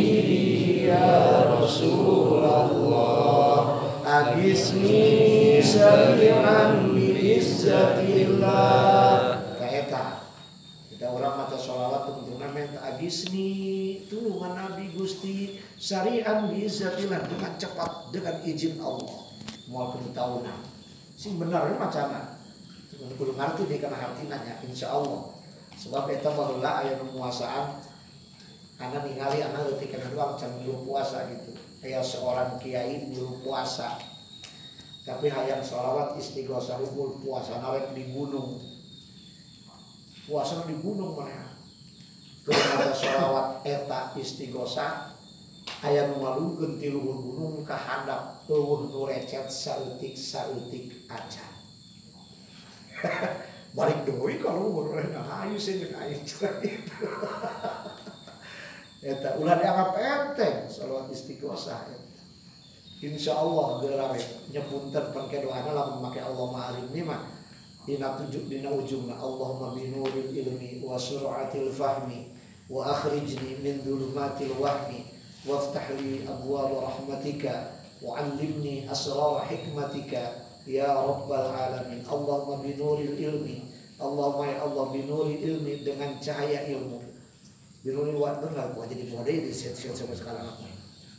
agisni 4.54 5.58
sami'an 5.66 6.94
bi'izzatillah 6.94 8.54
Kaeta. 9.58 10.22
Kita 10.94 11.10
orang 11.10 11.42
mata 11.42 11.58
sholawat 11.58 12.06
tentunya 12.06 12.46
minta 12.54 12.78
agisni 12.86 13.50
tulungan 14.14 14.54
Nabi 14.54 14.94
Gusti 14.94 15.58
syarian 15.82 16.54
biizzatillah 16.54 17.26
dengan 17.26 17.58
cepat 17.58 18.14
dengan 18.14 18.46
izin 18.46 18.78
Allah. 18.78 19.26
Mau 19.74 19.98
tahunan 20.14 20.62
sing 21.18 21.42
benar 21.42 21.74
macam 21.74 22.14
mana? 22.14 22.38
Kudu 22.94 23.34
ngerti 23.34 23.66
di 23.66 23.82
kana 23.82 23.98
hartinanya 23.98 24.62
insya 24.62 24.94
Allah. 24.94 25.34
Sebab 25.82 26.14
eta 26.14 26.30
baheula 26.30 26.86
aya 26.86 27.02
penguasaan. 27.02 27.82
Karena 28.78 29.02
ningali 29.02 29.42
anak 29.42 29.74
letik 29.74 29.98
kana 29.98 30.14
doang 30.14 30.38
can 30.38 30.54
belum 30.62 30.86
puasa 30.86 31.26
gitu. 31.34 31.58
Aya 31.82 32.06
seorang 32.06 32.62
kiai 32.62 33.10
belum 33.10 33.42
puasa 33.42 34.13
tapi 35.04 35.28
hayang 35.28 35.60
sholawat 35.60 36.16
istighosah 36.16 36.80
hukul 36.80 37.20
puasa 37.20 37.60
narek 37.60 37.92
di 37.92 38.16
gunung. 38.16 38.56
Puasa 40.24 40.64
di 40.64 40.80
gunung 40.80 41.20
mana? 41.20 41.60
Ada 42.48 42.96
sholawat 42.96 43.68
eta 43.68 44.16
istighosah 44.16 45.12
aya 45.84 46.08
nu 46.08 46.24
malungkeun 46.24 46.80
ti 46.80 46.96
luhur 46.96 47.20
gunung 47.20 47.68
ka 47.68 47.76
handap 47.76 48.48
eueuh 48.48 48.88
nu 48.88 49.04
recet 49.04 49.52
saeutik 49.52 50.16
saeutik 50.16 50.96
acan 51.12 51.52
balik 53.76 54.08
deui 54.08 54.40
ka 54.40 54.56
luhur 54.56 54.96
nah 54.96 55.44
ayu 55.44 55.60
sih 55.60 55.84
jeung 55.84 55.92
aing 56.00 56.24
eta 59.12 59.36
ulah 59.36 59.60
dianggap 59.60 59.92
enteng 60.00 60.72
sholawat 60.72 61.12
istighosah 61.12 61.92
eta 61.92 62.13
Insya 63.04 63.36
Allah 63.36 63.84
gelar 63.84 64.16
nyepunten 64.48 65.12
pangke 65.12 65.44
doana 65.44 65.76
lamun 65.76 66.08
make 66.08 66.24
Allah 66.24 66.48
ma'alim 66.56 66.88
ni 66.96 67.04
mah 67.04 67.20
dina 67.84 68.16
tujuh 68.16 68.48
dina 68.48 68.72
ujungna 68.72 69.20
Allahumma 69.20 69.76
binuril 69.76 70.32
ilmi 70.32 70.80
wa 70.80 70.96
sur'atil 70.96 71.68
fahmi 71.68 72.32
wa 72.72 72.96
akhrijni 72.96 73.60
min 73.60 73.84
dhulumatil 73.84 74.56
wahmi 74.56 75.04
waftah 75.44 75.84
li 76.00 76.24
abwaab 76.24 76.80
rahmatika 76.80 77.76
wa 78.00 78.24
'allimni 78.24 78.88
asrar 78.88 79.52
hikmatika 79.52 80.40
ya 80.64 80.96
rabbal 80.96 81.52
alamin. 81.52 82.08
Allahumma 82.08 82.64
binuril 82.64 83.20
ilmi 83.20 83.68
Allahumma 84.00 84.48
ya 84.48 84.64
Allah 84.64 84.96
binuril 84.96 85.44
ilmi 85.44 85.84
dengan 85.84 86.24
cahaya 86.24 86.72
ilmu. 86.72 87.04
Binuril 87.84 88.16
wa 88.16 88.40
benar 88.40 88.72
gua 88.72 88.88
jadi 88.88 89.12
bodai 89.12 89.44
di 89.44 89.52
siat-siat 89.52 89.92
sampai 89.92 90.16
sekarang. 90.16 90.48
aku 90.48 90.73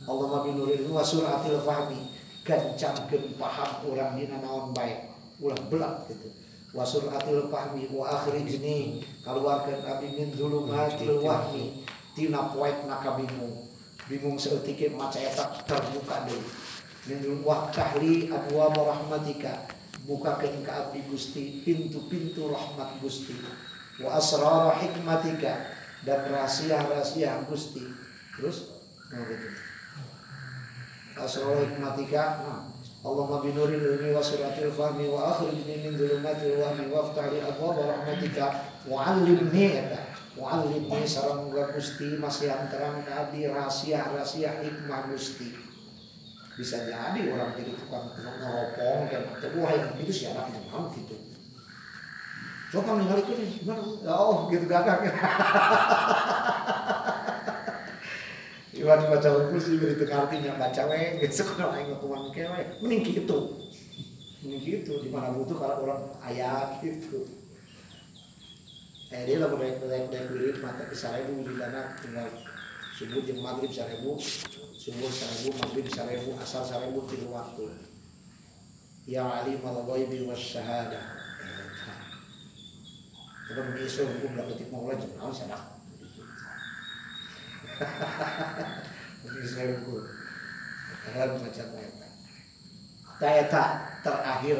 Allahumma 0.05 0.45
binuril 0.45 0.85
wa 0.89 1.01
suratil 1.01 1.59
fahmi. 1.61 2.13
Kencangkeun 2.45 3.41
paham 3.41 3.89
urang 3.89 4.13
dina 4.13 4.37
naon 4.37 4.69
baik. 4.71 5.09
Ulah 5.41 5.57
belak 5.67 6.05
gitu. 6.09 6.29
Wa 6.71 6.85
suratil 6.85 7.49
fahmi 7.49 7.89
wa 7.89 8.05
akhrijni 8.21 9.01
kaluarkeun 9.25 9.81
abdi 9.81 10.13
min 10.13 10.29
zulumatil 10.37 11.19
wahmi 11.25 11.81
tina 12.15 12.53
poekna 12.53 13.01
kabingung 13.01 13.65
bingung 14.05 14.37
seeutik 14.37 14.77
ge 14.77 14.87
maca 14.93 15.17
eta 15.17 15.65
terbuka 15.65 16.29
deui 16.29 16.45
min 17.09 17.41
wa 17.41 17.67
tahli 17.73 18.29
abwa 18.29 18.69
rahmatika 18.69 19.65
bukakeun 20.05 20.61
ka 20.61 20.87
abdi 20.87 21.01
Gusti 21.09 21.65
pintu-pintu 21.65 22.53
rahmat 22.53 23.01
Gusti. 23.01 23.33
Wa 23.99 24.21
asrar 24.21 24.77
hikmatika. 24.79 25.73
Dan 26.05 26.29
rahasia-rahasia 26.29 27.49
Gusti. 27.49 27.81
Terus? 28.37 28.77
Oh, 29.09 29.23
gitu. 29.25 29.47
Asrul 31.15 31.63
hikmatika. 31.63 32.43
Allahumma 33.05 33.39
binuril 33.39 33.79
ilmi 33.79 34.11
wa 34.11 34.19
suratil 34.19 34.73
fahmi 34.73 35.07
wa 35.07 35.31
akhrijni 35.31 35.87
min 35.87 35.93
dhulumatil 35.93 36.57
wahmi 36.57 36.89
wa 36.89 37.05
aftahli 37.05 37.37
abwaaba 37.37 37.85
rahmatika 37.85 38.73
wa 38.89 39.05
'allimni 39.05 39.93
wa 40.35 40.57
'allimni 40.57 41.05
sareng 41.05 41.53
Gusti 41.53 42.17
masih 42.17 42.49
terang 42.67 43.05
abdi 43.05 43.45
rahasia-rahasia 43.45 44.57
hikmah 44.57 45.05
Gusti. 45.13 45.53
Bisa 46.57 46.89
jadi 46.89 47.21
orang 47.29 47.53
jadi 47.53 47.77
tukang 47.77 48.09
ngeropong 48.17 49.05
tapi 49.37 49.55
wah 49.61 49.71
itu 50.01 50.11
sih 50.11 50.33
anak 50.33 50.49
mau 50.73 50.89
gitu. 50.91 51.13
Coba 52.73 52.97
ningali 52.97 53.21
ini 53.21 53.61
gimana? 53.61 53.85
Oh 54.17 54.49
gitu 54.49 54.65
gagak 54.65 55.05
Iwan 58.75 59.07
baca 59.07 59.29
sih 59.55 59.79
beri 59.79 59.95
itu 59.95 60.03
artinya 60.11 60.59
baca 60.59 60.81
we 60.91 61.15
besok 61.23 61.55
kalau 61.55 61.71
aing 61.71 61.95
ngekuman 61.95 62.27
kewe 62.35 62.75
mending 62.83 63.07
gitu. 63.07 63.55
Mending 64.43 64.61
gitu 64.67 64.99
di 64.99 65.07
mana 65.07 65.31
butuh 65.31 65.55
kalau 65.55 65.87
orang 65.87 66.11
ayat 66.19 66.83
gitu. 66.83 67.23
Eh 69.15 69.23
dia 69.23 69.39
lah 69.39 69.47
boleh 69.47 69.79
boleh 69.79 70.11
boleh 70.11 70.21
beli 70.27 70.59
mata 70.59 70.91
ke 70.91 70.95
seribu 70.97 71.47
di 71.47 71.55
dana 71.55 71.95
tinggal 72.03 72.27
subuh 72.99 73.23
jam 73.23 73.39
maghrib 73.39 73.71
seribu 73.71 74.19
subuh 74.75 75.07
seribu 75.07 75.55
maghrib 75.55 75.87
seribu 75.87 76.35
asar 76.43 76.67
seribu 76.67 77.07
tiga 77.07 77.31
waktu. 77.31 77.71
Ya 79.07 79.23
alim 79.23 79.63
al 79.63 79.87
ghaibi 79.87 80.27
was 80.27 80.41
syahada 80.41 81.15
Terus 83.45 83.77
besok 83.77 84.09
hukum 84.09 84.41
ketik 84.41 84.67
mau 84.73 84.89
lah 84.89 84.97
jam 84.97 85.15
sadak 85.29 85.74
Eta. 91.15 92.07
Taeta 93.15 93.63
terakhir 94.03 94.59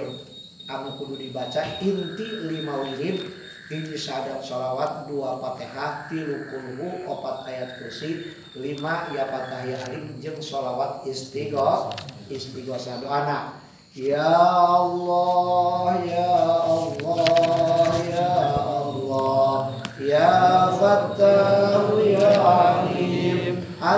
anu 0.66 0.98
kudu 0.98 1.16
dibaca 1.20 1.62
inti 1.84 2.28
lima 2.50 2.82
wirid 2.82 3.22
hiji 3.70 3.98
syahadat 3.98 4.42
sholawat 4.42 5.10
dua 5.10 5.38
fatihah 5.42 6.06
tilu 6.10 6.50
kulhu 6.50 7.06
opat 7.10 7.46
ayat 7.50 7.78
kursi 7.82 8.34
lima 8.58 9.10
ya 9.14 9.26
fatahiyah 9.30 9.90
alim 9.90 10.18
jeung 10.22 10.38
sholawat 10.42 11.06
istighos 11.06 11.94
istighosah 12.30 13.02
doana 13.02 13.58
ya 13.94 14.26
Allah 14.26 15.98
ya 16.06 16.34
Allah 16.66 17.90
ya 18.06 18.34
Allah 18.66 19.58
ya 20.02 20.34
Fattah 20.76 21.95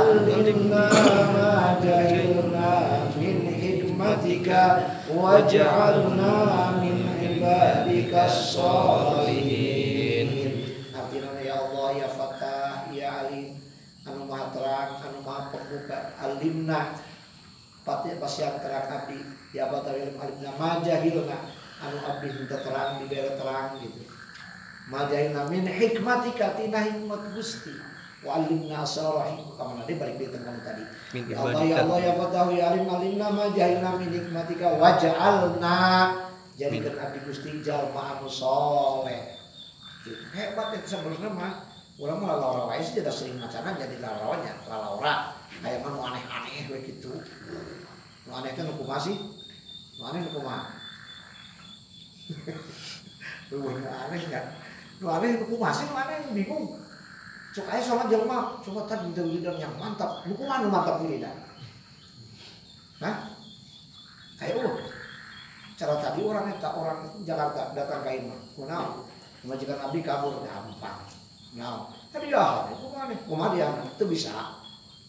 علمنا 0.07 0.87
ما 1.35 1.81
جهلنا 1.83 2.71
من 3.19 3.37
حكمتك 3.63 4.49
واجعلنا 5.11 6.35
من 6.83 6.97
عبادك 7.19 8.13
الصالحين 8.31 9.83
artinya 10.95 11.35
ya 11.43 11.55
Allah 11.67 11.89
ya 11.99 12.07
Fatah 12.15 12.87
ya 12.95 13.27
Alim 13.27 13.59
anu 14.07 14.23
maha 14.31 14.55
terang 14.55 15.03
anu 15.03 15.19
maha 15.27 15.51
pembuka 15.51 16.15
alimna 16.23 16.95
pati 17.83 18.15
pasian 18.23 18.63
terang 18.63 18.87
abdi 18.87 19.19
ya 19.51 19.67
Fatah 19.67 19.99
ya 19.99 20.15
alimna 20.15 20.51
majahilna 20.63 21.39
anu 21.83 21.99
abdi 22.07 22.31
minta 22.31 22.63
terang 22.63 23.03
di 23.03 23.11
daerah 23.11 23.35
terang 23.35 23.83
gitu 23.83 24.07
majahilna 24.87 25.51
min 25.51 25.67
hikmatika 25.67 26.55
tina 26.55 26.87
hikmat 26.87 27.35
Gusti 27.35 27.75
Walimna 28.26 28.82
asrarahim 28.82 29.46
kamana 29.54 29.86
dia 29.86 30.02
balik 30.02 30.18
dia 30.18 30.30
tentang 30.34 30.58
tadi. 30.66 30.84
Ya 31.30 31.38
Allah 31.38 31.62
ya. 31.62 31.76
Allah 31.86 32.00
ya 32.02 32.14
Fatahu 32.18 32.50
ya 32.58 32.64
Alim 32.74 32.90
alimna 32.90 33.28
ma 33.30 33.46
jahilna 33.54 33.94
min 34.02 34.10
hikmatika 34.10 34.74
waj'alna 34.82 35.78
jadikan 36.58 36.98
abdi 36.98 37.20
Gusti 37.30 37.62
jalma 37.62 38.18
anu 38.18 38.26
soleh. 38.26 39.38
Gitu. 40.02 40.18
Hebat 40.34 40.74
itu 40.82 40.98
sebenarnya 40.98 41.30
mah 41.30 41.54
Urang 41.98 42.22
mah 42.22 42.30
lalawara 42.30 42.70
wae 42.70 42.82
sih 42.86 43.02
tidak 43.02 43.10
sering 43.10 43.42
macana 43.42 43.74
jadi 43.74 43.98
lalawanya, 43.98 44.54
lalawara. 44.70 45.34
Kayak 45.66 45.82
mah 45.82 45.90
nu 45.98 46.00
aneh-aneh 46.06 46.70
we 46.70 46.78
gitu. 46.86 47.10
Nu 48.30 48.32
aneh 48.38 48.54
teh 48.54 48.62
nu 48.62 48.78
kumaha 48.78 49.02
sih? 49.02 49.18
Nu 49.98 50.06
aneh 50.06 50.22
nu 50.22 50.30
kumaha? 50.38 50.78
Lu 53.50 53.66
aneh 53.66 54.22
ya. 54.30 54.42
Nu 55.02 55.10
aneh 55.10 55.42
nu 55.42 55.46
kumaha 55.50 55.74
sih? 55.74 55.90
Nu 55.90 55.98
aneh 55.98 56.22
bingung. 56.38 56.78
Cuk 57.58 57.66
aya 57.74 57.82
sholat 57.82 58.06
jelema, 58.06 58.62
coba 58.62 58.86
tadi 58.86 59.10
kita 59.10 59.26
wiridan 59.26 59.58
yang 59.58 59.74
mantap. 59.82 60.22
Lu 60.30 60.38
nu 60.38 60.70
mantap 60.70 61.02
wiridan? 61.02 61.34
Hah? 63.02 63.34
Ayo. 64.46 64.78
Cara 65.74 65.98
tadi 65.98 66.22
orang 66.22 66.54
eta 66.54 66.70
orang 66.70 67.18
Jakarta 67.26 67.74
datang 67.74 68.06
ke 68.06 68.22
imam. 68.22 68.38
Kunaon? 68.54 69.10
Majikan 69.42 69.82
abdi 69.82 70.06
kabur 70.06 70.46
gampang. 70.46 71.02
Nah, 71.58 71.90
tapi 72.14 72.30
ya? 72.30 72.70
Kumaha 73.26 73.50
dia? 73.58 73.74
Itu 73.90 74.06
bisa. 74.06 74.54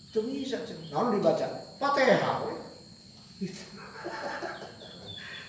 Itu 0.08 0.24
bisa. 0.24 0.56
Naon 0.88 1.20
dibaca? 1.20 1.44
Fatihah. 1.76 2.48
Gitu. 3.44 3.60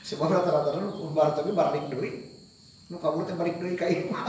Sebab 0.11 0.27
rata-rata 0.27 0.83
nu 0.83 0.91
umbar 1.07 1.31
tapi 1.31 1.55
balik 1.55 1.87
deui. 1.87 2.27
Nu 2.91 2.99
kabur 2.99 3.23
teh 3.23 3.39
balik 3.39 3.55
deui 3.55 3.79
ka 3.79 3.87
imam. 3.87 4.27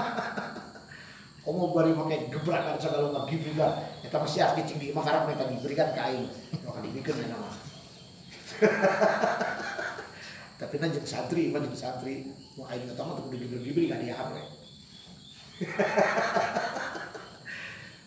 Komo 1.50 1.74
bari 1.74 1.90
make 1.90 2.30
gebrakan 2.30 2.78
segala 2.78 3.10
nggak 3.10 3.26
diberikan. 3.26 3.82
Eta 4.06 4.22
masih 4.22 4.38
asli 4.38 4.62
cing 4.70 4.78
di 4.78 4.94
makarang 4.94 5.26
eta 5.34 5.50
diberikan 5.50 5.90
ka 5.98 6.06
aing. 6.06 6.30
Maka 6.62 6.78
dibikeun 6.78 7.26
eta 7.26 7.34
mah. 7.34 7.54
Tapi 10.62 10.74
na 10.78 10.94
jeung 10.94 11.02
santri, 11.02 11.50
mah 11.50 11.58
jeung 11.58 11.74
santri. 11.74 12.30
Mau 12.54 12.70
aing 12.70 12.86
eta 12.86 13.02
mah 13.02 13.18
teu 13.18 13.26
kudu 13.26 13.66
diberi 13.66 13.90
ka 13.90 13.98
dia 13.98 14.14
we. 14.30 14.42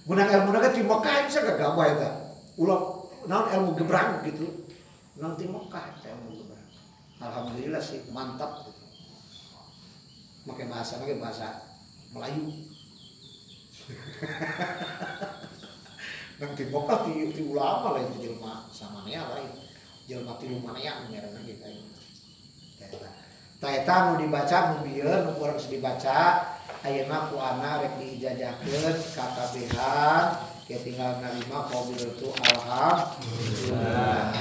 Munang 0.08 0.32
ilmu 0.32 0.56
na 0.56 0.72
ti 0.72 0.80
Mekah 0.80 1.28
bisa 1.28 1.44
gak 1.44 1.60
gabah 1.60 1.86
eta. 1.92 2.10
Ulah 2.56 2.80
naon 3.28 3.52
ilmu 3.52 3.76
gebrang 3.76 4.24
gitu. 4.24 4.72
Nanti 5.20 5.52
Mekah 5.52 6.00
eta 6.00 6.16
ilmu 6.16 6.48
gebrang. 6.48 6.68
Alhamdulillah 7.20 7.84
sih 7.84 8.08
mantap. 8.08 8.72
Pakai 10.48 10.72
bahasa, 10.72 11.04
pakai 11.04 11.20
bahasa 11.20 11.60
Melayu. 12.16 12.72
Nanti 16.40 16.64
Mekah 16.68 17.00
ti, 17.08 17.12
ti 17.32 17.42
ulama 17.48 17.96
lain 17.96 18.12
ti 18.16 18.28
jelma 18.28 18.68
sama 18.74 19.08
nea 19.08 19.24
lain. 19.32 19.52
Jelma 20.10 20.36
ti 20.40 20.52
lumanea 20.52 21.08
merana 21.08 21.40
kita 21.40 21.68
ini. 21.72 21.94
Taeta 23.64 24.12
nu 24.12 24.20
dibaca 24.20 24.76
nu 24.76 24.84
bieu 24.84 25.08
nu 25.08 25.40
urang 25.40 25.56
geus 25.56 25.72
dibaca 25.72 26.44
ayeuna 26.84 27.32
ku 27.32 27.40
ana 27.40 27.80
rek 27.80 27.96
diijajakeun 27.96 28.92
ka 29.16 29.24
kabehan 29.40 30.36
ke 30.68 30.84
tinggal 30.84 31.24
narima 31.24 31.64
qabil 31.72 32.12
tu 32.20 32.28
alhamdulillah. 32.44 34.36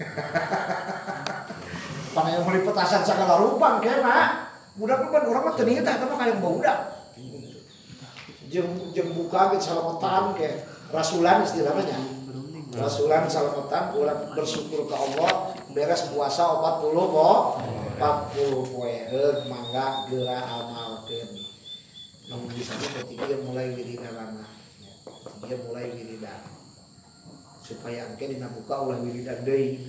Pana 2.11 2.35
yang 2.35 2.43
beli 2.43 2.67
petasan 2.67 3.07
segala 3.07 3.39
rupang 3.39 3.79
kena 3.79 4.51
budak 4.75 4.99
kan 5.07 5.23
orang 5.23 5.47
mah 5.47 5.55
teuing 5.55 5.79
teh 5.79 5.95
mah 5.95 6.17
kayak 6.19 6.43
budak. 6.43 6.79
Jeung 8.51 8.91
jeung 8.91 9.15
buka 9.15 9.55
gitu 9.55 9.71
salamatan 9.71 10.35
ke 10.35 10.67
rasulan 10.91 11.47
istilahnya. 11.47 11.95
Rasulan 12.75 13.31
salamatan 13.31 13.95
urang 13.95 14.35
bersyukur 14.35 14.91
ke 14.91 14.95
Allah 14.95 15.55
beres 15.71 16.11
puasa 16.11 16.59
40 16.59 16.91
kok 16.91 17.63
40 17.95 18.71
poe 18.75 18.95
mangga 19.47 20.03
geura 20.11 20.43
amalkeun 20.43 21.31
mulai 23.47 23.71
lama 24.11 24.43
dia 25.47 25.57
mulai 25.67 25.91
wiridan 25.95 26.51
supaya 27.72 28.11
engke 28.11 28.28
dina 28.28 28.51
buka 28.51 28.84
ulah 28.84 28.99
wiridan 28.99 29.39
deui 29.47 29.80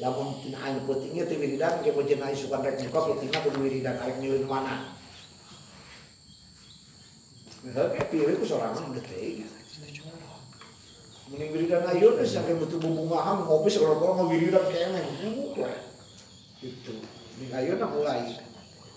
lamun 0.00 0.40
tina 0.40 0.58
anu 0.60 0.84
pentingnya 0.88 1.28
teh 1.28 1.36
wiridan 1.36 1.84
ge 1.84 1.92
pojeun 1.92 2.24
aya 2.24 2.36
sukan 2.36 2.60
rek 2.64 2.80
buka 2.88 3.00
pentingna 3.12 3.38
kudu 3.44 3.58
wiridan 3.60 3.96
arek 4.00 4.16
nyeuleun 4.20 4.48
mana 4.48 4.96
Heeh, 7.66 7.98
pilih 8.14 8.38
ku 8.38 8.46
sorangan 8.46 8.94
udah 8.94 9.02
teh. 9.02 9.42
Mending 11.26 11.50
wiridan 11.50 11.82
ayeuna 11.82 12.22
geus 12.22 12.38
sampai 12.38 12.54
butuh 12.54 12.78
bubungahan 12.78 13.42
ngopi 13.42 13.66
segala-gala 13.66 14.30
wiridan 14.30 14.62
keneh. 14.70 15.02
Buku 15.34 15.66
Gitu. 16.62 17.02
Mending 17.02 17.50
ayeuna 17.50 17.90
mulai. 17.90 18.38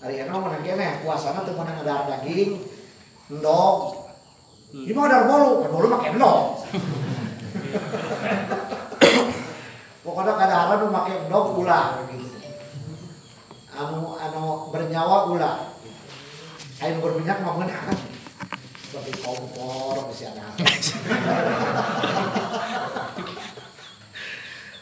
Ari 0.06 0.22
enak 0.22 0.38
mah 0.38 0.62
keneh 0.62 1.02
puasana 1.02 1.42
teu 1.42 1.58
meunang 1.58 1.82
ada 1.82 2.06
daging, 2.14 2.62
endog. 3.34 4.06
Di 4.70 4.94
mah 4.94 5.10
ada 5.10 5.26
bolu, 5.26 5.66
kan 5.66 5.70
bolu 5.74 5.86
make 5.90 6.06
endog. 6.14 6.62
Pokoknya 10.04 10.32
kadang-kadang 10.32 10.80
nu 10.80 10.86
make 10.90 11.12
endog 11.12 11.60
ulah 11.60 12.00
gitu. 12.08 12.24
Anu 13.76 14.16
anu 14.16 14.72
bernyawa 14.72 15.28
ulah. 15.30 15.56
Ayo 16.80 16.96
berminyak 17.04 17.44
mah 17.44 17.60
meunang. 17.60 17.92
Seperti 18.90 19.22
kompor 19.22 20.08
masih 20.08 20.32
ada. 20.32 20.44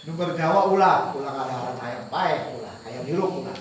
Nu 0.08 0.16
bernyawa 0.16 0.72
ulah, 0.72 1.12
ulah 1.12 1.32
kadang-kadang 1.36 1.84
ayam 1.84 2.04
pae 2.08 2.32
ulah, 2.56 2.72
ayam 2.88 3.04
hirup 3.04 3.44
ulah. 3.44 3.52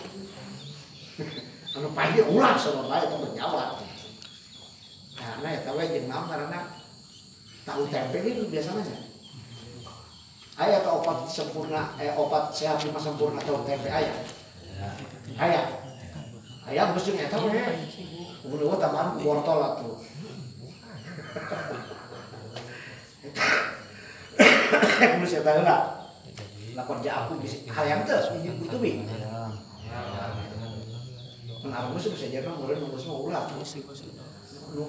Anu 1.76 1.92
pae 1.92 2.24
ulah 2.24 2.56
sama 2.56 2.88
pae 2.88 3.04
itu 3.04 3.20
bernyawa. 3.20 3.84
Karena 5.18 5.48
ya 5.52 5.60
tahu 5.68 5.84
naon 6.08 6.26
karena 6.32 6.60
tahu 7.68 7.84
tempe 7.92 8.24
ini 8.24 8.48
biasanya 8.48 8.96
ayah 10.58 10.78
atau 10.82 11.06
opat 11.06 11.30
sempurna 11.30 11.94
eh 12.02 12.10
opat 12.18 12.50
sehat 12.50 12.82
lima 12.82 12.98
sempurna 12.98 13.38
tahu 13.46 13.62
tempe 13.66 13.90
ayah 13.90 14.16
ayah 15.38 15.64
ayah 16.68 16.86
mesti 16.92 17.14
nyata 17.14 17.38
we 17.46 17.62
Kudu 18.48 18.80
tambahan 18.80 19.20
ku 19.20 19.28
wortel 19.28 19.60
atuh. 19.60 20.00
Kudu 24.98 25.26
saya 25.28 25.62
lah. 25.68 25.82
Lakon 26.80 27.04
ja 27.04 27.28
aku 27.28 27.44
bisa 27.44 27.60
hayang 27.68 28.08
teh 28.08 28.16
ini 28.40 28.56
kutubi. 28.64 29.04
Kenapa 31.58 31.92
musuh 31.92 32.16
bisa 32.16 32.32
jaga 32.32 32.56
murid 32.56 32.80
nunggu 32.80 32.96
semua 32.96 33.20
ulah. 33.28 33.44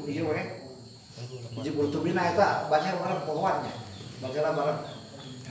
Iya 0.06 0.22
we. 0.22 0.42
Ji 1.66 1.70
kurtubina 1.74 2.30
eta 2.30 2.70
baca 2.70 2.90
bareng 2.94 3.26
pohonnya. 3.26 3.72
Baca 4.22 4.38
bareng. 4.54 4.97